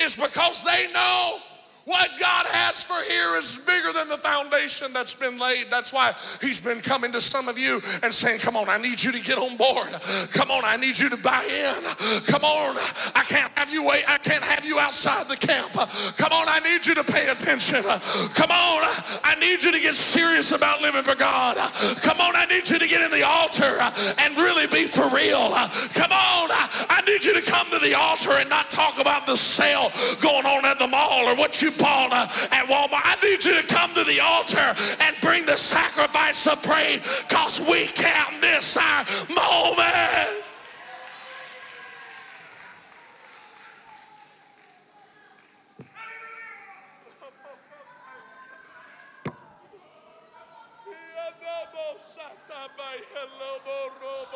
Is 0.00 0.16
because 0.16 0.64
they 0.64 0.92
know 0.92 1.38
what 1.84 2.08
God 2.16 2.46
has 2.48 2.80
for 2.80 2.96
here 3.04 3.36
is 3.36 3.60
bigger 3.60 3.92
than 3.92 4.08
the 4.08 4.16
foundation 4.16 4.88
that's 4.96 5.12
been 5.12 5.36
laid. 5.38 5.68
That's 5.68 5.92
why 5.92 6.12
He's 6.40 6.58
been 6.58 6.80
coming 6.80 7.12
to 7.12 7.20
some 7.20 7.48
of 7.48 7.58
you 7.58 7.80
and 8.00 8.08
saying, 8.08 8.40
Come 8.40 8.56
on, 8.56 8.72
I 8.72 8.78
need 8.80 9.02
you 9.02 9.12
to 9.12 9.20
get 9.20 9.36
on 9.36 9.56
board. 9.60 9.92
Come 10.32 10.48
on, 10.50 10.64
I 10.64 10.80
need 10.80 10.96
you 10.96 11.12
to 11.12 11.20
buy 11.20 11.44
in. 11.44 11.80
Come 12.24 12.40
on, 12.40 12.80
I 13.12 13.20
can't 13.28 13.52
have 13.60 13.68
you 13.68 13.84
wait. 13.84 14.00
I 14.08 14.16
can't 14.16 14.42
have 14.44 14.64
you 14.64 14.80
outside 14.80 15.28
the 15.28 15.36
camp. 15.36 15.76
Come 16.16 16.32
on, 16.32 16.48
I 16.48 16.64
need 16.64 16.88
you 16.88 16.96
to 16.96 17.04
pay 17.04 17.28
attention. 17.28 17.84
Come 18.32 18.48
on, 18.48 18.80
I 19.20 19.36
need 19.36 19.60
you 19.60 19.68
to 19.68 19.80
get 19.80 19.92
serious 19.92 20.56
about 20.56 20.80
living 20.80 21.04
for 21.04 21.16
God. 21.20 21.60
Come 22.00 22.16
on, 22.20 22.32
I 22.32 22.48
need 22.48 22.64
you 22.64 22.80
to 22.80 22.88
get 22.88 23.04
in 23.04 23.12
the 23.12 23.28
altar 23.28 23.76
and 24.24 24.32
really 24.40 24.66
be 24.72 24.88
for 24.88 25.04
real. 25.12 25.52
Come 25.92 26.12
on, 26.16 26.48
I 26.88 27.04
need 27.04 27.24
you 27.28 27.36
to 27.36 27.44
come 27.44 27.68
to 27.76 27.78
the 27.78 27.92
altar 27.92 28.40
and 28.40 28.48
not 28.48 28.70
talk 28.70 29.00
about 29.00 29.26
the 29.26 29.36
sale 29.36 29.92
going 30.24 30.48
on 30.48 30.64
at 30.64 30.78
the 30.78 30.88
mall 30.88 31.28
or 31.28 31.36
what 31.36 31.60
you 31.60 31.73
bought 31.78 32.12
uh, 32.12 32.26
at 32.54 32.66
Walmart. 32.66 33.02
I 33.04 33.16
need 33.22 33.44
you 33.44 33.60
to 33.60 33.66
come 33.66 33.92
to 33.94 34.04
the 34.04 34.20
altar 34.20 34.74
and 35.00 35.16
bring 35.20 35.44
the 35.46 35.56
sacrifice 35.56 36.46
of 36.46 36.62
praise 36.62 37.00
because 37.28 37.60
we 37.60 37.86
can't 37.86 38.40
miss 38.40 38.76
our 38.76 39.04
moment. 39.28 40.44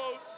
Oh! 0.01 0.38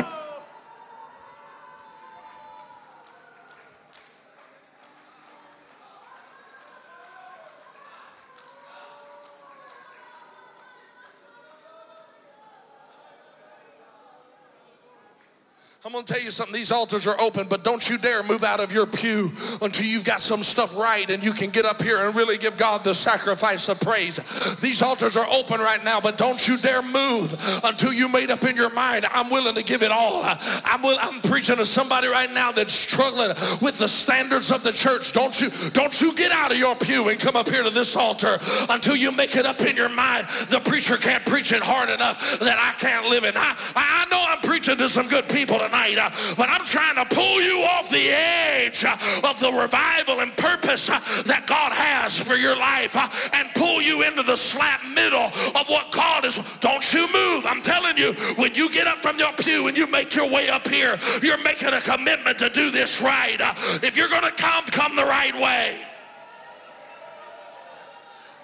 I'm 15.83 15.93
to 15.93 16.13
tell 16.13 16.21
you 16.21 16.29
something. 16.29 16.53
These 16.53 16.71
altars 16.71 17.07
are 17.07 17.19
open, 17.19 17.47
but 17.49 17.63
don't 17.63 17.89
you 17.89 17.97
dare 17.97 18.21
move 18.21 18.43
out 18.43 18.59
of 18.59 18.71
your 18.71 18.85
pew 18.85 19.31
until 19.63 19.83
you've 19.83 20.05
got 20.05 20.21
some 20.21 20.41
stuff 20.41 20.77
right 20.77 21.09
and 21.09 21.23
you 21.23 21.33
can 21.33 21.49
get 21.49 21.65
up 21.65 21.81
here 21.81 22.05
and 22.05 22.15
really 22.15 22.37
give 22.37 22.55
God 22.55 22.83
the 22.83 22.93
sacrifice 22.93 23.67
of 23.67 23.81
praise. 23.81 24.17
These 24.61 24.83
altars 24.83 25.17
are 25.17 25.25
open 25.33 25.59
right 25.59 25.83
now, 25.83 25.99
but 25.99 26.19
don't 26.19 26.47
you 26.47 26.57
dare 26.57 26.83
move 26.83 27.33
until 27.63 27.91
you 27.91 28.07
made 28.09 28.29
up 28.29 28.43
in 28.43 28.55
your 28.55 28.69
mind, 28.69 29.07
I'm 29.11 29.31
willing 29.31 29.55
to 29.55 29.63
give 29.63 29.81
it 29.81 29.89
all. 29.89 30.21
I'm, 30.23 30.83
will, 30.83 30.97
I'm 31.01 31.19
preaching 31.21 31.55
to 31.55 31.65
somebody 31.65 32.07
right 32.09 32.31
now 32.31 32.51
that's 32.51 32.73
struggling 32.73 33.29
with 33.59 33.79
the 33.79 33.87
standards 33.87 34.51
of 34.51 34.61
the 34.61 34.71
church. 34.71 35.13
Don't 35.13 35.41
you, 35.41 35.49
don't 35.71 35.99
you 35.99 36.13
get 36.15 36.31
out 36.31 36.51
of 36.51 36.59
your 36.59 36.75
pew 36.75 37.09
and 37.09 37.19
come 37.19 37.35
up 37.35 37.49
here 37.49 37.63
to 37.63 37.71
this 37.71 37.95
altar 37.95 38.37
until 38.69 38.95
you 38.95 39.11
make 39.11 39.35
it 39.35 39.47
up 39.47 39.59
in 39.61 39.75
your 39.75 39.89
mind. 39.89 40.27
The 40.49 40.61
preacher 40.63 40.95
can't 40.95 41.25
preach 41.25 41.51
it 41.51 41.63
hard 41.63 41.89
enough 41.89 42.37
that 42.39 42.59
I 42.59 42.77
can't 42.79 43.09
live 43.09 43.23
it. 43.23 43.33
I, 43.35 43.55
I 43.75 44.05
know 44.11 44.23
I'm 44.29 44.41
preaching 44.41 44.77
to 44.77 44.87
some 44.87 45.07
good 45.07 45.27
people 45.27 45.57
uh, 45.71 46.09
but 46.37 46.49
I'm 46.49 46.65
trying 46.65 46.95
to 46.95 47.05
pull 47.15 47.41
you 47.41 47.63
off 47.63 47.89
the 47.89 48.09
edge 48.09 48.83
of 48.85 49.39
the 49.39 49.51
revival 49.51 50.21
and 50.21 50.35
purpose 50.37 50.89
uh, 50.89 50.99
that 51.25 51.45
God 51.47 51.71
has 51.73 52.17
for 52.17 52.35
your 52.35 52.55
life 52.55 52.95
uh, 52.95 53.07
and 53.33 53.49
pull 53.55 53.81
you 53.81 54.03
into 54.03 54.23
the 54.23 54.35
slap 54.35 54.83
middle 54.93 55.31
of 55.59 55.67
what 55.67 55.91
God 55.91 56.25
is. 56.25 56.37
Don't 56.59 56.85
you 56.93 57.01
move. 57.13 57.45
I'm 57.45 57.61
telling 57.61 57.97
you, 57.97 58.13
when 58.35 58.53
you 58.55 58.71
get 58.71 58.87
up 58.87 58.97
from 58.97 59.17
your 59.17 59.33
pew 59.33 59.67
and 59.67 59.77
you 59.77 59.87
make 59.87 60.15
your 60.15 60.29
way 60.29 60.49
up 60.49 60.67
here, 60.67 60.97
you're 61.21 61.41
making 61.43 61.73
a 61.73 61.81
commitment 61.81 62.39
to 62.39 62.49
do 62.49 62.71
this 62.71 63.01
right. 63.01 63.37
If 63.83 63.97
you're 63.97 64.09
going 64.09 64.23
to 64.23 64.31
come, 64.31 64.65
come 64.65 64.95
the 64.95 65.05
right 65.05 65.35
way. 65.35 65.81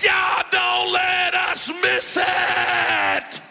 God, 0.03 0.45
don't 0.51 0.93
let 0.93 1.33
us 1.33 1.69
miss 1.81 2.17
it. 2.19 3.41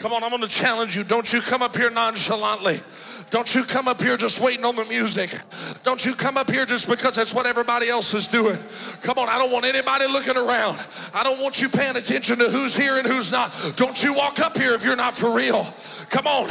Come 0.00 0.14
on, 0.14 0.24
I'm 0.24 0.40
to 0.40 0.48
challenge 0.48 0.96
you. 0.96 1.04
Don't 1.04 1.30
you 1.30 1.42
come 1.42 1.60
up 1.60 1.76
here 1.76 1.90
nonchalantly. 1.90 2.80
Don't 3.28 3.54
you 3.54 3.62
come 3.64 3.86
up 3.86 4.00
here 4.00 4.16
just 4.16 4.40
waiting 4.40 4.64
on 4.64 4.74
the 4.74 4.86
music. 4.86 5.30
Don't 5.84 6.04
you 6.06 6.14
come 6.14 6.38
up 6.38 6.50
here 6.50 6.64
just 6.64 6.88
because 6.88 7.14
that's 7.14 7.34
what 7.34 7.44
everybody 7.44 7.90
else 7.90 8.14
is 8.14 8.26
doing. 8.26 8.56
Come 9.02 9.18
on, 9.18 9.28
I 9.28 9.36
don't 9.36 9.52
want 9.52 9.66
anybody 9.66 10.06
looking 10.06 10.38
around. 10.38 10.82
I 11.12 11.22
don't 11.22 11.38
want 11.38 11.60
you 11.60 11.68
paying 11.68 11.96
attention 11.96 12.38
to 12.38 12.44
who's 12.44 12.74
here 12.74 12.96
and 12.98 13.06
who's 13.06 13.30
not. 13.30 13.52
Don't 13.76 14.02
you 14.02 14.14
walk 14.14 14.40
up 14.40 14.56
here 14.56 14.72
if 14.72 14.82
you're 14.84 14.96
not 14.96 15.18
for 15.18 15.36
real. 15.36 15.66
Come 16.08 16.26
on. 16.26 16.48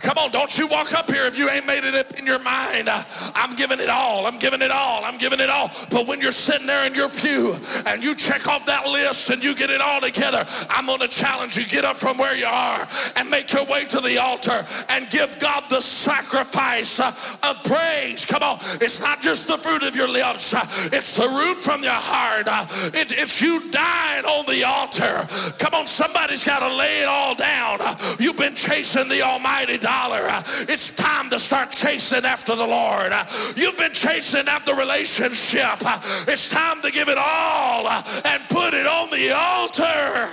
Come 0.00 0.18
on, 0.18 0.30
don't 0.30 0.56
you 0.58 0.68
walk 0.68 0.92
up 0.92 1.10
here 1.10 1.26
if 1.26 1.38
you 1.38 1.48
ain't 1.48 1.66
made 1.66 1.84
it 1.84 1.94
up 1.94 2.18
in 2.18 2.26
your 2.26 2.42
mind. 2.42 2.88
Uh, 2.88 3.02
I'm 3.34 3.56
giving 3.56 3.80
it 3.80 3.88
all. 3.88 4.26
I'm 4.26 4.38
giving 4.38 4.62
it 4.62 4.70
all. 4.70 5.04
I'm 5.04 5.18
giving 5.18 5.40
it 5.40 5.50
all. 5.50 5.68
But 5.90 6.06
when 6.06 6.20
you're 6.20 6.32
sitting 6.32 6.66
there 6.66 6.86
in 6.86 6.94
your 6.94 7.08
pew 7.08 7.54
and 7.86 8.02
you 8.02 8.14
check 8.14 8.46
off 8.48 8.66
that 8.66 8.86
list 8.86 9.30
and 9.30 9.42
you 9.42 9.54
get 9.54 9.70
it 9.70 9.80
all 9.80 10.00
together, 10.00 10.44
I'm 10.70 10.86
going 10.86 11.00
to 11.00 11.08
challenge 11.08 11.56
you. 11.56 11.64
Get 11.64 11.84
up 11.84 11.96
from 11.96 12.18
where 12.18 12.36
you 12.36 12.46
are 12.46 12.86
and 13.16 13.30
make 13.30 13.52
your 13.52 13.64
way 13.66 13.84
to 13.86 14.00
the 14.00 14.18
altar 14.18 14.64
and 14.90 15.08
give 15.10 15.38
God 15.40 15.64
the 15.70 15.80
sacrifice 15.80 17.00
uh, 17.00 17.08
of 17.48 17.62
praise. 17.64 18.24
Come 18.24 18.42
on. 18.42 18.58
It's 18.80 19.00
not 19.00 19.20
just 19.20 19.46
the 19.48 19.56
fruit 19.56 19.82
of 19.82 19.96
your 19.96 20.08
lips, 20.08 20.54
uh, 20.54 20.60
it's 20.92 21.12
the 21.12 21.28
root 21.28 21.56
from 21.56 21.82
your 21.82 21.92
heart. 21.92 22.46
It, 22.94 23.12
it's 23.12 23.40
you 23.40 23.60
dying 23.70 24.24
on 24.24 24.46
the 24.46 24.64
altar. 24.64 25.26
Come 25.58 25.74
on, 25.74 25.86
somebody's 25.86 26.44
got 26.44 26.60
to 26.60 26.74
lay 26.76 27.02
it 27.02 27.08
all 27.08 27.34
down. 27.34 27.78
You've 28.18 28.38
been 28.38 28.54
chasing 28.54 29.08
the 29.08 29.22
Almighty 29.22 29.71
dollar. 29.78 30.22
Uh, 30.28 30.42
It's 30.68 30.90
time 30.96 31.30
to 31.30 31.38
start 31.38 31.70
chasing 31.70 32.24
after 32.24 32.54
the 32.56 32.66
Lord. 32.66 33.12
Uh, 33.12 33.24
You've 33.56 33.78
been 33.78 33.92
chasing 33.92 34.46
after 34.48 34.74
relationship. 34.74 35.78
Uh, 35.84 35.98
It's 36.28 36.48
time 36.48 36.80
to 36.82 36.90
give 36.90 37.08
it 37.08 37.18
all 37.18 37.88
and 37.88 38.42
put 38.48 38.74
it 38.74 38.86
on 38.86 39.10
the 39.10 39.32
altar. 39.32 40.28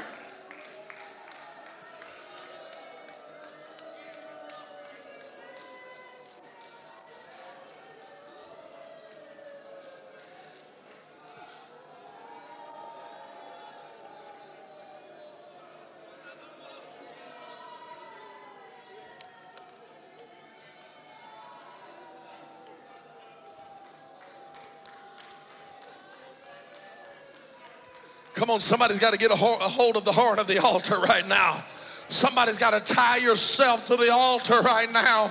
Come 28.49 28.55
on, 28.55 28.61
somebody's 28.61 28.97
got 28.97 29.13
to 29.13 29.19
get 29.19 29.29
a 29.29 29.35
hold 29.35 29.95
of 29.95 30.05
the 30.05 30.11
horn 30.11 30.39
of 30.39 30.47
the 30.47 30.59
altar 30.63 30.97
right 31.01 31.27
now. 31.27 31.63
Somebody's 32.07 32.57
got 32.57 32.73
to 32.73 32.93
tie 32.93 33.17
yourself 33.17 33.85
to 33.85 33.95
the 33.95 34.09
altar 34.11 34.59
right 34.61 34.91
now. 34.91 35.29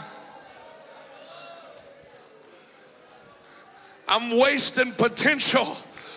I'm 4.06 4.38
wasting 4.38 4.92
potential 4.92 5.66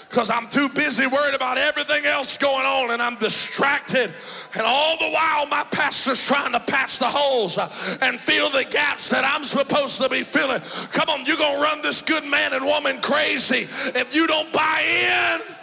because 0.09 0.29
I'm 0.29 0.47
too 0.49 0.69
busy 0.75 1.07
worried 1.07 1.35
about 1.35 1.57
everything 1.57 2.05
else 2.05 2.37
going 2.37 2.67
on 2.67 2.91
and 2.91 3.01
I'm 3.01 3.15
distracted. 3.15 4.13
And 4.53 4.61
all 4.63 4.97
the 4.99 5.09
while, 5.09 5.47
my 5.47 5.65
pastor's 5.71 6.23
trying 6.23 6.51
to 6.51 6.59
patch 6.59 6.99
the 6.99 7.09
holes 7.09 7.57
and 8.03 8.19
fill 8.19 8.51
the 8.51 8.67
gaps 8.69 9.09
that 9.09 9.25
I'm 9.25 9.43
supposed 9.43 9.99
to 10.03 10.07
be 10.07 10.21
filling. 10.21 10.61
Come 10.91 11.09
on, 11.09 11.25
you're 11.25 11.35
going 11.35 11.55
to 11.57 11.63
run 11.63 11.81
this 11.81 12.03
good 12.03 12.25
man 12.25 12.53
and 12.53 12.63
woman 12.63 13.01
crazy 13.01 13.65
if 13.97 14.15
you 14.15 14.27
don't 14.27 14.53
buy 14.53 14.83
in. 14.85 15.55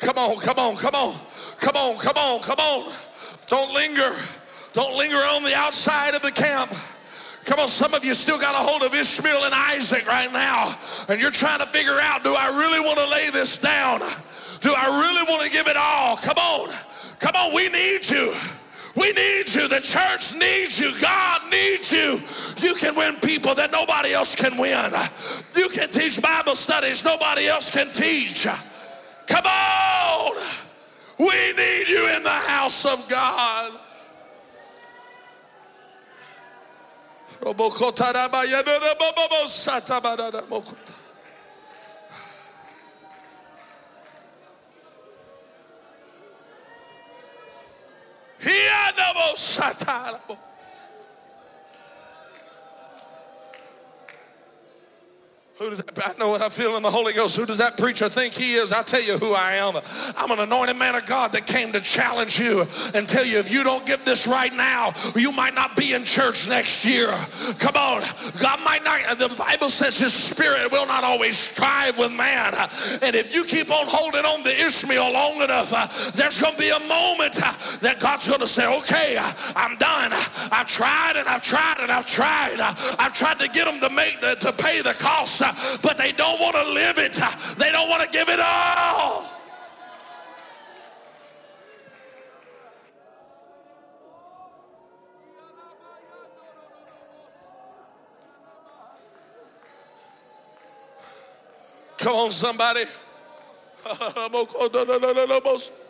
Come 0.00 0.18
on, 0.18 0.40
come 0.40 0.58
on, 0.58 0.76
come 0.76 0.94
on. 0.94 1.14
Come 1.60 1.76
on, 1.76 1.98
come 1.98 2.16
on, 2.16 2.40
come 2.40 2.58
on. 2.58 2.92
Don't 3.48 3.72
linger. 3.74 4.10
Don't 4.72 4.96
linger 4.96 5.16
on 5.16 5.44
the 5.44 5.54
outside 5.54 6.14
of 6.14 6.22
the 6.22 6.32
camp. 6.32 6.70
Come 7.44 7.60
on, 7.60 7.68
some 7.68 7.92
of 7.94 8.04
you 8.04 8.14
still 8.14 8.38
got 8.38 8.54
a 8.54 8.58
hold 8.58 8.82
of 8.82 8.94
Ishmael 8.94 9.44
and 9.44 9.54
Isaac 9.54 10.06
right 10.06 10.32
now, 10.32 10.74
and 11.08 11.20
you're 11.20 11.30
trying 11.30 11.58
to 11.58 11.66
figure 11.66 11.98
out 12.00 12.24
do 12.24 12.34
I 12.38 12.48
really 12.48 12.80
want 12.80 12.98
to 12.98 13.08
lay 13.10 13.30
this 13.30 13.58
down? 13.58 14.00
Do 14.62 14.72
I 14.76 14.86
really 14.86 15.24
want 15.28 15.44
to 15.46 15.52
give 15.52 15.66
it 15.68 15.76
all? 15.76 16.16
Come 16.16 16.38
on, 16.38 16.70
come 17.18 17.34
on, 17.34 17.54
we 17.54 17.68
need 17.68 18.08
you. 18.08 18.32
We 18.94 19.12
need 19.12 19.48
you. 19.54 19.68
The 19.68 19.80
church 19.80 20.34
needs 20.38 20.78
you. 20.78 20.92
God 21.00 21.40
needs 21.50 21.90
you. 21.90 22.20
You 22.58 22.74
can 22.74 22.94
win 22.94 23.16
people 23.16 23.54
that 23.54 23.72
nobody 23.72 24.12
else 24.12 24.34
can 24.34 24.58
win. 24.58 24.92
You 25.56 25.68
can 25.70 25.88
teach 25.88 26.20
Bible 26.20 26.54
studies 26.54 27.02
nobody 27.02 27.48
else 27.48 27.70
can 27.70 27.90
teach. 27.90 28.46
Come 29.26 29.46
on. 29.46 30.36
We 31.18 31.52
need 31.56 31.88
you 31.88 32.14
in 32.16 32.22
the 32.22 32.28
house 32.28 32.84
of 32.84 33.08
God. 33.08 33.72
He 48.42 48.72
Who 55.58 55.68
does 55.68 55.78
that, 55.78 56.16
I 56.16 56.18
know 56.18 56.30
what 56.30 56.40
I 56.40 56.48
feel 56.48 56.76
in 56.76 56.82
the 56.82 56.90
Holy 56.90 57.12
Ghost. 57.12 57.36
Who 57.36 57.44
does 57.44 57.58
that 57.58 57.76
preacher 57.76 58.08
think 58.08 58.32
he 58.32 58.54
is? 58.54 58.72
I'll 58.72 58.82
tell 58.82 59.02
you 59.02 59.18
who 59.18 59.34
I 59.34 59.52
am. 59.52 59.76
I'm 60.16 60.30
an 60.30 60.40
anointed 60.40 60.76
man 60.76 60.96
of 60.96 61.04
God 61.06 61.30
that 61.32 61.46
came 61.46 61.72
to 61.72 61.80
challenge 61.80 62.40
you 62.40 62.64
and 62.94 63.06
tell 63.06 63.24
you 63.24 63.38
if 63.38 63.52
you 63.52 63.62
don't 63.62 63.86
get 63.86 64.04
this 64.04 64.26
right 64.26 64.52
now, 64.54 64.92
you 65.14 65.30
might 65.30 65.54
not 65.54 65.76
be 65.76 65.92
in 65.92 66.04
church 66.04 66.48
next 66.48 66.84
year. 66.84 67.08
Come 67.58 67.76
on. 67.76 68.02
God 68.40 68.60
might 68.64 68.82
not, 68.82 69.18
the 69.18 69.28
Bible 69.36 69.68
says 69.68 69.98
his 69.98 70.14
spirit 70.14 70.72
will 70.72 70.86
not 70.86 71.04
always 71.04 71.36
strive 71.36 71.98
with 71.98 72.12
man. 72.12 72.54
And 73.02 73.14
if 73.14 73.34
you 73.34 73.44
keep 73.44 73.70
on 73.70 73.86
holding 73.86 74.24
on 74.24 74.42
to 74.44 74.50
Ishmael 74.50 75.12
long 75.12 75.42
enough, 75.42 75.70
there's 76.14 76.40
going 76.40 76.54
to 76.54 76.60
be 76.60 76.70
a 76.70 76.80
moment 76.88 77.34
that 77.84 77.98
God's 78.00 78.26
going 78.26 78.40
to 78.40 78.48
say, 78.48 78.64
okay, 78.78 79.16
I'm 79.54 79.76
done. 79.76 80.12
I've 80.50 80.66
tried 80.66 81.14
and 81.16 81.28
I've 81.28 81.42
tried 81.42 81.76
and 81.78 81.92
I've 81.92 82.06
tried. 82.06 82.56
I've 82.98 83.12
tried 83.12 83.38
to 83.38 83.48
get 83.50 83.66
them 83.66 83.78
to 83.80 83.94
make 83.94 84.20
the, 84.20 84.34
to 84.40 84.52
pay 84.52 84.80
the 84.80 84.96
cost 84.98 85.41
Uh, 85.42 85.52
but 85.82 85.98
they 85.98 86.12
don't 86.12 86.40
want 86.40 86.54
to 86.54 86.72
live 86.72 86.98
it. 86.98 87.18
Uh, 87.20 87.28
they 87.56 87.72
don't 87.72 87.88
want 87.88 88.02
to 88.02 88.08
give 88.10 88.28
it 88.28 88.38
all. 88.38 89.28
Come 101.98 102.14
on, 102.16 102.30
somebody. 102.30 102.84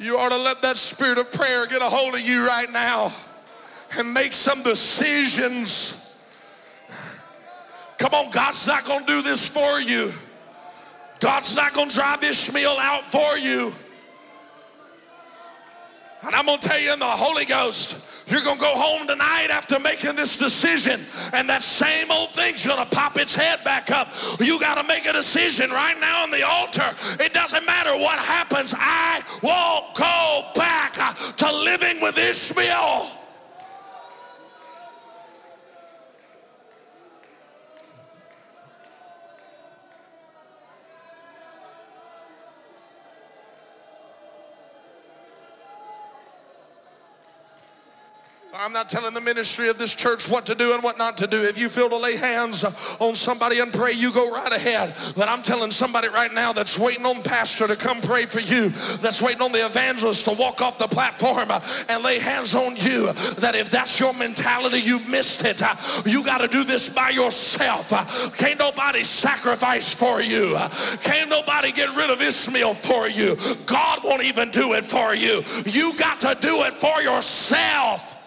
You 0.00 0.16
ought 0.16 0.30
to 0.30 0.38
let 0.38 0.62
that 0.62 0.76
spirit 0.76 1.18
of 1.18 1.30
prayer 1.32 1.66
get 1.66 1.82
a 1.82 1.84
hold 1.84 2.14
of 2.14 2.20
you 2.20 2.46
right 2.46 2.68
now 2.72 3.12
and 3.96 4.12
make 4.12 4.32
some 4.32 4.62
decisions. 4.62 6.28
Come 7.98 8.12
on, 8.14 8.30
God's 8.30 8.66
not 8.66 8.84
going 8.84 9.00
to 9.00 9.06
do 9.06 9.22
this 9.22 9.48
for 9.48 9.80
you. 9.80 10.10
God's 11.20 11.56
not 11.56 11.74
going 11.74 11.88
to 11.88 11.94
drive 11.94 12.22
Ishmael 12.22 12.76
out 12.78 13.04
for 13.04 13.38
you. 13.38 13.72
And 16.22 16.34
I'm 16.34 16.46
going 16.46 16.58
to 16.58 16.68
tell 16.68 16.80
you 16.80 16.92
in 16.92 16.98
the 16.98 17.06
Holy 17.06 17.44
Ghost, 17.44 18.30
you're 18.30 18.42
going 18.42 18.56
to 18.56 18.62
go 18.62 18.74
home 18.74 19.06
tonight 19.06 19.48
after 19.50 19.78
making 19.78 20.14
this 20.16 20.36
decision, 20.36 21.00
and 21.32 21.48
that 21.48 21.62
same 21.62 22.10
old 22.10 22.30
thing's 22.30 22.66
going 22.66 22.84
to 22.84 22.94
pop 22.94 23.16
its 23.16 23.34
head 23.34 23.62
back 23.64 23.90
up. 23.90 24.08
You 24.38 24.60
got 24.60 24.80
to 24.80 24.86
make 24.86 25.06
a 25.06 25.12
decision 25.12 25.70
right 25.70 25.96
now 26.00 26.24
on 26.24 26.30
the 26.30 26.46
altar. 26.46 26.84
It 27.24 27.32
doesn't 27.32 27.64
matter 27.64 27.96
what 27.96 28.18
happens. 28.18 28.74
I 28.76 29.22
won't 29.42 29.94
go 29.96 30.60
back 30.60 30.92
to 31.36 31.52
living 31.52 32.00
with 32.02 32.18
Ishmael. 32.18 33.10
I'm 48.60 48.72
not 48.72 48.88
telling 48.88 49.14
the 49.14 49.20
ministry 49.20 49.68
of 49.68 49.78
this 49.78 49.94
church 49.94 50.28
what 50.28 50.44
to 50.46 50.54
do 50.56 50.74
and 50.74 50.82
what 50.82 50.98
not 50.98 51.16
to 51.18 51.28
do. 51.28 51.40
If 51.40 51.58
you 51.58 51.68
feel 51.68 51.88
to 51.90 51.96
lay 51.96 52.16
hands 52.16 52.64
on 52.98 53.14
somebody 53.14 53.60
and 53.60 53.72
pray, 53.72 53.92
you 53.92 54.12
go 54.12 54.32
right 54.32 54.52
ahead. 54.52 54.96
But 55.16 55.28
I'm 55.28 55.44
telling 55.44 55.70
somebody 55.70 56.08
right 56.08 56.34
now 56.34 56.52
that's 56.52 56.76
waiting 56.76 57.06
on 57.06 57.22
pastor 57.22 57.68
to 57.68 57.76
come 57.76 58.00
pray 58.00 58.24
for 58.24 58.40
you, 58.40 58.70
that's 58.98 59.22
waiting 59.22 59.42
on 59.42 59.52
the 59.52 59.64
evangelist 59.64 60.24
to 60.24 60.34
walk 60.40 60.60
off 60.60 60.76
the 60.76 60.88
platform 60.88 61.48
and 61.88 62.02
lay 62.02 62.18
hands 62.18 62.56
on 62.56 62.74
you, 62.74 63.12
that 63.38 63.54
if 63.54 63.70
that's 63.70 64.00
your 64.00 64.12
mentality, 64.14 64.80
you 64.80 64.98
missed 65.08 65.44
it. 65.44 65.62
You 66.04 66.24
got 66.24 66.40
to 66.40 66.48
do 66.48 66.64
this 66.64 66.88
by 66.88 67.10
yourself. 67.10 67.90
Can't 68.38 68.58
nobody 68.58 69.04
sacrifice 69.04 69.94
for 69.94 70.20
you. 70.20 70.58
Can't 71.04 71.30
nobody 71.30 71.70
get 71.70 71.94
rid 71.94 72.10
of 72.10 72.20
Ishmael 72.20 72.74
for 72.74 73.08
you. 73.08 73.36
God 73.66 74.00
won't 74.02 74.24
even 74.24 74.50
do 74.50 74.72
it 74.72 74.82
for 74.82 75.14
you. 75.14 75.44
You 75.64 75.96
got 75.96 76.18
to 76.22 76.36
do 76.40 76.64
it 76.64 76.72
for 76.72 77.00
yourself. 77.00 78.17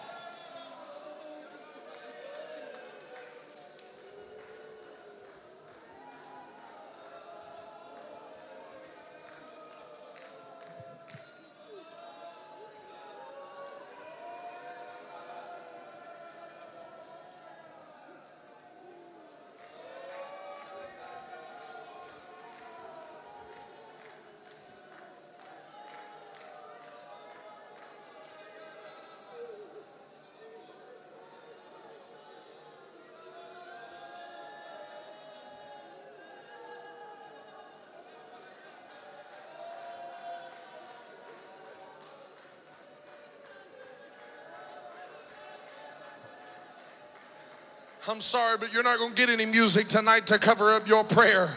I'm 48.08 48.20
sorry, 48.20 48.58
but 48.58 48.72
you're 48.72 48.82
not 48.82 48.98
going 48.98 49.10
to 49.10 49.16
get 49.16 49.30
any 49.30 49.46
music 49.46 49.86
tonight 49.86 50.26
to 50.26 50.38
cover 50.38 50.72
up 50.72 50.88
your 50.88 51.04
prayer. 51.04 51.48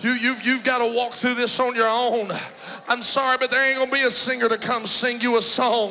You, 0.00 0.10
you've, 0.10 0.46
you've 0.46 0.62
got 0.62 0.86
to 0.86 0.94
walk 0.94 1.12
through 1.12 1.34
this 1.34 1.58
on 1.58 1.74
your 1.74 1.88
own. 1.88 2.28
I'm 2.88 3.02
sorry, 3.02 3.36
but 3.40 3.50
there 3.50 3.68
ain't 3.68 3.84
to 3.84 3.90
be 3.90 4.02
a 4.02 4.10
singer 4.10 4.48
to 4.48 4.58
come 4.58 4.86
sing 4.86 5.20
you 5.20 5.38
a 5.38 5.42
song. 5.42 5.90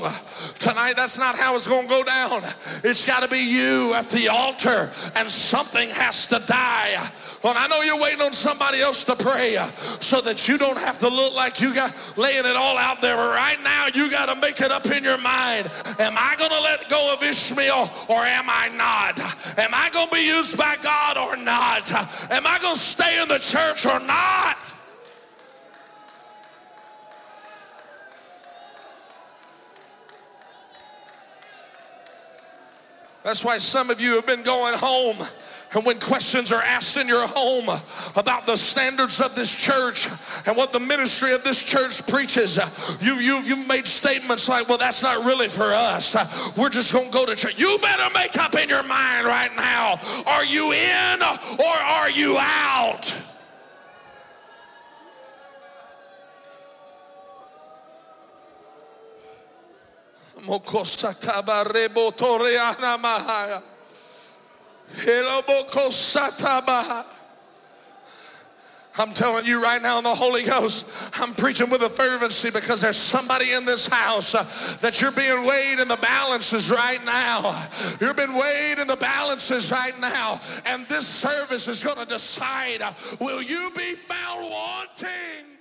Tonight, 0.60 0.94
that's 0.96 1.18
not 1.18 1.38
how 1.38 1.56
it's 1.56 1.66
to 1.66 1.88
go 1.88 2.04
down. 2.04 2.42
It's 2.84 3.04
got 3.04 3.24
to 3.24 3.30
be 3.30 3.44
you 3.44 3.94
at 3.96 4.08
the 4.10 4.30
altar, 4.30 4.90
and 5.16 5.30
something 5.30 5.90
has 5.90 6.26
to 6.28 6.42
die. 6.48 6.96
Well, 7.44 7.54
I 7.58 7.68
know 7.68 7.82
you're 7.82 8.00
waiting 8.02 8.22
on 8.22 8.32
somebody 8.32 8.80
else 8.80 9.04
to 9.06 9.16
pray 9.16 9.56
so 10.00 10.22
that 10.22 10.48
you 10.48 10.58
don't 10.58 10.80
have 10.80 10.98
to 11.00 11.10
look 11.10 11.36
like 11.36 11.60
you 11.60 11.76
got 11.76 11.92
laying 12.16 12.46
it 12.46 12.56
all 12.56 12.78
out 12.78 13.02
there. 13.02 13.18
But 13.18 13.36
right 13.36 13.60
now, 13.64 13.88
you 13.94 14.10
got 14.10 14.34
to 14.34 14.40
make 14.40 14.62
it 14.62 14.72
up 14.72 14.86
in 14.86 15.04
your 15.04 15.20
mind. 15.20 15.70
Am 16.00 16.16
I 16.16 16.36
going 16.40 16.52
to 16.52 16.62
let 16.62 16.90
go 16.90 17.14
of 17.14 17.22
Ishmael 17.22 17.90
or 18.10 18.24
am 18.24 18.46
I 18.48 18.70
not? 18.76 19.20
Am 19.60 19.72
I 19.74 19.90
going 19.92 20.08
to 20.08 20.16
be 20.16 20.26
used 20.26 20.58
by 20.58 20.76
God 20.82 21.18
or 21.18 21.36
not? 21.36 21.92
Am 22.32 22.48
I 22.48 22.58
going 22.62 22.76
to 22.76 22.80
stay 22.80 23.22
in 23.22 23.28
the 23.28 23.40
church 23.40 23.86
or 23.86 24.00
not? 24.00 24.74
That's 33.26 33.44
why 33.44 33.58
some 33.58 33.90
of 33.90 34.00
you 34.00 34.14
have 34.14 34.28
been 34.28 34.44
going 34.44 34.78
home. 34.78 35.18
And 35.74 35.84
when 35.84 36.00
questions 36.00 36.52
are 36.52 36.62
asked 36.62 36.96
in 36.96 37.08
your 37.08 37.28
home 37.28 37.66
about 38.16 38.46
the 38.46 38.56
standards 38.56 39.20
of 39.20 39.34
this 39.34 39.54
church 39.54 40.08
and 40.46 40.56
what 40.56 40.72
the 40.72 40.80
ministry 40.80 41.34
of 41.34 41.44
this 41.44 41.62
church 41.64 42.06
preaches, 42.08 42.60
you, 43.02 43.16
you, 43.16 43.40
you 43.40 43.68
made 43.68 43.88
statements 43.88 44.48
like, 44.48 44.70
well, 44.70 44.78
that's 44.78 45.02
not 45.02 45.26
really 45.26 45.48
for 45.48 45.74
us. 45.74 46.56
We're 46.56 46.70
just 46.70 46.94
going 46.94 47.08
to 47.08 47.12
go 47.12 47.26
to 47.26 47.36
church. 47.36 47.60
You 47.60 47.80
better 47.82 48.14
make 48.14 48.38
up 48.38 48.56
in 48.56 48.70
your 48.70 48.84
mind 48.84 49.26
right 49.26 49.50
now. 49.58 49.98
Are 50.28 50.46
you 50.46 50.72
in 50.72 51.22
or 51.60 51.66
are 51.66 52.12
you 52.12 52.38
out? 52.40 53.35
I'm 68.98 69.14
telling 69.14 69.46
you 69.46 69.62
right 69.62 69.82
now 69.82 69.98
in 69.98 70.06
the 70.06 70.16
Holy 70.16 70.44
Ghost, 70.44 71.12
I'm 71.20 71.34
preaching 71.34 71.70
with 71.70 71.82
a 71.82 71.90
fervency 71.90 72.50
because 72.50 72.80
there's 72.80 72.96
somebody 72.96 73.52
in 73.52 73.66
this 73.66 73.88
house 73.88 74.34
uh, 74.34 74.44
that 74.82 75.02
you're 75.02 75.12
being 75.12 75.46
weighed 75.46 75.80
in 75.80 75.88
the 75.90 76.00
balances 76.02 76.72
right 76.72 77.04
now. 77.06 77.68
You're 78.00 78.14
being 78.14 78.34
weighed 78.34 78.80
in 78.80 78.88
the 78.88 78.96
balances 78.96 79.70
right 79.70 80.00
now. 80.00 80.40
And 80.66 80.86
this 80.88 81.06
service 81.06 81.68
is 81.68 81.84
going 81.84 81.98
to 81.98 82.06
decide 82.06 82.82
uh, 82.82 82.94
will 83.20 83.42
you 83.42 83.70
be 83.76 83.96
found 83.96 84.50
wanting? 84.50 85.55